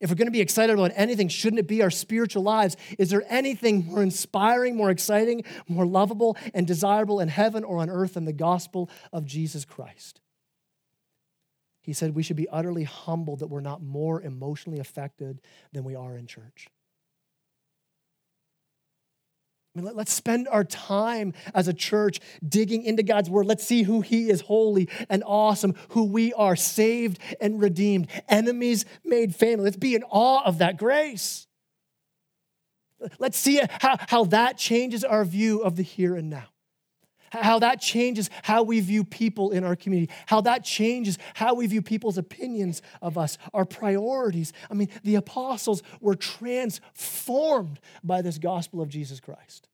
If 0.03 0.09
we're 0.09 0.17
going 0.17 0.27
to 0.27 0.31
be 0.31 0.41
excited 0.41 0.73
about 0.77 0.91
anything, 0.95 1.29
shouldn't 1.29 1.61
it 1.61 1.67
be 1.67 1.81
our 1.81 1.89
spiritual 1.89 2.43
lives? 2.43 2.75
Is 2.99 3.09
there 3.09 3.23
anything 3.29 3.85
more 3.85 4.03
inspiring, 4.03 4.75
more 4.75 4.91
exciting, 4.91 5.45
more 5.69 5.85
lovable, 5.85 6.35
and 6.53 6.67
desirable 6.67 7.21
in 7.21 7.29
heaven 7.29 7.63
or 7.63 7.77
on 7.77 7.89
earth 7.89 8.15
than 8.15 8.25
the 8.25 8.33
gospel 8.33 8.89
of 9.13 9.25
Jesus 9.25 9.63
Christ? 9.63 10.19
He 11.79 11.93
said 11.93 12.15
we 12.15 12.21
should 12.21 12.35
be 12.35 12.49
utterly 12.49 12.83
humbled 12.83 13.39
that 13.39 13.47
we're 13.47 13.61
not 13.61 13.81
more 13.81 14.21
emotionally 14.21 14.79
affected 14.79 15.39
than 15.71 15.85
we 15.85 15.95
are 15.95 16.17
in 16.17 16.27
church. 16.27 16.67
I 19.75 19.79
mean, 19.79 19.95
let, 19.95 20.07
us 20.07 20.13
spend 20.13 20.47
our 20.47 20.63
time 20.63 21.33
as 21.55 21.67
a 21.67 21.73
church 21.73 22.19
digging 22.47 22.83
into 22.83 23.01
God's 23.01 23.29
word. 23.29 23.47
Let's 23.47 23.65
see 23.65 23.83
who 23.83 24.01
He 24.01 24.29
is 24.29 24.41
holy 24.41 24.87
and 25.09 25.23
awesome, 25.25 25.73
who 25.89 26.03
we 26.03 26.31
are 26.33 26.55
saved 26.55 27.17
and 27.41 27.59
redeemed, 27.59 28.07
enemies 28.29 28.85
made 29.03 29.35
family. 29.35 29.65
Let's 29.65 29.77
be 29.77 29.95
in 29.95 30.03
awe 30.03 30.43
of 30.45 30.59
that 30.59 30.77
grace. 30.77 31.47
Let's 33.19 33.37
see 33.37 33.61
how, 33.81 33.97
how 34.07 34.23
that 34.25 34.57
changes 34.57 35.03
our 35.03 35.25
view 35.25 35.61
of 35.61 35.75
the 35.75 35.83
here 35.83 36.15
and 36.15 36.29
now. 36.29 36.52
How 37.41 37.59
that 37.59 37.81
changes 37.81 38.29
how 38.43 38.61
we 38.61 38.79
view 38.79 39.03
people 39.03 39.51
in 39.51 39.63
our 39.63 39.75
community, 39.75 40.13
how 40.27 40.41
that 40.41 40.63
changes 40.63 41.17
how 41.33 41.55
we 41.55 41.65
view 41.65 41.81
people's 41.81 42.17
opinions 42.17 42.81
of 43.01 43.17
us, 43.17 43.39
our 43.53 43.65
priorities. 43.65 44.53
I 44.69 44.75
mean, 44.75 44.89
the 45.03 45.15
apostles 45.15 45.81
were 45.99 46.15
transformed 46.15 47.79
by 48.03 48.21
this 48.21 48.37
gospel 48.37 48.81
of 48.81 48.89
Jesus 48.89 49.19
Christ. 49.19 49.67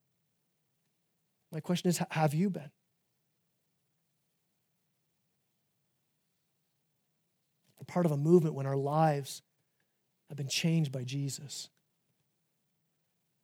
My 1.51 1.59
question 1.59 1.89
is 1.89 1.99
have 2.11 2.33
you 2.33 2.49
been? 2.49 2.71
We're 7.79 7.85
part 7.87 8.05
of 8.05 8.13
a 8.13 8.17
movement 8.17 8.55
when 8.55 8.67
our 8.67 8.77
lives 8.77 9.41
have 10.29 10.37
been 10.37 10.47
changed 10.47 10.91
by 10.91 11.03
Jesus. 11.03 11.69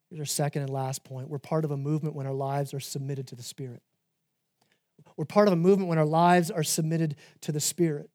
Here's 0.09 0.19
our 0.19 0.25
second 0.25 0.61
and 0.61 0.71
last 0.71 1.03
point. 1.03 1.27
We're 1.27 1.39
part 1.39 1.65
of 1.65 1.71
a 1.71 1.77
movement 1.77 2.15
when 2.15 2.27
our 2.27 2.33
lives 2.33 2.73
are 2.73 2.79
submitted 2.79 3.27
to 3.27 3.35
the 3.35 3.43
Spirit. 3.43 3.81
We're 5.17 5.25
part 5.25 5.47
of 5.47 5.53
a 5.53 5.57
movement 5.57 5.89
when 5.89 5.97
our 5.97 6.05
lives 6.05 6.51
are 6.51 6.63
submitted 6.63 7.15
to 7.41 7.51
the 7.51 7.59
Spirit. 7.59 8.09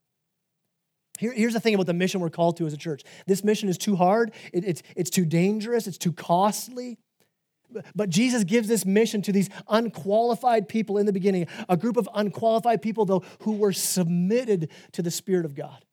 Here, 1.18 1.32
here's 1.32 1.52
the 1.52 1.60
thing 1.60 1.74
about 1.74 1.86
the 1.86 1.92
mission 1.94 2.20
we're 2.20 2.30
called 2.30 2.56
to 2.58 2.66
as 2.66 2.72
a 2.72 2.78
church 2.78 3.02
this 3.26 3.44
mission 3.44 3.68
is 3.68 3.78
too 3.78 3.96
hard, 3.96 4.32
it, 4.52 4.64
it's, 4.64 4.82
it's 4.96 5.10
too 5.10 5.24
dangerous, 5.24 5.86
it's 5.86 5.98
too 5.98 6.12
costly. 6.12 6.98
But 7.94 8.10
Jesus 8.10 8.42
gives 8.42 8.66
this 8.66 8.84
mission 8.84 9.22
to 9.22 9.32
these 9.32 9.48
unqualified 9.68 10.68
people 10.68 10.98
in 10.98 11.06
the 11.06 11.12
beginning, 11.12 11.46
a 11.68 11.76
group 11.76 11.96
of 11.96 12.08
unqualified 12.14 12.82
people, 12.82 13.04
though, 13.04 13.22
who 13.42 13.52
were 13.52 13.72
submitted 13.72 14.70
to 14.92 15.02
the 15.02 15.10
Spirit 15.10 15.44
of 15.44 15.54
God. 15.54 15.84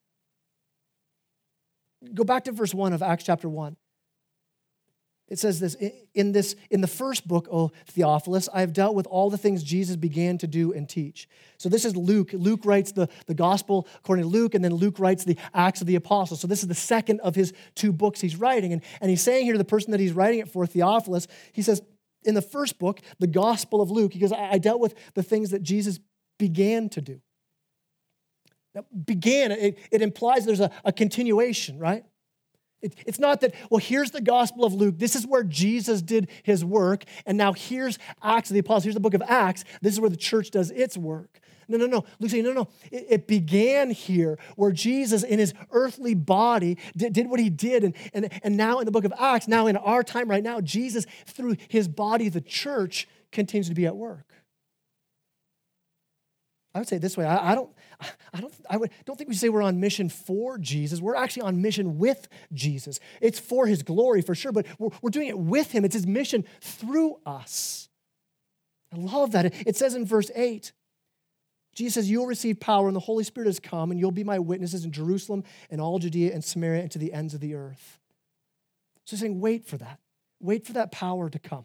Go 2.14 2.24
back 2.24 2.44
to 2.44 2.52
verse 2.52 2.74
1 2.74 2.92
of 2.92 3.02
Acts 3.02 3.24
chapter 3.24 3.48
1. 3.48 3.76
It 5.28 5.38
says 5.38 5.60
this 5.60 5.76
in 6.14 6.32
this 6.32 6.56
in 6.70 6.80
the 6.80 6.86
first 6.86 7.28
book, 7.28 7.48
O 7.52 7.70
Theophilus, 7.86 8.48
I 8.52 8.60
have 8.60 8.72
dealt 8.72 8.94
with 8.94 9.06
all 9.06 9.28
the 9.28 9.36
things 9.36 9.62
Jesus 9.62 9.96
began 9.96 10.38
to 10.38 10.46
do 10.46 10.72
and 10.72 10.88
teach. 10.88 11.28
So 11.58 11.68
this 11.68 11.84
is 11.84 11.94
Luke. 11.94 12.30
Luke 12.32 12.64
writes 12.64 12.92
the, 12.92 13.08
the 13.26 13.34
gospel 13.34 13.86
according 13.96 14.24
to 14.24 14.28
Luke, 14.28 14.54
and 14.54 14.64
then 14.64 14.74
Luke 14.74 14.98
writes 14.98 15.24
the 15.24 15.36
Acts 15.52 15.82
of 15.82 15.86
the 15.86 15.96
Apostles. 15.96 16.40
So 16.40 16.46
this 16.46 16.62
is 16.62 16.68
the 16.68 16.74
second 16.74 17.20
of 17.20 17.34
his 17.34 17.52
two 17.74 17.92
books 17.92 18.22
he's 18.22 18.36
writing. 18.36 18.72
And, 18.72 18.82
and 19.02 19.10
he's 19.10 19.20
saying 19.20 19.44
here 19.44 19.52
to 19.52 19.58
the 19.58 19.64
person 19.64 19.90
that 19.90 20.00
he's 20.00 20.12
writing 20.12 20.40
it 20.40 20.48
for, 20.48 20.66
Theophilus, 20.66 21.28
he 21.52 21.60
says, 21.60 21.82
in 22.24 22.34
the 22.34 22.42
first 22.42 22.78
book, 22.78 23.00
the 23.18 23.26
Gospel 23.26 23.82
of 23.82 23.90
Luke, 23.90 24.14
he 24.14 24.18
goes, 24.18 24.32
I, 24.32 24.52
I 24.52 24.58
dealt 24.58 24.80
with 24.80 24.94
the 25.14 25.22
things 25.22 25.50
that 25.50 25.62
Jesus 25.62 26.00
began 26.38 26.88
to 26.90 27.00
do. 27.02 27.20
Now, 28.74 28.84
began, 29.04 29.52
it, 29.52 29.78
it 29.90 30.02
implies 30.02 30.46
there's 30.46 30.60
a, 30.60 30.70
a 30.84 30.92
continuation, 30.92 31.78
right? 31.78 32.04
It, 32.80 32.94
it's 33.06 33.18
not 33.18 33.40
that, 33.40 33.54
well, 33.70 33.78
here's 33.78 34.10
the 34.12 34.20
Gospel 34.20 34.64
of 34.64 34.72
Luke. 34.72 34.98
This 34.98 35.16
is 35.16 35.26
where 35.26 35.42
Jesus 35.42 36.00
did 36.02 36.28
his 36.42 36.64
work. 36.64 37.04
And 37.26 37.36
now 37.36 37.52
here's 37.52 37.98
Acts 38.22 38.50
of 38.50 38.54
the 38.54 38.60
Apostles. 38.60 38.84
Here's 38.84 38.94
the 38.94 39.00
book 39.00 39.14
of 39.14 39.22
Acts. 39.22 39.64
This 39.82 39.94
is 39.94 40.00
where 40.00 40.10
the 40.10 40.16
church 40.16 40.50
does 40.50 40.70
its 40.70 40.96
work. 40.96 41.40
No, 41.70 41.76
no, 41.76 41.86
no. 41.86 42.04
Luke's 42.18 42.32
saying, 42.32 42.44
no, 42.44 42.52
no. 42.52 42.68
It, 42.90 43.06
it 43.10 43.26
began 43.26 43.90
here 43.90 44.38
where 44.56 44.72
Jesus, 44.72 45.22
in 45.22 45.38
his 45.38 45.52
earthly 45.70 46.14
body, 46.14 46.78
did, 46.96 47.12
did 47.12 47.28
what 47.28 47.40
he 47.40 47.50
did. 47.50 47.84
And, 47.84 47.94
and, 48.14 48.30
and 48.42 48.56
now 48.56 48.78
in 48.78 48.86
the 48.86 48.90
book 48.90 49.04
of 49.04 49.12
Acts, 49.18 49.48
now 49.48 49.66
in 49.66 49.76
our 49.76 50.02
time 50.02 50.30
right 50.30 50.42
now, 50.42 50.60
Jesus, 50.60 51.04
through 51.26 51.56
his 51.68 51.88
body, 51.88 52.28
the 52.28 52.40
church, 52.40 53.06
continues 53.32 53.68
to 53.68 53.74
be 53.74 53.86
at 53.86 53.96
work. 53.96 54.24
I 56.78 56.80
would 56.80 56.88
say 56.88 56.96
it 56.96 57.02
this 57.02 57.16
way 57.16 57.24
I, 57.24 57.50
I 57.50 57.54
don't, 57.56 57.70
I 58.32 58.40
don't, 58.40 58.54
I 58.70 58.76
would, 58.76 58.90
don't 59.04 59.16
think 59.16 59.28
we 59.28 59.34
say 59.34 59.48
we're 59.48 59.62
on 59.62 59.80
mission 59.80 60.08
for 60.08 60.58
Jesus. 60.58 61.00
We're 61.00 61.16
actually 61.16 61.42
on 61.42 61.60
mission 61.60 61.98
with 61.98 62.28
Jesus. 62.52 63.00
It's 63.20 63.40
for 63.40 63.66
his 63.66 63.82
glory 63.82 64.22
for 64.22 64.36
sure, 64.36 64.52
but 64.52 64.64
we're, 64.78 64.90
we're 65.02 65.10
doing 65.10 65.26
it 65.26 65.36
with 65.36 65.72
him. 65.72 65.84
It's 65.84 65.94
his 65.94 66.06
mission 66.06 66.44
through 66.60 67.16
us. 67.26 67.88
I 68.94 68.96
love 68.96 69.32
that. 69.32 69.52
It 69.66 69.76
says 69.76 69.96
in 69.96 70.06
verse 70.06 70.30
8, 70.36 70.70
Jesus 71.74 71.94
says, 71.94 72.08
You'll 72.08 72.26
receive 72.26 72.60
power, 72.60 72.86
and 72.86 72.94
the 72.94 73.00
Holy 73.00 73.24
Spirit 73.24 73.46
has 73.46 73.58
come, 73.58 73.90
and 73.90 73.98
you'll 73.98 74.12
be 74.12 74.22
my 74.22 74.38
witnesses 74.38 74.84
in 74.84 74.92
Jerusalem 74.92 75.42
and 75.68 75.80
all 75.80 75.98
Judea 75.98 76.32
and 76.32 76.44
Samaria 76.44 76.82
and 76.82 76.90
to 76.92 76.98
the 77.00 77.12
ends 77.12 77.34
of 77.34 77.40
the 77.40 77.56
earth. 77.56 77.98
So 79.04 79.16
saying, 79.16 79.40
wait 79.40 79.66
for 79.66 79.78
that. 79.78 79.98
Wait 80.40 80.64
for 80.64 80.74
that 80.74 80.92
power 80.92 81.28
to 81.28 81.38
come. 81.40 81.64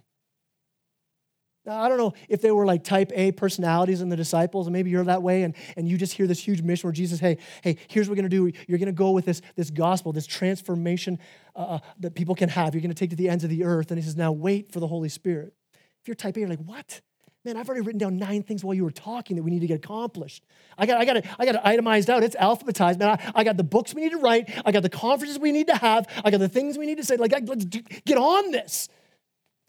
Now, 1.65 1.81
I 1.81 1.87
don't 1.87 1.97
know 1.97 2.13
if 2.27 2.41
they 2.41 2.51
were 2.51 2.65
like 2.65 2.83
type 2.83 3.11
A 3.15 3.31
personalities 3.31 4.01
in 4.01 4.09
the 4.09 4.17
disciples, 4.17 4.67
and 4.67 4.73
maybe 4.73 4.89
you're 4.89 5.03
that 5.05 5.23
way, 5.23 5.43
and, 5.43 5.55
and 5.77 5.87
you 5.87 5.97
just 5.97 6.13
hear 6.13 6.27
this 6.27 6.39
huge 6.39 6.61
mission 6.61 6.87
where 6.87 6.93
Jesus, 6.93 7.19
hey, 7.19 7.37
hey, 7.61 7.77
here's 7.87 8.09
what 8.09 8.13
we're 8.13 8.27
gonna 8.27 8.29
do. 8.29 8.51
You're 8.67 8.79
gonna 8.79 8.91
go 8.91 9.11
with 9.11 9.25
this, 9.25 9.41
this 9.55 9.69
gospel, 9.69 10.11
this 10.11 10.27
transformation 10.27 11.19
uh, 11.55 11.59
uh 11.59 11.79
that 11.99 12.15
people 12.15 12.35
can 12.35 12.49
have. 12.49 12.73
You're 12.73 12.81
gonna 12.81 12.93
take 12.93 13.11
to 13.11 13.15
the 13.15 13.29
ends 13.29 13.45
of 13.45 13.49
the 13.49 13.63
earth. 13.63 13.91
And 13.91 13.97
he 13.97 14.03
says, 14.03 14.17
now 14.17 14.31
wait 14.31 14.73
for 14.73 14.81
the 14.81 14.87
Holy 14.87 15.09
Spirit. 15.09 15.53
If 16.01 16.07
you're 16.07 16.15
type 16.15 16.35
A, 16.35 16.41
you're 16.41 16.49
like, 16.49 16.59
what? 16.59 16.99
Man, 17.45 17.57
I've 17.57 17.67
already 17.67 17.81
written 17.81 17.99
down 17.99 18.17
nine 18.17 18.41
things 18.41 18.63
while 18.63 18.73
you 18.73 18.85
were 18.85 18.91
talking 18.91 19.35
that 19.35 19.43
we 19.43 19.51
need 19.51 19.59
to 19.61 19.67
get 19.67 19.75
accomplished. 19.75 20.45
I 20.77 20.85
got, 20.85 20.97
I 20.97 21.05
got, 21.05 21.17
it, 21.17 21.25
I 21.37 21.45
got 21.45 21.55
it 21.55 21.61
itemized 21.63 22.09
out. 22.09 22.23
It's 22.23 22.37
alphabetized. 22.37 22.99
Man, 22.99 23.09
I, 23.09 23.31
I 23.35 23.43
got 23.43 23.57
the 23.57 23.65
books 23.65 23.93
we 23.93 24.01
need 24.01 24.11
to 24.11 24.17
write. 24.17 24.49
I 24.65 24.71
got 24.71 24.81
the 24.81 24.89
conferences 24.89 25.39
we 25.39 25.51
need 25.51 25.67
to 25.67 25.75
have. 25.75 26.07
I 26.23 26.31
got 26.31 26.39
the 26.39 26.47
things 26.47 26.77
we 26.77 26.85
need 26.85 26.97
to 26.97 27.03
say. 27.03 27.17
Like, 27.17 27.33
let's 27.45 27.65
do, 27.65 27.81
get 28.05 28.17
on 28.17 28.51
this. 28.51 28.87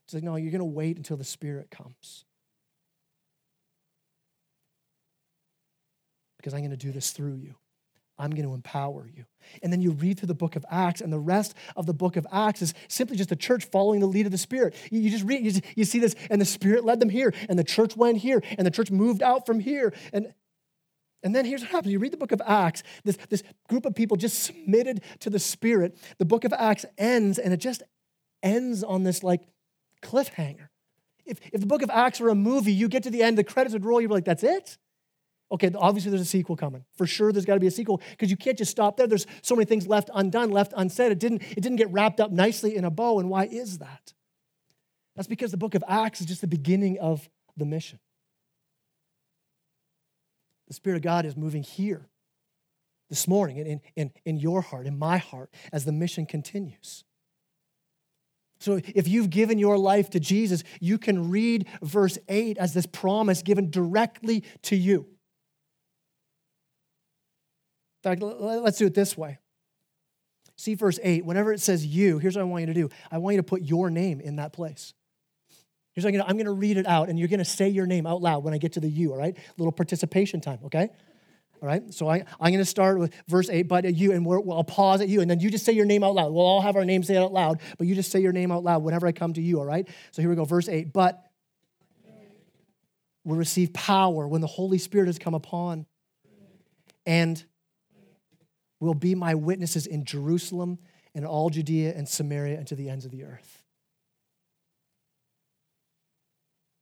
It's 0.05 0.14
like, 0.14 0.22
no, 0.22 0.36
you're 0.36 0.50
going 0.50 0.59
to 0.59 0.64
wait 0.64 0.96
until 0.96 1.16
the 1.16 1.24
Spirit 1.24 1.70
comes. 1.70 2.24
Because 6.36 6.52
I'm 6.52 6.61
going 6.61 6.70
to 6.70 6.76
do 6.76 6.92
this 6.92 7.12
through 7.12 7.36
you. 7.36 7.55
I'm 8.18 8.30
going 8.30 8.46
to 8.46 8.55
empower 8.55 9.09
you. 9.12 9.24
And 9.62 9.72
then 9.72 9.80
you 9.80 9.90
read 9.90 10.18
through 10.18 10.28
the 10.28 10.34
book 10.34 10.57
of 10.57 10.64
Acts, 10.70 11.00
and 11.00 11.12
the 11.12 11.18
rest 11.18 11.55
of 11.74 11.86
the 11.86 11.94
book 11.94 12.16
of 12.16 12.26
Acts 12.30 12.62
is 12.62 12.74
simply 12.86 13.16
just 13.16 13.30
the 13.30 13.36
church 13.36 13.64
following 13.64 14.00
the 14.00 14.07
lead 14.07 14.26
of 14.26 14.32
the 14.32 14.38
Spirit. 14.38 14.74
You, 14.90 15.11
just 15.11 15.24
read, 15.24 15.62
you 15.74 15.84
see 15.84 15.98
this, 15.98 16.14
and 16.30 16.40
the 16.40 16.46
Spirit 16.46 16.84
led 16.84 17.00
them 17.00 17.09
here, 17.09 17.34
and 17.48 17.59
the 17.59 17.64
church 17.64 17.96
went 17.96 18.18
here, 18.18 18.42
and 18.57 18.66
the 18.66 18.70
church 18.70 18.90
moved 18.90 19.22
out 19.22 19.46
from 19.46 19.59
here. 19.59 19.92
And, 20.12 20.32
and 21.24 21.34
then 21.34 21.44
here's 21.44 21.62
what 21.62 21.70
happens 21.70 21.92
you 21.92 21.98
read 21.98 22.12
the 22.12 22.18
book 22.18 22.32
of 22.32 22.42
Acts, 22.46 22.82
this, 23.05 23.18
this 23.30 23.42
group 23.68 23.84
of 23.84 23.94
people 23.94 24.16
just 24.16 24.44
submitted 24.44 25.02
to 25.20 25.30
the 25.30 25.40
Spirit. 25.40 25.98
The 26.18 26.24
book 26.24 26.44
of 26.44 26.52
Acts 26.52 26.84
ends, 26.96 27.38
and 27.38 27.52
it 27.52 27.59
just 27.59 27.82
ends 28.42 28.84
on 28.84 29.02
this 29.02 29.24
like 29.24 29.40
cliffhanger. 30.05 30.68
If, 31.26 31.40
if 31.52 31.61
the 31.61 31.66
book 31.66 31.82
of 31.82 31.90
Acts 31.90 32.20
were 32.20 32.28
a 32.28 32.34
movie, 32.34 32.72
you 32.72 32.88
get 32.88 33.02
to 33.05 33.11
the 33.11 33.22
end, 33.22 33.38
the 33.38 33.44
credits 33.44 33.72
would 33.72 33.84
roll, 33.84 34.00
you're 34.00 34.11
like, 34.11 34.26
that's 34.26 34.44
it? 34.44 34.76
Okay, 35.50 35.70
obviously 35.76 36.11
there's 36.11 36.22
a 36.22 36.26
sequel 36.26 36.57
coming. 36.57 36.84
For 36.96 37.07
sure 37.07 37.32
there's 37.32 37.44
got 37.44 37.55
to 37.55 37.61
be 37.61 37.66
a 37.66 37.70
sequel 37.70 38.00
because 38.11 38.30
you 38.30 38.36
can't 38.36 38.59
just 38.59 38.70
stop 38.70 38.96
there. 38.96 39.07
There's 39.07 39.26
so 39.42 39.55
many 39.55 39.66
things 39.66 39.86
left 39.86 40.11
undone, 40.14 40.50
left 40.50 40.72
unsaid. 40.76 41.12
It 41.12 41.18
didn't, 41.18 41.42
it 41.42 41.61
didn't 41.61 41.76
get 41.76 41.90
wrapped 41.92 42.20
up 42.20 42.30
nicely 42.30 42.76
in 42.76 42.84
a 42.84 42.90
bow. 42.90 43.20
And 43.20 43.30
why 43.30 43.44
is 43.44 43.78
that? 43.78 44.14
That's 45.16 45.28
because 45.28 45.50
the 45.50 45.57
book 45.57 45.74
of 45.74 45.84
Acts 45.86 46.20
is 46.20 46.26
just 46.26 46.40
the 46.40 46.46
beginning 46.46 46.98
of 46.98 47.28
the 47.57 47.64
mission. 47.64 48.00
The 50.66 50.74
Spirit 50.74 50.96
of 50.96 51.02
God 51.02 51.24
is 51.24 51.36
moving 51.36 51.62
here 51.62 52.09
this 53.11 53.28
morning 53.28 53.59
in, 53.59 53.80
in, 53.96 54.11
in 54.24 54.38
your 54.38 54.62
heart, 54.62 54.86
in 54.86 54.98
my 54.98 55.18
heart, 55.18 55.50
as 55.72 55.84
the 55.84 55.92
mission 55.92 56.26
continues. 56.26 57.05
So 58.61 58.80
if 58.94 59.09
you've 59.09 59.30
given 59.30 59.59
your 59.59 59.76
life 59.76 60.11
to 60.11 60.20
Jesus, 60.20 60.64
you 60.80 60.98
can 60.98 61.30
read 61.30 61.66
verse 61.82 62.18
8 62.28 62.57
as 62.59 62.72
this 62.72 62.86
promise 62.86 63.42
given 63.42 63.70
directly 63.70 64.44
to 64.62 64.76
you. 64.76 65.07
In 68.02 68.11
fact, 68.11 68.22
let's 68.22 68.78
do 68.78 68.86
it 68.86 68.94
this 68.94 69.16
way. 69.16 69.38
See 70.57 70.74
verse 70.74 71.00
8, 71.02 71.24
whenever 71.24 71.52
it 71.52 71.61
says 71.61 71.84
you, 71.84 72.18
here's 72.18 72.36
what 72.36 72.42
I 72.42 72.44
want 72.44 72.62
you 72.62 72.66
to 72.66 72.74
do 72.74 72.90
I 73.11 73.18
want 73.18 73.34
you 73.34 73.40
to 73.40 73.46
put 73.46 73.62
your 73.62 73.90
name 73.90 74.20
in 74.20 74.36
that 74.36 74.52
place. 74.52 74.94
Here's 75.94 76.05
what 76.05 76.14
I'm 76.14 76.22
I'm 76.22 76.36
gonna 76.36 76.52
read 76.52 76.76
it 76.76 76.86
out, 76.86 77.09
and 77.09 77.18
you're 77.18 77.28
gonna 77.28 77.44
say 77.44 77.68
your 77.68 77.86
name 77.86 78.07
out 78.07 78.20
loud 78.20 78.44
when 78.44 78.55
I 78.55 78.59
get 78.59 78.72
to 78.72 78.80
the 78.80 78.88
you, 78.88 79.12
all 79.12 79.18
right? 79.18 79.36
Little 79.57 79.72
participation 79.72 80.40
time, 80.40 80.59
okay? 80.66 80.90
All 81.64 81.68
right, 81.68 81.94
so 81.94 82.06
I, 82.06 82.16
I'm 82.38 82.52
going 82.52 82.58
to 82.58 82.66
start 82.66 82.98
with 82.98 83.14
verse 83.26 83.48
8, 83.48 83.62
but 83.62 83.94
you, 83.94 84.12
and 84.12 84.26
we 84.26 84.36
will 84.36 84.52
I'll 84.52 84.64
pause 84.64 85.00
at 85.00 85.08
you, 85.08 85.22
and 85.22 85.30
then 85.30 85.40
you 85.40 85.48
just 85.48 85.64
say 85.64 85.72
your 85.72 85.86
name 85.86 86.04
out 86.04 86.14
loud. 86.14 86.30
We'll 86.30 86.44
all 86.44 86.60
have 86.60 86.76
our 86.76 86.84
names 86.84 87.06
say 87.06 87.16
out 87.16 87.32
loud, 87.32 87.62
but 87.78 87.86
you 87.86 87.94
just 87.94 88.12
say 88.12 88.20
your 88.20 88.34
name 88.34 88.52
out 88.52 88.62
loud 88.62 88.82
whenever 88.82 89.06
I 89.06 89.12
come 89.12 89.32
to 89.32 89.40
you, 89.40 89.60
all 89.60 89.64
right? 89.64 89.88
So 90.10 90.20
here 90.20 90.28
we 90.28 90.36
go, 90.36 90.44
verse 90.44 90.68
8. 90.68 90.92
But 90.92 91.24
will 93.24 93.36
receive 93.36 93.72
power 93.72 94.28
when 94.28 94.42
the 94.42 94.46
Holy 94.46 94.76
Spirit 94.76 95.06
has 95.06 95.18
come 95.18 95.32
upon, 95.32 95.86
and 97.06 97.42
will 98.78 98.92
be 98.92 99.14
my 99.14 99.34
witnesses 99.34 99.86
in 99.86 100.04
Jerusalem 100.04 100.78
and 101.14 101.24
all 101.24 101.48
Judea 101.48 101.94
and 101.96 102.06
Samaria 102.06 102.58
and 102.58 102.66
to 102.66 102.74
the 102.74 102.90
ends 102.90 103.06
of 103.06 103.10
the 103.10 103.24
earth. 103.24 103.63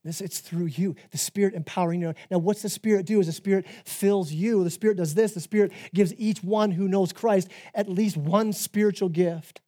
This, 0.05 0.21
it's 0.21 0.41
through 0.41 0.67
you, 0.67 0.97
the 1.13 1.19
Spirit 1.19 1.55
empowering 1.55 2.01
you. 2.01 2.15
Now, 2.31 2.39
what's 2.39 2.63
the 2.63 2.69
Spirit 2.69 3.07
do? 3.07 3.21
Is 3.21 3.27
the 3.27 3.33
Spirit 3.33 3.67
fills 3.85 4.33
you. 4.33 4.65
The 4.65 4.71
Spirit 4.71 4.97
does 4.97 5.15
this. 5.15 5.33
The 5.33 5.41
Spirit 5.41 5.73
gives 5.95 6.13
each 6.19 6.43
one 6.43 6.73
who 6.73 6.89
knows 6.89 7.13
Christ 7.13 7.49
at 7.73 7.89
least 7.89 8.17
one 8.17 8.53
spiritual 8.53 9.09
gift. 9.09 9.61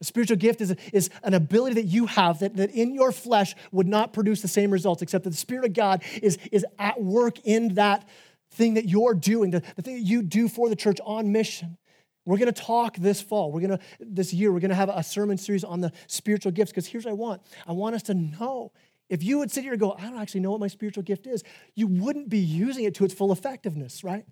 A 0.00 0.04
spiritual 0.04 0.36
gift 0.36 0.60
is, 0.60 0.76
is 0.92 1.08
an 1.22 1.32
ability 1.32 1.76
that 1.76 1.86
you 1.86 2.04
have 2.06 2.40
that, 2.40 2.56
that 2.56 2.72
in 2.72 2.94
your 2.94 3.10
flesh 3.10 3.54
would 3.72 3.86
not 3.86 4.12
produce 4.12 4.42
the 4.42 4.48
same 4.48 4.70
results, 4.70 5.00
except 5.00 5.24
that 5.24 5.30
the 5.30 5.36
Spirit 5.36 5.64
of 5.64 5.72
God 5.72 6.02
is, 6.22 6.38
is 6.52 6.66
at 6.78 7.00
work 7.00 7.38
in 7.44 7.74
that 7.74 8.06
thing 8.50 8.74
that 8.74 8.86
you're 8.86 9.14
doing, 9.14 9.50
the, 9.50 9.62
the 9.76 9.82
thing 9.82 9.94
that 9.94 10.02
you 10.02 10.22
do 10.22 10.46
for 10.48 10.68
the 10.68 10.76
church 10.76 10.98
on 11.04 11.32
mission. 11.32 11.78
We're 12.26 12.38
going 12.38 12.52
to 12.52 12.62
talk 12.62 12.96
this 12.96 13.22
fall. 13.22 13.50
We're 13.50 13.60
going 13.60 13.78
to, 13.78 13.80
this 14.00 14.34
year, 14.34 14.52
we're 14.52 14.60
going 14.60 14.70
to 14.70 14.76
have 14.76 14.90
a 14.90 15.02
sermon 15.02 15.38
series 15.38 15.64
on 15.64 15.80
the 15.80 15.92
spiritual 16.06 16.52
gifts 16.52 16.70
because 16.70 16.86
here's 16.86 17.04
what 17.04 17.10
I 17.12 17.14
want. 17.14 17.42
I 17.66 17.72
want 17.72 17.94
us 17.94 18.02
to 18.04 18.14
know 18.14 18.72
if 19.08 19.22
you 19.22 19.38
would 19.38 19.50
sit 19.50 19.62
here 19.62 19.72
and 19.72 19.80
go, 19.80 19.92
I 19.92 20.02
don't 20.02 20.20
actually 20.20 20.40
know 20.40 20.50
what 20.52 20.60
my 20.60 20.68
spiritual 20.68 21.02
gift 21.02 21.26
is, 21.26 21.42
you 21.74 21.86
wouldn't 21.86 22.28
be 22.28 22.38
using 22.38 22.84
it 22.84 22.94
to 22.96 23.04
its 23.04 23.14
full 23.14 23.32
effectiveness, 23.32 24.02
right? 24.02 24.24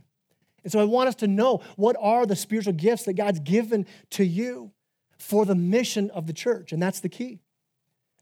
And 0.65 0.73
so 0.73 0.81
I 0.81 0.85
want 0.85 1.09
us 1.09 1.15
to 1.17 1.27
know 1.27 1.61
what 1.77 1.97
are 2.01 2.25
the 2.25 2.37
spiritual 2.37 2.73
gifts 2.73 3.05
that 3.05 3.15
God's 3.15 3.41
given 3.41 3.87
to 4.11 4.25
you 4.25 4.73
for 5.19 5.45
the 5.45 5.55
mission 5.55 6.11
of 6.11 6.27
the 6.27 6.33
church. 6.33 6.73
And 6.73 6.83
that's 6.83 7.01
the 7.01 7.09
key. 7.09 7.41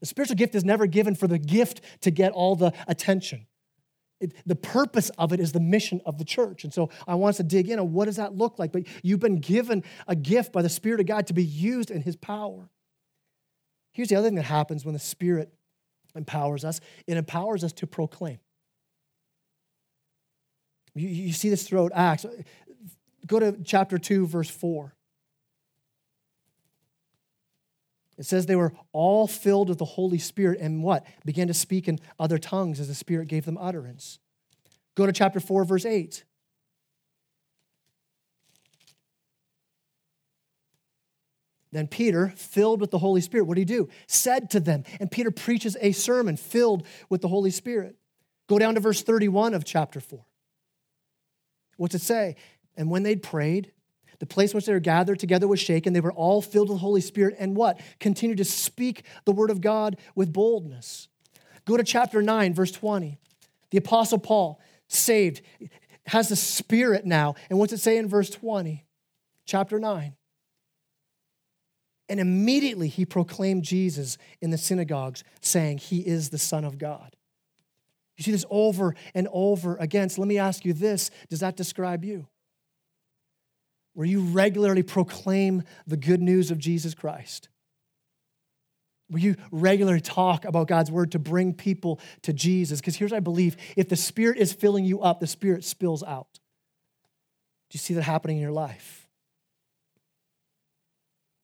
The 0.01 0.07
spiritual 0.07 0.37
gift 0.37 0.55
is 0.55 0.65
never 0.65 0.87
given 0.87 1.15
for 1.15 1.27
the 1.27 1.39
gift 1.39 1.83
to 2.01 2.11
get 2.11 2.33
all 2.33 2.57
the 2.57 2.73
attention. 2.89 3.47
It, 4.19 4.35
the 4.47 4.57
purpose 4.57 5.11
of 5.11 5.33
it 5.33 5.41
is 5.41 5.53
the 5.53 5.61
mission 5.61 6.01
of 6.05 6.19
the 6.19 6.25
church. 6.25 6.65
And 6.65 6.73
so 6.73 6.91
I 7.07 7.15
want 7.15 7.31
us 7.31 7.37
to 7.39 7.43
dig 7.43 7.69
in 7.69 7.79
on 7.79 7.93
what 7.93 8.07
does 8.07 8.17
that 8.17 8.35
look 8.35 8.59
like? 8.59 8.73
But 8.73 8.85
you've 9.03 9.21
been 9.21 9.41
given 9.41 9.83
a 10.07 10.17
gift 10.17 10.53
by 10.53 10.63
the 10.63 10.69
Spirit 10.69 11.01
of 11.01 11.07
God 11.07 11.27
to 11.29 11.35
be 11.35 11.45
used 11.45 11.91
in 11.91 12.03
His 12.03 12.17
power. 12.17 12.69
Here's 13.93 14.09
the 14.09 14.17
other 14.17 14.29
thing 14.29 14.37
that 14.37 14.45
happens 14.45 14.85
when 14.85 14.93
the 14.93 14.99
Spirit 14.99 15.53
empowers 16.15 16.65
us 16.65 16.81
it 17.07 17.17
empowers 17.17 17.65
us 17.65 17.73
to 17.75 17.87
proclaim. 17.87 18.39
You, 20.95 21.09
you 21.09 21.33
see 21.33 21.51
this 21.51 21.67
throughout 21.67 21.93
Acts. 21.95 22.27
Go 23.27 23.39
to 23.39 23.57
chapter 23.65 23.99
2, 23.99 24.27
verse 24.27 24.51
4. 24.51 24.95
It 28.19 28.27
says 28.27 28.45
they 28.45 28.57
were 28.57 28.75
all 28.93 29.27
filled 29.27 29.71
with 29.71 29.79
the 29.79 29.85
Holy 29.85 30.19
Spirit 30.19 30.61
and 30.61 30.83
what? 30.83 31.07
Began 31.25 31.47
to 31.47 31.55
speak 31.55 31.89
in 31.89 31.99
other 32.19 32.37
tongues 32.37 32.79
as 32.79 32.89
the 32.89 32.95
Spirit 32.95 33.29
gave 33.29 33.47
them 33.47 33.57
utterance. 33.57 34.19
Go 34.95 35.07
to 35.07 35.13
chapter 35.13 35.41
4, 35.41 35.65
verse 35.65 35.87
8. 35.87 36.25
Then 41.73 41.87
Peter, 41.87 42.33
filled 42.37 42.81
with 42.81 42.91
the 42.91 42.99
Holy 42.99 43.21
Spirit, 43.21 43.45
what 43.45 43.55
did 43.55 43.69
he 43.69 43.77
do? 43.77 43.89
Said 44.07 44.51
to 44.51 44.61
them, 44.61 44.85
and 44.99 45.11
Peter 45.11 45.31
preaches 45.31 45.77
a 45.81 45.93
sermon 45.93 46.37
filled 46.37 46.85
with 47.09 47.21
the 47.21 47.29
Holy 47.29 47.51
Spirit. 47.51 47.97
Go 48.49 48.59
down 48.59 48.75
to 48.75 48.81
verse 48.81 49.03
31 49.03 49.55
of 49.55 49.65
chapter 49.65 50.01
4. 50.01 50.25
What's 51.77 51.95
it 51.95 52.01
say? 52.01 52.37
And 52.77 52.91
when 52.91 53.05
they'd 53.05 53.23
prayed, 53.23 53.73
the 54.19 54.27
place 54.27 54.53
in 54.53 54.59
which 54.59 54.67
they 54.67 54.73
were 54.73 54.81
gathered 54.81 55.19
together 55.19 55.49
was 55.49 55.61
shaken. 55.61 55.93
They 55.93 56.01
were 56.01 56.13
all 56.13 56.43
filled 56.43 56.69
with 56.69 56.77
the 56.77 56.83
Holy 56.83 57.01
Spirit 57.01 57.37
and 57.39 57.57
what? 57.57 57.81
Continued 58.01 58.39
to 58.39 58.45
speak 58.45 59.05
the 59.25 59.33
word 59.33 59.51
of 59.51 59.61
God 59.61 59.97
with 60.15 60.33
boldness. 60.33 61.09
Go 61.65 61.77
to 61.77 61.85
chapter 61.85 62.21
9, 62.21 62.55
verse 62.55 62.73
20. 62.73 63.19
The 63.71 63.79
Apostle 63.79 64.19
Paul, 64.19 64.61
saved, 64.89 65.43
has 66.07 66.29
the 66.29 66.37
Spirit 66.37 67.07
now. 67.07 67.35
And 67.49 67.59
what's 67.59 67.73
it 67.73 67.79
say 67.79 67.97
in 67.97 68.09
verse 68.09 68.29
20? 68.29 68.85
Chapter 69.47 69.79
9. 69.79 70.15
And 72.11 72.21
immediately 72.21 72.89
he 72.89 73.07
proclaimed 73.07 73.63
Jesus 73.63 74.19
in 74.43 74.51
the 74.51 74.59
synagogues, 74.59 75.25
saying, 75.41 75.79
He 75.79 76.01
is 76.01 76.29
the 76.29 76.39
Son 76.39 76.65
of 76.65 76.77
God. 76.77 77.17
You 78.19 78.25
see 78.25 78.33
this 78.33 78.45
over 78.51 78.95
and 79.15 79.29
over 79.33 79.77
again. 79.77 80.11
So 80.11 80.21
let 80.21 80.29
me 80.29 80.37
ask 80.37 80.67
you 80.67 80.75
this 80.75 81.11
Does 81.31 81.41
that 81.41 81.57
describe 81.57 82.05
you? 82.05 82.27
where 83.95 84.07
you 84.07 84.21
regularly 84.21 84.83
proclaim 84.83 85.63
the 85.87 85.97
good 85.97 86.23
news 86.23 86.51
of 86.51 86.59
Jesus 86.59 86.95
Christ, 86.95 87.49
where 89.09 89.21
you 89.21 89.37
regularly 89.51 90.01
talk 90.01 90.45
about 90.45 90.69
God's 90.69 90.91
word 90.91 91.13
to 91.13 91.19
bring 91.19 91.53
people 91.53 92.01
to 92.23 92.33
Jesus. 92.33 92.81
Because 92.81 92.97
here's 92.97 93.11
what 93.11 93.19
I 93.19 93.21
believe 93.21 93.57
if 93.77 93.89
the 93.89 93.97
Spirit 93.97 94.39
is 94.39 94.53
filling 94.53 94.85
you 94.85 95.01
up, 95.01 95.21
the 95.21 95.27
Spirit 95.27 95.65
spills 95.65 96.03
out. 96.03 96.29
Do 97.71 97.77
you 97.77 97.79
see 97.79 97.95
that 97.95 98.03
happening 98.03 98.37
in 98.37 98.43
your 98.43 98.53
life? 98.53 99.00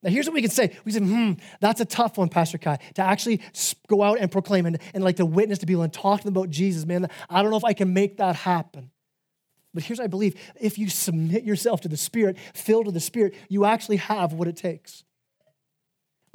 Now, 0.07 0.13
here's 0.13 0.27
what 0.27 0.35
we 0.35 0.41
can 0.41 0.53
say. 0.53 0.77
We 0.85 0.93
say, 0.93 1.01
hmm, 1.01 1.33
that's 1.59 1.81
a 1.81 1.85
tough 1.85 2.17
one, 2.17 2.29
Pastor 2.29 2.59
Kai, 2.59 2.79
to 2.95 3.03
actually 3.03 3.41
go 3.89 4.05
out 4.05 4.21
and 4.21 4.31
proclaim 4.31 4.65
and, 4.65 4.79
and 4.95 5.03
like 5.03 5.17
to 5.17 5.27
witness 5.27 5.59
to 5.59 5.67
people 5.67 5.83
and 5.83 5.93
talk 5.93 6.21
to 6.21 6.25
them 6.25 6.37
about 6.37 6.49
Jesus, 6.49 6.87
man. 6.87 7.11
I 7.29 7.43
don't 7.43 7.51
know 7.51 7.57
if 7.57 7.65
I 7.65 7.73
can 7.73 7.93
make 7.93 8.19
that 8.19 8.37
happen. 8.37 8.93
But 9.75 9.83
here's 9.83 9.99
what 9.99 10.05
I 10.05 10.07
believe 10.07 10.37
if 10.61 10.79
you 10.79 10.89
submit 10.89 11.43
yourself 11.43 11.81
to 11.81 11.89
the 11.89 11.97
Spirit, 11.97 12.37
filled 12.55 12.87
with 12.87 12.95
the 12.95 13.01
Spirit, 13.01 13.35
you 13.49 13.65
actually 13.65 13.97
have 13.97 14.33
what 14.33 14.47
it 14.47 14.57
takes. 14.57 15.03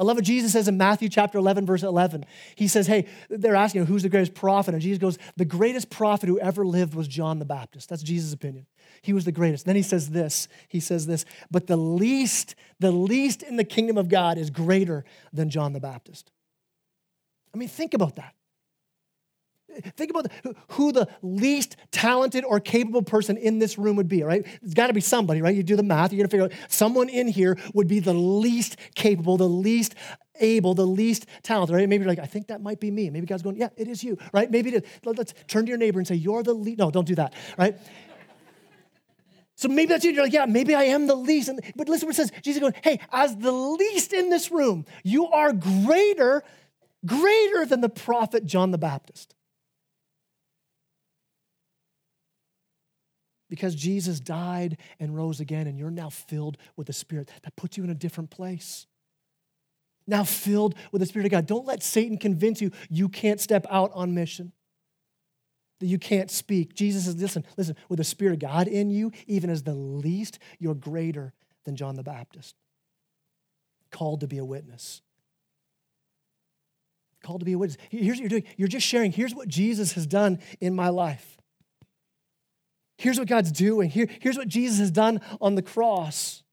I 0.02 0.04
love 0.04 0.18
what 0.18 0.26
Jesus 0.26 0.54
says 0.54 0.68
in 0.68 0.78
Matthew 0.78 1.10
chapter 1.10 1.38
11, 1.38 1.68
verse 1.68 1.84
11. 1.84 2.26
He 2.56 2.68
says, 2.68 2.88
Hey, 2.88 3.06
they're 3.30 3.56
asking 3.56 3.86
who's 3.86 4.02
the 4.02 4.10
greatest 4.10 4.34
prophet? 4.34 4.74
And 4.74 4.82
Jesus 4.82 4.98
goes, 4.98 5.20
The 5.38 5.46
greatest 5.46 5.92
prophet 5.92 6.28
who 6.28 6.40
ever 6.40 6.66
lived 6.66 6.96
was 6.96 7.08
John 7.08 7.38
the 7.38 7.46
Baptist. 7.46 7.88
That's 7.88 8.02
Jesus' 8.02 8.34
opinion. 8.34 8.66
He 9.04 9.14
was 9.14 9.26
the 9.26 9.32
greatest. 9.32 9.68
Then 9.68 9.76
he 9.76 9.84
says 9.84 10.10
this 10.10 10.48
He 10.70 10.80
says 10.80 11.06
this, 11.06 11.24
but 11.52 11.68
the 11.68 11.78
least, 11.78 12.56
the 12.80 12.90
least 12.92 13.44
in 13.44 13.58
the 13.58 13.64
kingdom 13.64 13.96
of 13.96 14.10
God 14.10 14.40
is 14.40 14.50
greater 14.50 15.06
than 15.32 15.52
John 15.52 15.74
the 15.74 15.80
Baptist. 15.80 16.32
I 17.54 17.60
mean, 17.60 17.70
think 17.70 17.94
about 17.94 18.16
that. 18.16 18.34
Think 19.96 20.12
about 20.12 20.28
who 20.70 20.92
the 20.92 21.08
least 21.22 21.76
talented 21.92 22.44
or 22.44 22.60
capable 22.60 23.02
person 23.02 23.38
in 23.38 23.60
this 23.60 23.78
room 23.78 23.96
would 23.96 24.08
be, 24.08 24.24
right? 24.24 24.46
It's 24.62 24.74
got 24.74 24.88
to 24.88 24.94
be 24.94 25.02
somebody, 25.02 25.42
right? 25.42 25.56
You 25.56 25.64
do 25.64 25.76
the 25.76 25.84
math, 25.84 26.12
you're 26.12 26.18
going 26.18 26.30
to 26.30 26.32
figure 26.32 26.46
out 26.46 26.72
someone 26.72 27.10
in 27.10 27.28
here 27.28 27.58
would 27.74 27.88
be 27.88 28.00
the 28.00 28.14
least 28.14 28.78
capable, 28.96 29.38
the 29.38 29.48
least 29.48 29.96
able, 30.40 30.74
the 30.74 30.86
least 30.86 31.26
talented, 31.44 31.76
right? 31.76 31.88
Maybe 31.88 32.04
you're 32.04 32.12
like, 32.12 32.20
I 32.20 32.26
think 32.26 32.48
that 32.48 32.62
might 32.62 32.80
be 32.80 32.92
me. 32.92 33.10
Maybe 33.10 33.28
God's 33.28 33.44
going, 33.44 33.58
yeah, 33.58 33.70
it 33.78 33.88
is 33.88 34.04
you, 34.04 34.18
right? 34.34 34.50
Maybe 34.50 34.72
to, 34.72 34.82
let's 35.06 35.34
turn 35.48 35.66
to 35.66 35.70
your 35.70 35.78
neighbor 35.78 36.00
and 36.00 36.08
say, 36.08 36.16
you're 36.16 36.44
the 36.44 36.54
least. 36.54 36.80
No, 36.80 36.92
don't 36.92 37.08
do 37.08 37.16
that, 37.16 37.34
right? 37.58 37.78
So 39.56 39.68
maybe 39.68 39.90
that's 39.90 40.04
you. 40.04 40.12
You're 40.12 40.24
like, 40.24 40.34
yeah, 40.34 40.46
maybe 40.46 40.74
I 40.74 40.86
am 40.86 41.06
the 41.06 41.16
least. 41.16 41.48
And, 41.48 41.62
But 41.76 41.88
listen 41.88 42.08
what 42.08 42.16
it 42.16 42.18
says. 42.18 42.32
Jesus 42.42 42.60
going, 42.60 42.74
hey, 42.84 43.00
as 43.12 43.38
the 43.38 43.52
least 43.52 44.12
in 44.12 44.30
this 44.32 44.50
room, 44.52 44.86
you 45.04 45.28
are 45.28 45.54
greater, 45.54 46.44
greater 47.06 47.66
than 47.68 47.82
the 47.82 47.90
prophet 47.90 48.46
John 48.46 48.72
the 48.72 48.80
Baptist. 48.80 49.36
Because 53.52 53.76
Jesus 53.76 54.22
died 54.22 54.78
and 54.98 55.14
rose 55.14 55.42
again, 55.42 55.68
and 55.68 55.78
you're 55.78 55.92
now 55.92 56.10
filled 56.10 56.56
with 56.78 56.88
the 56.88 56.94
Spirit. 56.94 57.30
That 57.44 57.58
puts 57.58 57.76
you 57.78 57.84
in 57.84 57.90
a 57.90 57.94
different 57.94 58.30
place. 58.30 58.88
Now 60.08 60.24
filled 60.24 60.74
with 60.94 61.02
the 61.02 61.06
Spirit 61.06 61.26
of 61.26 61.32
God. 61.32 61.48
Don't 61.48 61.66
let 61.66 61.84
Satan 61.84 62.18
convince 62.18 62.62
you 62.62 62.72
you 62.90 63.10
can't 63.10 63.42
step 63.42 63.68
out 63.70 63.92
on 63.94 64.14
mission 64.14 64.54
that 65.82 65.88
you 65.88 66.00
can't 66.00 66.32
speak. 66.32 66.76
Jesus 66.76 67.04
says, 67.06 67.18
listen, 67.22 67.44
listen, 67.58 67.76
with 67.90 67.98
the 67.98 68.06
Spirit 68.06 68.36
of 68.36 68.40
God 68.40 68.70
in 68.70 68.90
you, 68.90 69.12
even 69.28 69.50
as 69.50 69.64
the 69.64 69.74
least, 69.74 70.40
you're 70.58 70.74
greater 70.74 71.34
than 71.66 71.76
John 71.76 71.98
the 71.98 72.04
Baptist. 72.04 72.56
Called 73.92 74.22
to 74.22 74.28
be 74.28 74.38
a 74.38 74.46
witness. 74.46 75.02
Called 77.22 77.42
to 77.42 77.46
be 77.46 77.52
a 77.52 77.58
witness. 77.58 77.78
Here's 77.90 78.12
what 78.16 78.20
you're 78.20 78.30
doing. 78.30 78.46
You're 78.56 78.70
just 78.70 78.88
sharing. 78.88 79.12
Here's 79.12 79.36
what 79.36 79.50
Jesus 79.50 79.92
has 79.94 80.08
done 80.08 80.40
in 80.62 80.74
my 80.74 80.88
life. 80.88 81.38
Here's 83.02 83.18
what 83.18 83.28
God's 83.28 83.52
doing. 83.52 83.90
Here, 83.90 84.08
here's 84.20 84.38
what 84.38 84.48
Jesus 84.48 84.78
has 84.78 84.92
done 84.92 85.22
on 85.42 85.56
the 85.56 85.64
cross. 85.64 86.44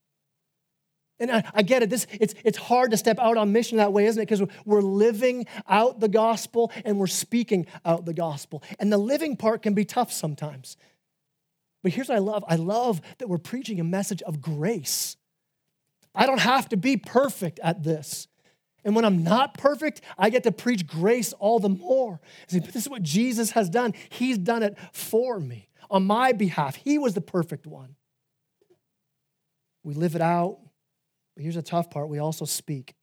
And 1.19 1.31
I, 1.31 1.43
I, 1.53 1.61
get 1.61 1.83
it. 1.83 1.91
This 1.91 2.07
it's 2.19 2.33
it's 2.43 2.57
hard 2.57 2.89
to 2.89 2.97
step 2.97 3.19
out 3.19 3.37
on 3.37 3.51
mission 3.51 3.77
that 3.77 3.93
way, 3.93 4.07
isn't 4.07 4.19
it? 4.19 4.25
Because 4.25 4.41
we're 4.65 4.81
living 4.81 5.45
out 5.67 5.99
the 5.99 6.07
gospel 6.07 6.71
and 6.85 6.97
we're 6.97 7.05
speaking 7.05 7.67
out 7.85 8.05
the 8.05 8.15
gospel. 8.15 8.63
And 8.79 8.91
the 8.91 8.97
living 8.97 9.37
part 9.37 9.61
can 9.61 9.75
be 9.75 9.85
tough 9.85 10.11
sometimes. 10.11 10.75
But 11.83 11.91
here's 11.91 12.09
what 12.09 12.15
I 12.15 12.19
love. 12.19 12.43
I 12.47 12.55
love 12.55 12.99
that 13.19 13.29
we're 13.29 13.37
preaching 13.37 13.79
a 13.79 13.83
message 13.83 14.23
of 14.23 14.41
grace. 14.41 15.17
I 16.15 16.25
don't 16.25 16.41
have 16.41 16.67
to 16.69 16.77
be 16.77 16.97
perfect 16.97 17.59
at 17.61 17.83
this. 17.83 18.27
And 18.83 18.95
when 18.95 19.05
I'm 19.05 19.23
not 19.23 19.53
perfect, 19.53 20.01
I 20.17 20.31
get 20.31 20.41
to 20.43 20.51
preach 20.51 20.87
grace 20.87 21.31
all 21.33 21.59
the 21.59 21.69
more. 21.69 22.19
See, 22.47 22.57
this 22.57 22.75
is 22.75 22.89
what 22.89 23.03
Jesus 23.03 23.51
has 23.51 23.69
done. 23.69 23.93
He's 24.09 24.39
done 24.39 24.63
it 24.63 24.75
for 24.93 25.39
me 25.39 25.68
on 25.89 26.05
my 26.05 26.31
behalf. 26.31 26.75
He 26.75 26.97
was 26.97 27.13
the 27.13 27.21
perfect 27.21 27.65
one. 27.65 27.95
We 29.83 29.93
live 29.93 30.15
it 30.15 30.21
out 30.21 30.59
but 31.39 31.43
here's 31.43 31.55
the 31.55 31.61
tough 31.61 31.89
part 31.89 32.09
we 32.09 32.19
also 32.19 32.43
speak. 32.43 32.93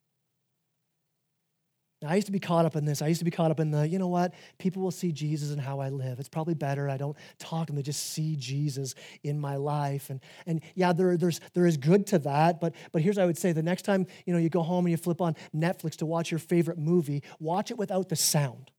Now, 2.02 2.10
I 2.10 2.16
used 2.16 2.26
to 2.26 2.32
be 2.32 2.38
caught 2.38 2.66
up 2.66 2.76
in 2.76 2.84
this. 2.84 3.00
I 3.00 3.06
used 3.06 3.20
to 3.20 3.24
be 3.24 3.30
caught 3.30 3.50
up 3.50 3.60
in 3.60 3.70
the, 3.70 3.88
you 3.88 3.98
know 3.98 4.08
what? 4.08 4.34
People 4.58 4.82
will 4.82 4.90
see 4.90 5.10
Jesus 5.10 5.52
in 5.52 5.58
how 5.58 5.80
I 5.80 5.88
live. 5.88 6.20
It's 6.20 6.28
probably 6.28 6.52
better. 6.52 6.90
I 6.90 6.98
don't 6.98 7.16
talk 7.38 7.70
and 7.70 7.78
they 7.78 7.82
just 7.82 8.10
see 8.10 8.36
Jesus 8.36 8.94
in 9.22 9.40
my 9.40 9.56
life. 9.56 10.10
And, 10.10 10.20
and 10.44 10.60
yeah, 10.74 10.92
there, 10.92 11.16
there's, 11.16 11.40
there 11.54 11.64
is 11.64 11.78
good 11.78 12.06
to 12.08 12.18
that. 12.18 12.60
But, 12.60 12.74
but 12.92 13.00
here's 13.00 13.16
what 13.16 13.22
I 13.22 13.26
would 13.26 13.38
say 13.38 13.52
the 13.52 13.62
next 13.62 13.86
time 13.86 14.06
you, 14.26 14.34
know, 14.34 14.38
you 14.38 14.50
go 14.50 14.62
home 14.62 14.84
and 14.84 14.90
you 14.90 14.98
flip 14.98 15.22
on 15.22 15.34
Netflix 15.56 15.96
to 15.96 16.04
watch 16.04 16.30
your 16.30 16.38
favorite 16.38 16.76
movie, 16.76 17.22
watch 17.40 17.70
it 17.70 17.78
without 17.78 18.10
the 18.10 18.16
sound. 18.16 18.70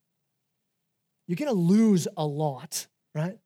You're 1.25 1.37
going 1.37 1.49
to 1.49 1.59
lose 1.59 2.07
a 2.15 2.27
lot, 2.27 2.85
right? 3.15 3.39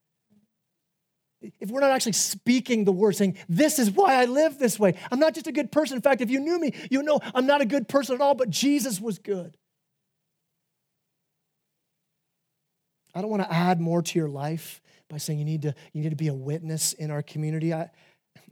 If 1.60 1.70
we're 1.70 1.80
not 1.80 1.92
actually 1.92 2.14
speaking 2.14 2.86
the 2.86 2.92
word, 2.92 3.16
saying, 3.16 3.38
This 3.50 3.80
is 3.80 3.90
why 3.92 4.16
I 4.16 4.26
live 4.26 4.60
this 4.60 4.80
way. 4.80 4.96
I'm 5.12 5.20
not 5.20 5.34
just 5.34 5.48
a 5.48 5.52
good 5.52 5.72
person. 5.72 5.96
In 5.96 6.02
fact, 6.02 6.22
if 6.22 6.30
you 6.30 6.40
knew 6.40 6.60
me, 6.60 6.74
you 6.90 7.02
know 7.04 7.20
I'm 7.34 7.46
not 7.46 7.62
a 7.62 7.66
good 7.66 7.88
person 7.88 8.16
at 8.16 8.22
all, 8.22 8.36
but 8.36 8.50
Jesus 8.50 9.02
was 9.02 9.18
good. 9.20 9.58
I 13.14 13.22
don't 13.22 13.30
want 13.30 13.44
to 13.44 13.54
add 13.54 13.82
more 13.82 14.02
to 14.02 14.20
your 14.20 14.30
life 14.30 14.82
by 15.10 15.18
saying 15.18 15.40
you 15.40 15.46
need 15.46 15.64
to, 15.64 15.76
you 15.94 16.02
need 16.02 16.12
to 16.12 16.16
be 16.16 16.30
a 16.30 16.34
witness 16.34 16.94
in 16.94 17.12
our 17.12 17.22
community. 17.22 17.74
I, 17.74 17.90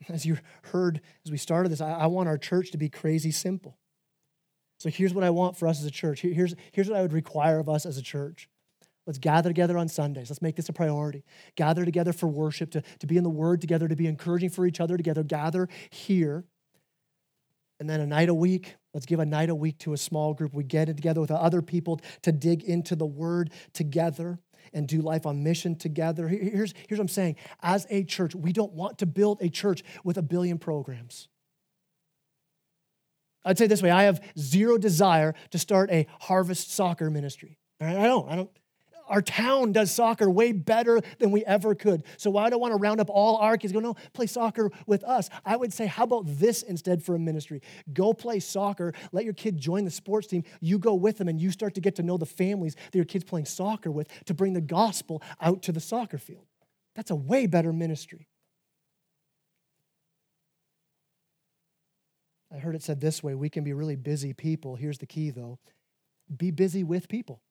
as 0.10 0.26
you 0.26 0.38
heard 0.64 1.02
as 1.26 1.32
we 1.32 1.38
started 1.38 1.70
this, 1.70 1.82
I, 1.82 1.92
I 1.92 2.06
want 2.08 2.28
our 2.28 2.38
church 2.38 2.72
to 2.72 2.78
be 2.78 2.90
crazy 2.90 3.32
simple. 3.32 3.78
So 4.80 4.90
here's 4.90 5.14
what 5.14 5.24
I 5.24 5.30
want 5.30 5.58
for 5.58 5.68
us 5.68 5.80
as 5.80 5.86
a 5.86 5.92
church. 5.92 6.22
Here's, 6.22 6.56
here's 6.72 6.90
what 6.90 6.98
I 6.98 7.02
would 7.02 7.14
require 7.14 7.60
of 7.60 7.70
us 7.70 7.86
as 7.86 7.98
a 7.98 8.02
church. 8.02 8.50
Let's 9.06 9.20
gather 9.20 9.50
together 9.50 9.78
on 9.78 9.88
Sundays. 9.88 10.30
Let's 10.30 10.42
make 10.42 10.56
this 10.56 10.70
a 10.70 10.74
priority. 10.74 11.24
Gather 11.56 11.84
together 11.84 12.14
for 12.14 12.28
worship, 12.28 12.72
to, 12.72 12.84
to 13.00 13.08
be 13.08 13.18
in 13.18 13.24
the 13.24 13.30
Word 13.30 13.62
together, 13.62 13.88
to 13.88 13.96
be 13.96 14.08
encouraging 14.08 14.50
for 14.50 14.66
each 14.66 14.80
other 14.80 14.98
together. 14.98 15.24
Gather 15.24 15.68
here. 15.90 16.46
And 17.80 17.90
then 17.90 18.02
a 18.02 18.06
night 18.06 18.30
a 18.30 18.34
week, 18.34 18.76
let's 18.94 19.06
give 19.06 19.20
a 19.20 19.26
night 19.26 19.50
a 19.50 19.56
week 19.56 19.80
to 19.80 19.94
a 19.94 19.98
small 19.98 20.34
group. 20.34 20.54
We 20.54 20.64
get 20.64 20.90
it 20.90 20.98
together 20.98 21.22
with 21.22 21.32
other 21.32 21.62
people 21.62 22.02
to 22.24 22.32
dig 22.32 22.64
into 22.64 22.96
the 22.96 23.06
Word 23.06 23.52
together 23.74 24.40
and 24.74 24.88
do 24.88 25.02
life 25.02 25.26
on 25.26 25.44
mission 25.44 25.76
together. 25.76 26.28
Here's, 26.28 26.74
here's 26.88 27.00
what 27.00 27.02
I'm 27.02 27.08
saying. 27.08 27.38
As 27.62 27.88
a 27.90 28.04
church, 28.04 28.36
we 28.36 28.52
don't 28.52 28.74
want 28.74 29.00
to 29.00 29.06
build 29.06 29.42
a 29.42 29.50
church 29.50 29.82
with 30.04 30.18
a 30.18 30.22
billion 30.22 30.58
programs. 30.58 31.30
I'd 33.46 33.58
say 33.58 33.68
this 33.68 33.82
way 33.82 33.90
I 33.90 34.04
have 34.04 34.22
zero 34.38 34.78
desire 34.78 35.34
to 35.52 35.58
start 35.58 35.90
a 35.92 36.06
harvest 36.20 36.72
soccer 36.74 37.10
ministry. 37.10 37.58
I 37.82 37.94
don't. 37.94 38.30
I 38.30 38.36
don't. 38.36 38.50
Our 39.10 39.22
town 39.22 39.72
does 39.72 39.92
soccer 39.92 40.30
way 40.30 40.52
better 40.52 41.02
than 41.18 41.32
we 41.32 41.44
ever 41.46 41.76
could. 41.76 42.04
So 42.18 42.30
why 42.30 42.50
do 42.50 42.56
I 42.56 42.60
want 42.60 42.74
to 42.74 42.78
round 42.78 43.02
up 43.02 43.10
all 43.10 43.38
our 43.38 43.58
kids? 43.58 43.74
Go, 43.74 43.80
no, 43.80 43.96
play 44.14 44.28
soccer 44.28 44.72
with 44.86 45.04
us. 45.04 45.30
I 45.46 45.58
would 45.58 45.74
say, 45.74 45.88
how 45.88 46.04
about 46.04 46.24
this 46.26 46.62
instead 46.62 47.04
for 47.04 47.16
a 47.16 47.20
ministry? 47.20 47.62
Go 47.92 48.14
play 48.14 48.40
soccer. 48.40 48.94
Let 49.12 49.26
your 49.26 49.34
kid 49.34 49.58
join 49.58 49.84
the 49.84 49.92
sports 49.92 50.28
team. 50.28 50.44
You 50.62 50.78
go 50.78 50.94
with 50.94 51.18
them 51.18 51.28
and 51.28 51.42
you 51.42 51.52
start 51.52 51.74
to 51.76 51.82
get 51.82 51.96
to 51.96 52.04
know 52.04 52.18
the 52.18 52.26
families 52.26 52.76
that 52.76 52.96
your 52.96 53.06
kid's 53.06 53.26
playing 53.26 53.46
soccer 53.46 53.92
with 53.92 54.08
to 54.26 54.34
bring 54.34 54.54
the 54.54 54.62
gospel 54.62 55.22
out 55.42 55.64
to 55.64 55.72
the 55.72 55.80
soccer 55.80 56.18
field. 56.18 56.46
That's 56.96 57.12
a 57.12 57.16
way 57.16 57.48
better 57.48 57.74
ministry. 57.74 58.28
I 62.54 62.58
heard 62.58 62.76
it 62.76 62.82
said 62.82 63.00
this 63.00 63.22
way 63.22 63.36
we 63.36 63.50
can 63.50 63.64
be 63.64 63.74
really 63.74 63.96
busy 63.96 64.34
people. 64.34 64.76
Here's 64.76 64.98
the 64.98 65.06
key, 65.06 65.30
though 65.30 65.60
be 66.36 66.52
busy 66.52 66.84
with 66.84 67.08
people. 67.08 67.42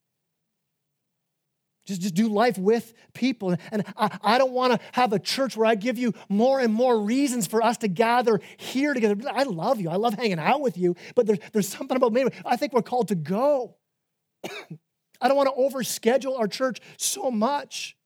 Just, 1.88 2.02
just 2.02 2.14
do 2.14 2.28
life 2.28 2.58
with 2.58 2.92
people. 3.14 3.56
And 3.72 3.82
I, 3.96 4.18
I 4.22 4.38
don't 4.38 4.52
want 4.52 4.74
to 4.74 4.86
have 4.92 5.14
a 5.14 5.18
church 5.18 5.56
where 5.56 5.66
I 5.66 5.74
give 5.74 5.96
you 5.96 6.12
more 6.28 6.60
and 6.60 6.72
more 6.72 7.00
reasons 7.00 7.46
for 7.46 7.62
us 7.62 7.78
to 7.78 7.88
gather 7.88 8.40
here 8.58 8.92
together. 8.92 9.16
I 9.26 9.44
love 9.44 9.80
you. 9.80 9.88
I 9.88 9.96
love 9.96 10.12
hanging 10.12 10.38
out 10.38 10.60
with 10.60 10.76
you. 10.76 10.96
But 11.14 11.26
there's, 11.26 11.38
there's 11.54 11.68
something 11.68 11.96
about 11.96 12.12
me. 12.12 12.26
I 12.44 12.56
think 12.56 12.74
we're 12.74 12.82
called 12.82 13.08
to 13.08 13.14
go. 13.14 13.76
I 14.44 15.28
don't 15.28 15.36
want 15.36 15.48
to 15.48 15.58
overschedule 15.58 16.38
our 16.38 16.46
church 16.46 16.78
so 16.98 17.30
much 17.30 17.96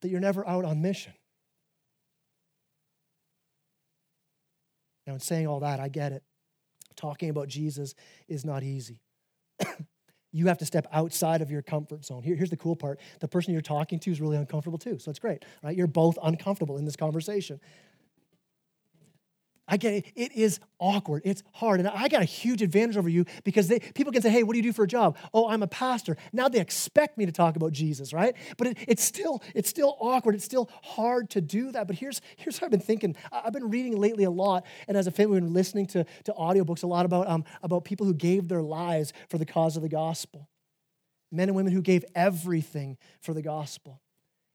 that 0.00 0.08
you're 0.08 0.18
never 0.18 0.46
out 0.46 0.64
on 0.64 0.82
mission. 0.82 1.12
Now, 5.06 5.14
in 5.14 5.20
saying 5.20 5.46
all 5.46 5.60
that, 5.60 5.78
I 5.78 5.88
get 5.88 6.10
it. 6.10 6.24
Talking 6.96 7.30
about 7.30 7.46
Jesus 7.46 7.94
is 8.26 8.44
not 8.44 8.64
easy. 8.64 9.00
you 10.32 10.46
have 10.46 10.58
to 10.58 10.66
step 10.66 10.86
outside 10.92 11.42
of 11.42 11.50
your 11.50 11.62
comfort 11.62 12.04
zone. 12.04 12.22
Here, 12.22 12.34
here's 12.34 12.50
the 12.50 12.56
cool 12.56 12.74
part 12.74 12.98
the 13.20 13.28
person 13.28 13.52
you're 13.52 13.62
talking 13.62 13.98
to 14.00 14.10
is 14.10 14.20
really 14.20 14.36
uncomfortable 14.36 14.78
too. 14.78 14.98
So 14.98 15.10
it's 15.10 15.18
great, 15.18 15.44
right? 15.62 15.76
You're 15.76 15.86
both 15.86 16.18
uncomfortable 16.22 16.78
in 16.78 16.84
this 16.84 16.96
conversation. 16.96 17.60
I 19.72 19.78
get 19.78 19.94
it. 19.94 20.12
It 20.14 20.32
is 20.32 20.60
awkward. 20.78 21.22
It's 21.24 21.42
hard. 21.54 21.80
And 21.80 21.88
I 21.88 22.06
got 22.08 22.20
a 22.20 22.26
huge 22.26 22.60
advantage 22.60 22.98
over 22.98 23.08
you 23.08 23.24
because 23.42 23.68
they, 23.68 23.78
people 23.78 24.12
can 24.12 24.20
say, 24.20 24.28
hey, 24.28 24.42
what 24.42 24.52
do 24.52 24.58
you 24.58 24.62
do 24.62 24.72
for 24.74 24.82
a 24.82 24.86
job? 24.86 25.16
Oh, 25.32 25.48
I'm 25.48 25.62
a 25.62 25.66
pastor. 25.66 26.18
Now 26.30 26.50
they 26.50 26.60
expect 26.60 27.16
me 27.16 27.24
to 27.24 27.32
talk 27.32 27.56
about 27.56 27.72
Jesus, 27.72 28.12
right? 28.12 28.36
But 28.58 28.66
it, 28.66 28.78
it's, 28.86 29.02
still, 29.02 29.42
it's 29.54 29.70
still 29.70 29.96
awkward. 29.98 30.34
It's 30.34 30.44
still 30.44 30.68
hard 30.82 31.30
to 31.30 31.40
do 31.40 31.72
that. 31.72 31.86
But 31.86 31.96
here's, 31.96 32.20
here's 32.36 32.60
what 32.60 32.66
I've 32.66 32.70
been 32.70 32.80
thinking. 32.80 33.16
I've 33.32 33.54
been 33.54 33.70
reading 33.70 33.96
lately 33.96 34.24
a 34.24 34.30
lot, 34.30 34.66
and 34.88 34.94
as 34.94 35.06
a 35.06 35.10
family, 35.10 35.36
we've 35.36 35.44
been 35.44 35.54
listening 35.54 35.86
to, 35.86 36.04
to 36.24 36.32
audiobooks 36.32 36.82
a 36.82 36.86
lot 36.86 37.06
about, 37.06 37.26
um, 37.26 37.42
about 37.62 37.84
people 37.84 38.04
who 38.04 38.12
gave 38.12 38.48
their 38.48 38.60
lives 38.60 39.14
for 39.30 39.38
the 39.38 39.46
cause 39.46 39.76
of 39.76 39.82
the 39.82 39.88
gospel. 39.88 40.50
Men 41.30 41.48
and 41.48 41.56
women 41.56 41.72
who 41.72 41.80
gave 41.80 42.04
everything 42.14 42.98
for 43.22 43.32
the 43.32 43.40
gospel. 43.40 44.01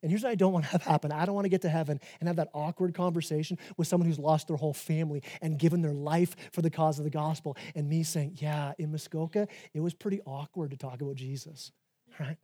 And 0.04 0.12
here's 0.12 0.24
what 0.24 0.32
I 0.32 0.36
don't 0.36 0.54
want 0.54 0.66
to 0.66 0.72
have 0.72 0.84
happen 0.84 1.12
I 1.12 1.26
don't 1.26 1.36
want 1.36 1.46
to 1.46 1.50
get 1.50 1.62
to 1.64 1.70
heaven 1.70 2.00
and 2.20 2.28
have 2.28 2.36
that 2.36 2.50
awkward 2.54 2.94
conversation 2.94 3.58
with 3.78 3.88
someone 3.88 4.08
who's 4.08 4.20
lost 4.20 4.48
their 4.48 4.58
whole 4.58 4.74
family 4.74 5.24
and 5.42 5.58
given 5.58 5.82
their 5.82 5.94
life 5.94 6.36
for 6.52 6.62
the 6.62 6.70
cause 6.70 7.00
of 7.00 7.04
the 7.04 7.10
gospel, 7.10 7.58
and 7.76 7.90
me 7.90 8.04
saying, 8.04 8.38
Yeah, 8.40 8.74
in 8.78 8.92
Muskoka, 8.92 9.48
it 9.74 9.80
was 9.80 9.94
pretty 9.94 10.22
awkward 10.26 10.72
to 10.72 10.78
talk 10.78 11.02
about 11.02 11.16
Jesus, 11.16 11.72
right? 12.20 12.38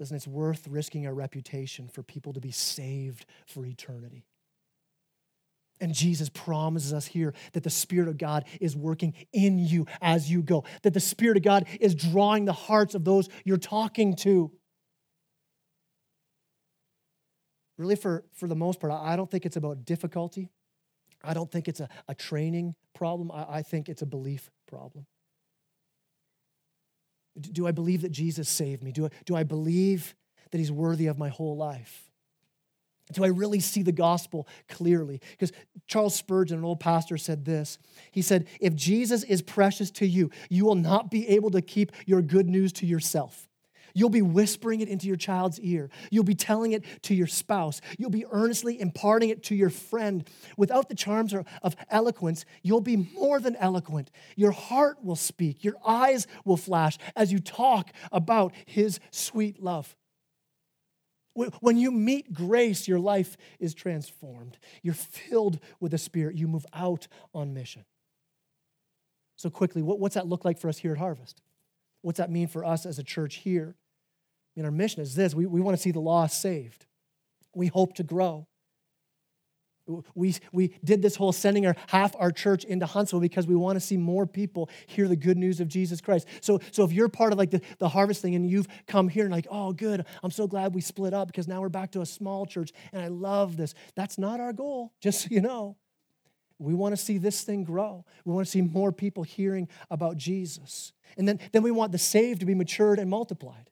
Listen, 0.00 0.16
it's 0.16 0.26
worth 0.26 0.66
risking 0.68 1.06
our 1.06 1.14
reputation 1.14 1.88
for 1.88 2.02
people 2.02 2.32
to 2.32 2.40
be 2.40 2.50
saved 2.50 3.26
for 3.46 3.64
eternity. 3.64 4.24
And 5.80 5.92
Jesus 5.92 6.28
promises 6.28 6.92
us 6.92 7.06
here 7.06 7.34
that 7.52 7.62
the 7.62 7.70
Spirit 7.70 8.08
of 8.08 8.16
God 8.16 8.44
is 8.60 8.76
working 8.76 9.12
in 9.32 9.58
you 9.58 9.86
as 10.00 10.30
you 10.30 10.42
go, 10.42 10.64
that 10.82 10.94
the 10.94 11.00
Spirit 11.00 11.36
of 11.36 11.42
God 11.42 11.66
is 11.80 11.94
drawing 11.94 12.44
the 12.44 12.52
hearts 12.52 12.94
of 12.94 13.04
those 13.04 13.28
you're 13.44 13.56
talking 13.56 14.14
to. 14.16 14.52
Really, 17.76 17.96
for, 17.96 18.24
for 18.34 18.46
the 18.46 18.54
most 18.54 18.78
part, 18.78 18.92
I 18.92 19.16
don't 19.16 19.28
think 19.28 19.44
it's 19.44 19.56
about 19.56 19.84
difficulty. 19.84 20.48
I 21.24 21.34
don't 21.34 21.50
think 21.50 21.66
it's 21.66 21.80
a, 21.80 21.88
a 22.06 22.14
training 22.14 22.76
problem. 22.94 23.32
I, 23.32 23.56
I 23.58 23.62
think 23.62 23.88
it's 23.88 24.02
a 24.02 24.06
belief 24.06 24.50
problem. 24.68 25.06
Do 27.40 27.66
I 27.66 27.72
believe 27.72 28.02
that 28.02 28.12
Jesus 28.12 28.48
saved 28.48 28.84
me? 28.84 28.92
Do 28.92 29.06
I, 29.06 29.08
do 29.24 29.34
I 29.34 29.42
believe 29.42 30.14
that 30.52 30.58
He's 30.58 30.70
worthy 30.70 31.08
of 31.08 31.18
my 31.18 31.30
whole 31.30 31.56
life? 31.56 32.08
Do 33.12 33.22
I 33.22 33.28
really 33.28 33.60
see 33.60 33.82
the 33.82 33.92
gospel 33.92 34.48
clearly? 34.68 35.20
Because 35.32 35.52
Charles 35.86 36.14
Spurgeon, 36.14 36.58
an 36.58 36.64
old 36.64 36.80
pastor, 36.80 37.18
said 37.18 37.44
this. 37.44 37.78
He 38.10 38.22
said, 38.22 38.46
If 38.60 38.74
Jesus 38.74 39.22
is 39.24 39.42
precious 39.42 39.90
to 39.92 40.06
you, 40.06 40.30
you 40.48 40.64
will 40.64 40.74
not 40.74 41.10
be 41.10 41.28
able 41.28 41.50
to 41.50 41.60
keep 41.60 41.92
your 42.06 42.22
good 42.22 42.48
news 42.48 42.72
to 42.74 42.86
yourself. 42.86 43.46
You'll 43.96 44.10
be 44.10 44.22
whispering 44.22 44.80
it 44.80 44.88
into 44.88 45.06
your 45.06 45.16
child's 45.16 45.60
ear. 45.60 45.88
You'll 46.10 46.24
be 46.24 46.34
telling 46.34 46.72
it 46.72 46.84
to 47.02 47.14
your 47.14 47.28
spouse. 47.28 47.80
You'll 47.96 48.10
be 48.10 48.26
earnestly 48.28 48.80
imparting 48.80 49.28
it 49.28 49.44
to 49.44 49.54
your 49.54 49.70
friend. 49.70 50.28
Without 50.56 50.88
the 50.88 50.96
charms 50.96 51.32
of 51.62 51.76
eloquence, 51.90 52.44
you'll 52.62 52.80
be 52.80 52.96
more 52.96 53.38
than 53.38 53.54
eloquent. 53.56 54.10
Your 54.34 54.50
heart 54.50 55.04
will 55.04 55.14
speak, 55.14 55.62
your 55.62 55.76
eyes 55.86 56.26
will 56.44 56.56
flash 56.56 56.98
as 57.14 57.32
you 57.32 57.38
talk 57.38 57.90
about 58.10 58.52
His 58.66 58.98
sweet 59.12 59.62
love. 59.62 59.94
When 61.34 61.76
you 61.76 61.90
meet 61.90 62.32
grace, 62.32 62.86
your 62.86 63.00
life 63.00 63.36
is 63.58 63.74
transformed. 63.74 64.58
You're 64.82 64.94
filled 64.94 65.58
with 65.80 65.90
the 65.90 65.98
Spirit. 65.98 66.36
You 66.36 66.46
move 66.46 66.64
out 66.72 67.08
on 67.34 67.52
mission. 67.52 67.84
So, 69.36 69.50
quickly, 69.50 69.82
what's 69.82 70.14
that 70.14 70.28
look 70.28 70.44
like 70.44 70.58
for 70.58 70.68
us 70.68 70.78
here 70.78 70.92
at 70.92 70.98
Harvest? 70.98 71.42
What's 72.02 72.18
that 72.18 72.30
mean 72.30 72.46
for 72.46 72.64
us 72.64 72.86
as 72.86 72.98
a 72.98 73.02
church 73.02 73.36
here? 73.36 73.74
I 73.76 74.60
mean, 74.60 74.64
our 74.66 74.70
mission 74.70 75.02
is 75.02 75.16
this 75.16 75.34
we, 75.34 75.46
we 75.46 75.60
want 75.60 75.76
to 75.76 75.82
see 75.82 75.90
the 75.90 76.00
lost 76.00 76.40
saved, 76.40 76.86
we 77.54 77.66
hope 77.66 77.94
to 77.94 78.02
grow. 78.02 78.46
We, 80.14 80.34
we 80.52 80.74
did 80.82 81.02
this 81.02 81.14
whole 81.14 81.32
sending 81.32 81.66
our 81.66 81.76
half 81.88 82.16
our 82.18 82.32
church 82.32 82.64
into 82.64 82.86
Huntsville 82.86 83.20
because 83.20 83.46
we 83.46 83.54
want 83.54 83.76
to 83.76 83.80
see 83.80 83.96
more 83.96 84.26
people 84.26 84.70
hear 84.86 85.08
the 85.08 85.16
good 85.16 85.36
news 85.36 85.60
of 85.60 85.68
Jesus 85.68 86.00
Christ. 86.00 86.26
So, 86.40 86.60
so 86.70 86.84
if 86.84 86.92
you're 86.92 87.08
part 87.08 87.32
of 87.32 87.38
like 87.38 87.50
the, 87.50 87.60
the 87.78 87.88
harvest 87.88 88.22
thing 88.22 88.34
and 88.34 88.48
you've 88.48 88.68
come 88.86 89.08
here 89.08 89.24
and 89.24 89.32
like, 89.32 89.46
oh, 89.50 89.72
good, 89.72 90.06
I'm 90.22 90.30
so 90.30 90.46
glad 90.46 90.74
we 90.74 90.80
split 90.80 91.12
up 91.12 91.28
because 91.28 91.46
now 91.46 91.60
we're 91.60 91.68
back 91.68 91.92
to 91.92 92.00
a 92.00 92.06
small 92.06 92.46
church 92.46 92.72
and 92.92 93.02
I 93.02 93.08
love 93.08 93.56
this. 93.56 93.74
That's 93.94 94.16
not 94.16 94.40
our 94.40 94.52
goal, 94.52 94.92
just 95.00 95.22
so 95.22 95.28
you 95.30 95.40
know. 95.40 95.76
We 96.58 96.72
want 96.72 96.96
to 96.96 97.02
see 97.02 97.18
this 97.18 97.42
thing 97.42 97.64
grow. 97.64 98.04
We 98.24 98.32
want 98.32 98.46
to 98.46 98.50
see 98.50 98.62
more 98.62 98.92
people 98.92 99.22
hearing 99.22 99.68
about 99.90 100.16
Jesus. 100.16 100.92
And 101.18 101.28
then, 101.28 101.40
then 101.52 101.62
we 101.62 101.70
want 101.70 101.92
the 101.92 101.98
saved 101.98 102.40
to 102.40 102.46
be 102.46 102.54
matured 102.54 102.98
and 102.98 103.10
multiplied. 103.10 103.70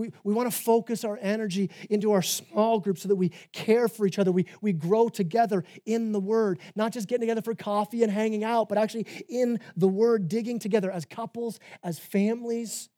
We, 0.00 0.12
we 0.24 0.34
want 0.34 0.50
to 0.50 0.56
focus 0.56 1.04
our 1.04 1.18
energy 1.20 1.70
into 1.88 2.12
our 2.12 2.22
small 2.22 2.80
group 2.80 2.98
so 2.98 3.08
that 3.08 3.16
we 3.16 3.30
care 3.52 3.86
for 3.86 4.06
each 4.06 4.18
other. 4.18 4.32
We, 4.32 4.46
we 4.60 4.72
grow 4.72 5.08
together 5.08 5.64
in 5.84 6.12
the 6.12 6.20
Word, 6.20 6.58
not 6.74 6.92
just 6.92 7.06
getting 7.06 7.22
together 7.28 7.42
for 7.42 7.54
coffee 7.54 8.02
and 8.02 8.10
hanging 8.10 8.42
out, 8.42 8.68
but 8.68 8.78
actually 8.78 9.06
in 9.28 9.60
the 9.76 9.88
Word, 9.88 10.28
digging 10.28 10.58
together 10.58 10.90
as 10.90 11.04
couples, 11.04 11.60
as 11.82 11.98
families, 11.98 12.88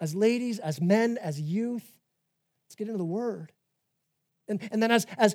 as 0.00 0.14
ladies, 0.14 0.58
as 0.58 0.80
men, 0.80 1.18
as 1.18 1.40
youth. 1.40 1.94
Let's 2.66 2.76
get 2.76 2.88
into 2.88 2.98
the 2.98 3.04
Word. 3.04 3.52
And, 4.46 4.60
and 4.70 4.82
then 4.82 4.90
as, 4.90 5.06
as 5.16 5.34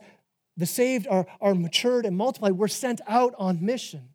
the 0.58 0.66
saved 0.66 1.08
are, 1.08 1.26
are 1.42 1.56
matured 1.56 2.06
and 2.06 2.16
multiplied, 2.16 2.54
we're 2.54 2.68
sent 2.68 3.02
out 3.08 3.34
on 3.38 3.66
mission. 3.66 4.10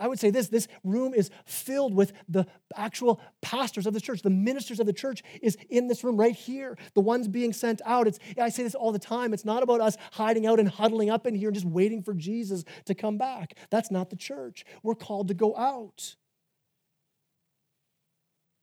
I 0.00 0.08
would 0.08 0.18
say 0.18 0.30
this 0.30 0.48
this 0.48 0.66
room 0.82 1.12
is 1.12 1.30
filled 1.44 1.94
with 1.94 2.12
the 2.26 2.46
actual 2.74 3.20
pastors 3.42 3.86
of 3.86 3.92
the 3.92 4.00
church. 4.00 4.22
The 4.22 4.30
ministers 4.30 4.80
of 4.80 4.86
the 4.86 4.94
church 4.94 5.22
is 5.42 5.58
in 5.68 5.88
this 5.88 6.02
room 6.02 6.16
right 6.16 6.34
here. 6.34 6.78
The 6.94 7.02
ones 7.02 7.28
being 7.28 7.52
sent 7.52 7.82
out. 7.84 8.08
It's, 8.08 8.18
I 8.40 8.48
say 8.48 8.62
this 8.62 8.74
all 8.74 8.92
the 8.92 8.98
time. 8.98 9.34
It's 9.34 9.44
not 9.44 9.62
about 9.62 9.82
us 9.82 9.98
hiding 10.12 10.46
out 10.46 10.58
and 10.58 10.68
huddling 10.68 11.10
up 11.10 11.26
in 11.26 11.34
here 11.34 11.48
and 11.48 11.54
just 11.54 11.66
waiting 11.66 12.02
for 12.02 12.14
Jesus 12.14 12.64
to 12.86 12.94
come 12.94 13.18
back. 13.18 13.58
That's 13.68 13.90
not 13.90 14.08
the 14.08 14.16
church. 14.16 14.64
We're 14.82 14.94
called 14.94 15.28
to 15.28 15.34
go 15.34 15.54
out. 15.54 16.16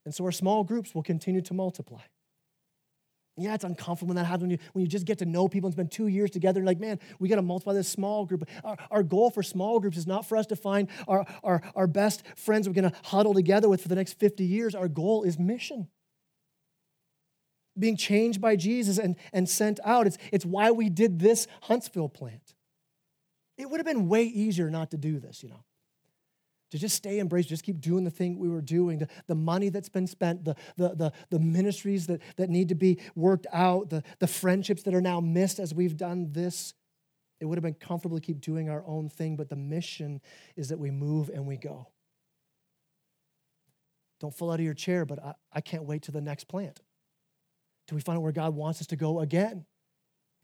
And 0.04 0.16
so 0.16 0.26
our 0.26 0.32
small 0.32 0.64
groups 0.64 0.96
will 0.96 1.04
continue 1.04 1.42
to 1.42 1.54
multiply. 1.54 2.02
Yeah, 3.40 3.54
it's 3.54 3.64
uncomfortable 3.64 4.10
when 4.10 4.16
that 4.16 4.26
happens 4.26 4.42
when 4.42 4.52
you, 4.52 4.58
when 4.74 4.82
you 4.84 4.90
just 4.90 5.06
get 5.06 5.20
to 5.20 5.26
know 5.26 5.48
people 5.48 5.68
and 5.68 5.74
spend 5.74 5.92
two 5.92 6.08
years 6.08 6.32
together. 6.32 6.64
Like, 6.64 6.80
man, 6.80 7.00
we 7.20 7.30
got 7.30 7.36
to 7.36 7.44
multiply 7.44 7.74
this 7.74 7.88
small 7.88 8.26
group. 8.26 8.50
Our, 8.64 8.78
our 8.90 9.04
goal 9.04 9.30
for 9.30 9.44
small 9.44 9.80
groups 9.80 9.96
is 9.96 10.08
not 10.08 10.28
for 10.28 10.38
us 10.38 10.48
to 10.48 10.56
find 10.56 10.90
our, 11.08 11.24
our, 11.44 11.62
our 11.76 11.86
best 11.86 12.24
friends 12.36 12.68
we're 12.68 12.74
going 12.74 12.90
to 12.90 12.98
huddle 13.04 13.36
together 13.36 13.70
with 13.70 13.82
for 13.82 13.90
the 13.90 13.96
next 13.96 14.14
50 14.14 14.44
years. 14.44 14.74
Our 14.74 14.88
goal 14.88 15.22
is 15.22 15.38
mission. 15.38 15.88
Being 17.78 17.96
changed 17.96 18.42
by 18.42 18.56
Jesus 18.56 18.98
and, 18.98 19.16
and 19.32 19.48
sent 19.48 19.80
out. 19.86 20.08
It's, 20.08 20.18
it's 20.32 20.46
why 20.46 20.72
we 20.72 20.90
did 20.90 21.20
this 21.20 21.46
Huntsville 21.62 22.10
plant. 22.10 22.56
It 23.56 23.70
would 23.70 23.80
have 23.80 23.86
been 23.86 24.08
way 24.08 24.24
easier 24.24 24.72
not 24.72 24.90
to 24.92 24.98
do 24.98 25.20
this, 25.20 25.44
you 25.44 25.50
know 25.50 25.64
to 26.72 26.78
just 26.78 26.96
stay 26.96 27.20
embraced, 27.20 27.50
just 27.50 27.64
keep 27.64 27.80
doing 27.80 28.04
the 28.04 28.12
thing 28.12 28.38
we 28.38 28.50
were 28.50 28.62
doing, 28.62 29.00
the, 29.00 29.08
the 29.28 29.36
money 29.36 29.70
that's 29.70 29.90
been 29.90 30.08
spent, 30.08 30.44
the, 30.44 30.56
the, 30.76 30.90
the, 30.90 31.14
the 31.30 31.40
ministries 31.40 32.08
that, 32.08 32.22
that 32.36 32.50
need 32.50 32.70
to 32.70 32.76
be 32.76 33.00
worked 33.16 33.48
out, 33.54 33.90
the, 33.90 34.04
the 34.20 34.28
friendships 34.28 34.84
that 34.84 34.94
are 34.94 35.02
now 35.02 35.20
missed 35.20 35.60
as 35.60 35.74
we've 35.74 35.98
done 35.98 36.32
this. 36.32 36.74
It 37.40 37.46
would 37.46 37.58
have 37.58 37.64
been 37.64 37.76
comfortable 37.76 38.18
to 38.18 38.22
keep 38.22 38.42
doing 38.42 38.70
our 38.70 38.84
own 38.86 39.10
thing, 39.10 39.36
but 39.36 39.50
the 39.50 39.56
mission 39.56 40.22
is 40.56 40.70
that 40.70 40.80
we 40.80 40.92
move 40.92 41.30
and 41.30 41.46
we 41.46 41.56
go. 41.56 41.88
Don't 44.20 44.36
fall 44.36 44.52
out 44.52 44.60
of 44.60 44.66
your 44.66 44.74
chair, 44.74 45.06
but 45.06 45.24
I, 45.24 45.34
I 45.54 45.62
can't 45.62 45.84
wait 45.84 46.04
to 46.04 46.12
the 46.12 46.22
next 46.22 46.46
plant. 46.46 46.82
Till 47.88 47.96
we 47.96 48.02
find 48.02 48.18
out 48.18 48.24
where 48.24 48.32
God 48.32 48.56
wants 48.56 48.82
us 48.82 48.88
to 48.88 48.96
go 48.96 49.20
again. 49.20 49.66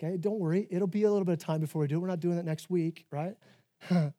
Okay, 0.01 0.17
don't 0.17 0.39
worry. 0.39 0.67
It'll 0.69 0.87
be 0.87 1.03
a 1.03 1.11
little 1.11 1.25
bit 1.25 1.33
of 1.33 1.39
time 1.39 1.59
before 1.59 1.81
we 1.81 1.87
do 1.87 1.95
it. 1.95 1.99
We're 1.99 2.07
not 2.07 2.19
doing 2.19 2.35
that 2.37 2.45
next 2.45 2.69
week, 2.69 3.05
right? 3.11 3.35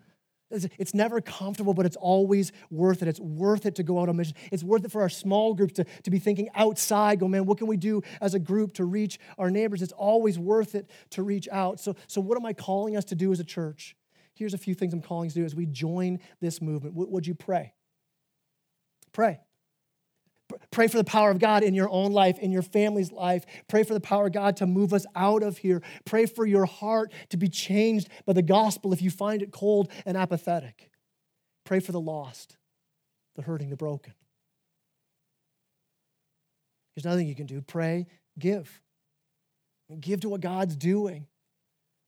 It's 0.55 0.95
never 0.95 1.21
comfortable, 1.21 1.75
but 1.75 1.87
it's 1.87 1.97
always 1.97 2.53
worth 2.71 3.03
it. 3.03 3.09
It's 3.09 3.21
worth 3.21 3.67
it 3.67 3.75
to 3.77 3.83
go 3.83 4.01
out 4.01 4.09
on 4.09 4.17
mission. 4.17 4.35
It's 4.53 4.63
worth 4.63 4.85
it 4.85 4.93
for 4.93 5.03
our 5.03 5.09
small 5.09 5.55
groups 5.55 5.75
to, 5.75 5.85
to 5.85 6.11
be 6.11 6.19
thinking 6.19 6.49
outside, 6.55 7.21
go, 7.21 7.29
man, 7.29 7.47
what 7.47 7.59
can 7.59 7.67
we 7.67 7.77
do 7.77 8.03
as 8.21 8.35
a 8.35 8.39
group 8.39 8.75
to 8.75 8.85
reach 8.85 9.19
our 9.39 9.51
neighbors? 9.51 9.83
It's 9.83 9.93
always 9.93 10.39
worth 10.39 10.75
it 10.75 10.91
to 11.11 11.23
reach 11.23 11.49
out. 11.51 11.81
So, 11.81 11.97
so 12.07 12.21
what 12.21 12.39
am 12.39 12.47
I 12.47 12.53
calling 12.53 12.97
us 12.97 13.05
to 13.07 13.15
do 13.15 13.33
as 13.33 13.41
a 13.41 13.45
church? 13.45 13.97
Here's 14.35 14.55
a 14.55 14.59
few 14.59 14.75
things 14.75 14.93
I'm 14.93 15.03
calling 15.03 15.29
us 15.29 15.35
to 15.35 15.41
do 15.41 15.45
as 15.45 15.55
we 15.55 15.67
join 15.67 16.19
this 16.41 16.61
movement. 16.61 16.95
Would 16.95 17.27
you 17.27 17.35
pray? 17.35 17.75
Pray. 19.13 19.41
Pray 20.75 20.89
for 20.89 20.97
the 20.97 21.05
power 21.05 21.31
of 21.31 21.39
God 21.39 21.63
in 21.63 21.73
your 21.73 21.89
own 21.89 22.11
life, 22.11 22.37
in 22.41 22.51
your 22.51 22.61
family's 22.61 23.13
life. 23.13 23.47
Pray 23.69 23.85
for 23.85 23.95
the 23.95 24.01
power 24.01 24.27
of 24.27 24.33
God 24.33 24.57
to 24.57 24.67
move 24.67 24.93
us 24.93 25.07
out 25.15 25.45
of 25.45 25.59
here. 25.59 25.81
Pray 26.05 26.27
for 26.27 26.45
your 26.45 26.65
heart 26.65 27.13
to 27.29 27.37
be 27.37 27.49
changed 27.49 28.09
by 28.27 28.33
the 28.33 28.43
gospel 28.43 28.93
if 28.93 29.01
you 29.01 29.09
find 29.09 29.41
it 29.41 29.53
cold 29.53 29.89
and 30.05 30.17
apathetic. 30.17 30.91
Pray 31.65 31.79
for 31.79 31.93
the 31.93 32.01
lost, 32.01 32.57
the 33.37 33.43
hurting, 33.43 33.71
the 33.71 33.77
broken. 33.77 34.15
There's 36.97 37.05
nothing 37.05 37.29
you 37.29 37.37
can 37.37 37.47
do. 37.47 37.61
Pray, 37.61 38.09
give. 38.37 38.83
Give 40.01 40.19
to 40.23 40.29
what 40.29 40.41
God's 40.41 40.75
doing. 40.75 41.29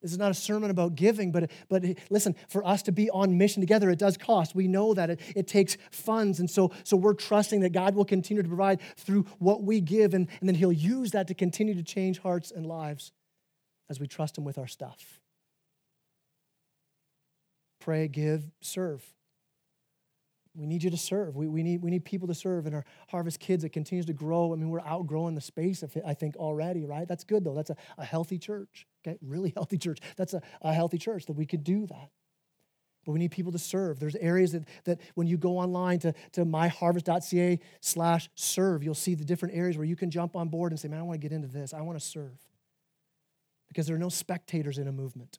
This 0.06 0.12
is 0.12 0.18
not 0.18 0.30
a 0.30 0.34
sermon 0.34 0.70
about 0.70 0.94
giving, 0.94 1.32
but, 1.32 1.50
but 1.68 1.82
listen, 2.10 2.36
for 2.46 2.64
us 2.64 2.80
to 2.84 2.92
be 2.92 3.10
on 3.10 3.36
mission 3.36 3.60
together, 3.60 3.90
it 3.90 3.98
does 3.98 4.16
cost. 4.16 4.54
We 4.54 4.68
know 4.68 4.94
that 4.94 5.10
it, 5.10 5.20
it 5.34 5.48
takes 5.48 5.76
funds. 5.90 6.38
And 6.38 6.48
so, 6.48 6.70
so 6.84 6.96
we're 6.96 7.12
trusting 7.12 7.58
that 7.62 7.72
God 7.72 7.96
will 7.96 8.04
continue 8.04 8.40
to 8.40 8.48
provide 8.48 8.80
through 8.96 9.24
what 9.40 9.64
we 9.64 9.80
give, 9.80 10.14
and, 10.14 10.28
and 10.38 10.48
then 10.48 10.54
He'll 10.54 10.70
use 10.70 11.10
that 11.10 11.26
to 11.26 11.34
continue 11.34 11.74
to 11.74 11.82
change 11.82 12.20
hearts 12.20 12.52
and 12.52 12.66
lives 12.66 13.10
as 13.90 13.98
we 13.98 14.06
trust 14.06 14.38
Him 14.38 14.44
with 14.44 14.58
our 14.58 14.68
stuff. 14.68 15.18
Pray, 17.80 18.06
give, 18.06 18.44
serve. 18.60 19.02
We 20.56 20.66
need 20.66 20.82
you 20.82 20.90
to 20.90 20.96
serve. 20.96 21.36
We, 21.36 21.48
we, 21.48 21.62
need, 21.62 21.82
we 21.82 21.90
need 21.90 22.04
people 22.04 22.28
to 22.28 22.34
serve. 22.34 22.66
And 22.66 22.74
our 22.74 22.84
Harvest 23.08 23.40
Kids, 23.40 23.62
it 23.64 23.70
continues 23.70 24.06
to 24.06 24.12
grow. 24.12 24.52
I 24.52 24.56
mean, 24.56 24.70
we're 24.70 24.80
outgrowing 24.80 25.34
the 25.34 25.40
space, 25.40 25.84
I 26.04 26.14
think, 26.14 26.36
already, 26.36 26.84
right? 26.84 27.06
That's 27.06 27.24
good, 27.24 27.44
though. 27.44 27.54
That's 27.54 27.70
a, 27.70 27.76
a 27.98 28.04
healthy 28.04 28.38
church, 28.38 28.86
okay? 29.06 29.18
Really 29.20 29.50
healthy 29.56 29.78
church. 29.78 29.98
That's 30.16 30.34
a, 30.34 30.42
a 30.62 30.72
healthy 30.72 30.98
church 30.98 31.26
that 31.26 31.34
we 31.34 31.46
could 31.46 31.62
do 31.62 31.86
that. 31.86 32.10
But 33.04 33.12
we 33.12 33.18
need 33.20 33.30
people 33.30 33.52
to 33.52 33.58
serve. 33.58 34.00
There's 34.00 34.16
areas 34.16 34.52
that, 34.52 34.64
that 34.84 35.00
when 35.14 35.28
you 35.28 35.36
go 35.36 35.58
online 35.58 36.00
to, 36.00 36.14
to 36.32 36.44
myharvest.ca 36.44 37.60
slash 37.80 38.28
serve, 38.34 38.82
you'll 38.82 38.94
see 38.94 39.14
the 39.14 39.24
different 39.24 39.54
areas 39.54 39.76
where 39.76 39.86
you 39.86 39.94
can 39.94 40.10
jump 40.10 40.34
on 40.34 40.48
board 40.48 40.72
and 40.72 40.80
say, 40.80 40.88
man, 40.88 40.98
I 40.98 41.02
want 41.02 41.20
to 41.20 41.28
get 41.28 41.32
into 41.32 41.48
this. 41.48 41.72
I 41.72 41.82
want 41.82 41.98
to 41.98 42.04
serve. 42.04 42.40
Because 43.68 43.86
there 43.86 43.94
are 43.94 44.00
no 44.00 44.08
spectators 44.08 44.78
in 44.78 44.88
a 44.88 44.92
movement. 44.92 45.38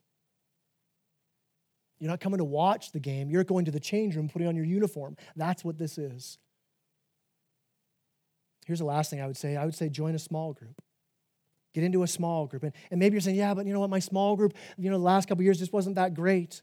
You're 1.98 2.10
not 2.10 2.20
coming 2.20 2.38
to 2.38 2.44
watch 2.44 2.92
the 2.92 3.00
game. 3.00 3.30
You're 3.30 3.44
going 3.44 3.64
to 3.64 3.70
the 3.70 3.80
change 3.80 4.16
room, 4.16 4.28
putting 4.28 4.48
on 4.48 4.56
your 4.56 4.64
uniform. 4.64 5.16
That's 5.36 5.64
what 5.64 5.78
this 5.78 5.98
is. 5.98 6.38
Here's 8.66 8.78
the 8.78 8.84
last 8.84 9.10
thing 9.10 9.20
I 9.20 9.26
would 9.26 9.36
say 9.36 9.56
I 9.56 9.64
would 9.64 9.74
say 9.74 9.88
join 9.88 10.14
a 10.14 10.18
small 10.18 10.52
group. 10.52 10.80
Get 11.74 11.84
into 11.84 12.02
a 12.02 12.06
small 12.06 12.46
group. 12.46 12.62
And, 12.62 12.72
and 12.90 12.98
maybe 12.98 13.14
you're 13.14 13.20
saying, 13.20 13.36
yeah, 13.36 13.54
but 13.54 13.66
you 13.66 13.72
know 13.72 13.80
what? 13.80 13.90
My 13.90 13.98
small 13.98 14.36
group, 14.36 14.54
you 14.76 14.90
know, 14.90 14.98
the 14.98 15.04
last 15.04 15.28
couple 15.28 15.44
years 15.44 15.58
just 15.58 15.72
wasn't 15.72 15.96
that 15.96 16.14
great. 16.14 16.62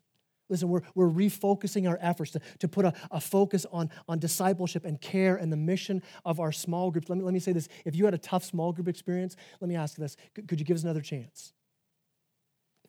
Listen, 0.49 0.69
we're, 0.69 0.81
we're 0.93 1.09
refocusing 1.09 1.89
our 1.89 1.97
efforts 2.01 2.31
to, 2.31 2.41
to 2.59 2.67
put 2.67 2.85
a, 2.85 2.93
a 3.11 3.19
focus 3.19 3.65
on, 3.71 3.89
on 4.07 4.19
discipleship 4.19 4.85
and 4.85 5.01
care 5.01 5.35
and 5.35 5.51
the 5.51 5.57
mission 5.57 6.03
of 6.23 6.39
our 6.39 6.51
small 6.51 6.91
groups. 6.91 7.09
Let 7.09 7.17
me, 7.17 7.23
let 7.23 7.33
me 7.33 7.39
say 7.39 7.51
this. 7.51 7.67
If 7.85 7.95
you 7.95 8.05
had 8.05 8.13
a 8.13 8.19
tough 8.19 8.43
small 8.43 8.71
group 8.71 8.87
experience, 8.87 9.35
let 9.59 9.67
me 9.67 9.75
ask 9.75 9.97
you 9.97 10.03
this 10.03 10.17
could, 10.35 10.47
could 10.47 10.59
you 10.59 10.65
give 10.65 10.75
us 10.75 10.83
another 10.83 11.01
chance? 11.01 11.53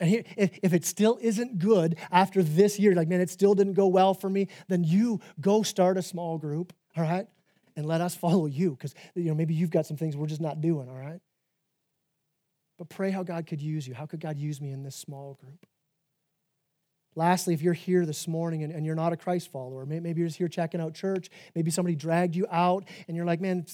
And 0.00 0.24
if, 0.36 0.58
if 0.62 0.72
it 0.72 0.84
still 0.84 1.18
isn't 1.20 1.58
good 1.58 1.96
after 2.10 2.42
this 2.42 2.78
year, 2.78 2.94
like, 2.94 3.08
man, 3.08 3.20
it 3.20 3.30
still 3.30 3.54
didn't 3.54 3.74
go 3.74 3.86
well 3.86 4.14
for 4.14 4.28
me, 4.28 4.48
then 4.68 4.84
you 4.84 5.20
go 5.40 5.62
start 5.62 5.96
a 5.96 6.02
small 6.02 6.38
group, 6.38 6.72
all 6.96 7.02
right? 7.02 7.26
And 7.76 7.86
let 7.86 8.00
us 8.00 8.14
follow 8.14 8.46
you 8.46 8.70
because, 8.70 8.94
you 9.14 9.24
know, 9.24 9.34
maybe 9.34 9.54
you've 9.54 9.70
got 9.70 9.86
some 9.86 9.96
things 9.96 10.16
we're 10.16 10.26
just 10.26 10.40
not 10.40 10.60
doing, 10.60 10.88
all 10.88 10.96
right? 10.96 11.20
But 12.78 12.88
pray 12.88 13.10
how 13.10 13.22
God 13.22 13.46
could 13.46 13.60
use 13.60 13.86
you. 13.88 13.94
How 13.94 14.06
could 14.06 14.20
God 14.20 14.38
use 14.38 14.60
me 14.60 14.70
in 14.70 14.82
this 14.82 14.96
small 14.96 15.34
group? 15.40 15.66
Lastly, 17.14 17.54
if 17.54 17.62
you're 17.62 17.72
here 17.72 18.04
this 18.04 18.28
morning 18.28 18.62
and, 18.62 18.72
and 18.72 18.84
you're 18.84 18.94
not 18.94 19.14
a 19.14 19.16
Christ 19.16 19.50
follower, 19.50 19.86
maybe 19.86 20.20
you're 20.20 20.28
just 20.28 20.36
here 20.36 20.48
checking 20.48 20.82
out 20.82 20.92
church, 20.92 21.30
maybe 21.54 21.70
somebody 21.70 21.96
dragged 21.96 22.36
you 22.36 22.46
out 22.50 22.84
and 23.08 23.16
you're 23.16 23.24
like, 23.24 23.40
man, 23.40 23.64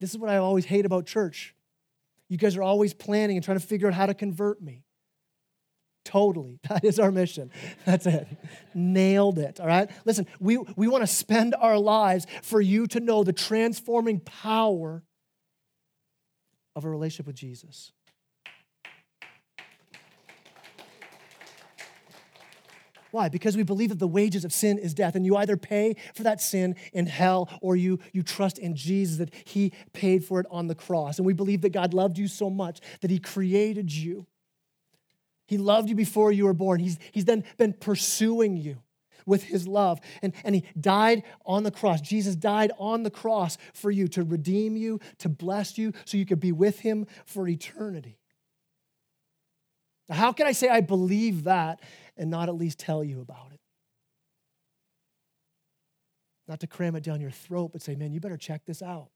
this 0.00 0.10
is 0.10 0.18
what 0.18 0.30
I 0.30 0.36
always 0.36 0.64
hate 0.64 0.86
about 0.86 1.04
church. 1.04 1.56
You 2.28 2.38
guys 2.38 2.56
are 2.56 2.62
always 2.62 2.94
planning 2.94 3.36
and 3.36 3.44
trying 3.44 3.58
to 3.58 3.66
figure 3.66 3.88
out 3.88 3.94
how 3.94 4.06
to 4.06 4.14
convert 4.14 4.62
me. 4.62 4.84
Totally. 6.04 6.60
That 6.68 6.84
is 6.84 6.98
our 6.98 7.10
mission. 7.10 7.50
That's 7.84 8.06
it. 8.06 8.26
Nailed 8.74 9.38
it. 9.38 9.60
All 9.60 9.66
right? 9.66 9.90
Listen, 10.04 10.26
we, 10.40 10.58
we 10.76 10.88
want 10.88 11.02
to 11.02 11.06
spend 11.06 11.54
our 11.54 11.78
lives 11.78 12.26
for 12.42 12.60
you 12.60 12.86
to 12.88 13.00
know 13.00 13.24
the 13.24 13.32
transforming 13.32 14.20
power 14.20 15.02
of 16.76 16.84
a 16.84 16.88
relationship 16.88 17.26
with 17.26 17.36
Jesus. 17.36 17.92
Why? 23.12 23.28
Because 23.28 23.56
we 23.56 23.62
believe 23.62 23.90
that 23.90 24.00
the 24.00 24.08
wages 24.08 24.44
of 24.44 24.52
sin 24.52 24.76
is 24.76 24.92
death, 24.92 25.14
and 25.14 25.24
you 25.24 25.36
either 25.36 25.56
pay 25.56 25.94
for 26.16 26.24
that 26.24 26.40
sin 26.40 26.74
in 26.92 27.06
hell 27.06 27.48
or 27.62 27.76
you, 27.76 28.00
you 28.12 28.24
trust 28.24 28.58
in 28.58 28.74
Jesus 28.74 29.18
that 29.18 29.32
He 29.44 29.72
paid 29.92 30.24
for 30.24 30.40
it 30.40 30.46
on 30.50 30.66
the 30.66 30.74
cross. 30.74 31.18
And 31.18 31.26
we 31.26 31.32
believe 31.32 31.60
that 31.60 31.70
God 31.70 31.94
loved 31.94 32.18
you 32.18 32.26
so 32.26 32.50
much 32.50 32.80
that 33.02 33.12
He 33.12 33.20
created 33.20 33.94
you. 33.94 34.26
He 35.46 35.58
loved 35.58 35.88
you 35.88 35.94
before 35.94 36.32
you 36.32 36.44
were 36.44 36.54
born. 36.54 36.80
He's, 36.80 36.98
he's 37.12 37.26
then 37.26 37.44
been 37.58 37.72
pursuing 37.74 38.56
you 38.56 38.78
with 39.26 39.44
his 39.44 39.66
love. 39.66 40.00
And, 40.22 40.32
and 40.44 40.54
he 40.54 40.64
died 40.78 41.22
on 41.44 41.62
the 41.62 41.70
cross. 41.70 42.00
Jesus 42.00 42.36
died 42.36 42.72
on 42.78 43.02
the 43.02 43.10
cross 43.10 43.58
for 43.72 43.90
you 43.90 44.08
to 44.08 44.22
redeem 44.22 44.76
you, 44.76 45.00
to 45.18 45.28
bless 45.28 45.78
you, 45.78 45.92
so 46.04 46.16
you 46.16 46.26
could 46.26 46.40
be 46.40 46.52
with 46.52 46.80
him 46.80 47.06
for 47.26 47.48
eternity. 47.48 48.18
Now, 50.08 50.16
how 50.16 50.32
can 50.32 50.46
I 50.46 50.52
say 50.52 50.68
I 50.68 50.80
believe 50.80 51.44
that 51.44 51.80
and 52.16 52.30
not 52.30 52.48
at 52.48 52.54
least 52.54 52.78
tell 52.78 53.02
you 53.02 53.20
about 53.20 53.52
it? 53.52 53.60
Not 56.46 56.60
to 56.60 56.66
cram 56.66 56.94
it 56.94 57.02
down 57.02 57.22
your 57.22 57.30
throat, 57.30 57.70
but 57.72 57.80
say, 57.80 57.94
man, 57.94 58.12
you 58.12 58.20
better 58.20 58.36
check 58.36 58.66
this 58.66 58.82
out. 58.82 59.08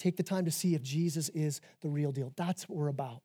Take 0.00 0.16
the 0.16 0.24
time 0.24 0.46
to 0.46 0.50
see 0.50 0.74
if 0.74 0.82
Jesus 0.82 1.28
is 1.28 1.60
the 1.80 1.88
real 1.88 2.10
deal. 2.10 2.32
That's 2.36 2.68
what 2.68 2.76
we're 2.76 2.88
about. 2.88 3.22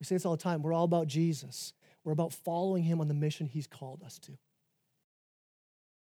We 0.00 0.04
say 0.04 0.14
this 0.14 0.26
all 0.26 0.36
the 0.36 0.42
time. 0.42 0.62
We're 0.62 0.72
all 0.72 0.84
about 0.84 1.06
Jesus. 1.06 1.72
We're 2.04 2.12
about 2.12 2.32
following 2.32 2.84
him 2.84 3.00
on 3.00 3.08
the 3.08 3.14
mission 3.14 3.46
he's 3.46 3.66
called 3.66 4.02
us 4.02 4.18
to. 4.20 4.32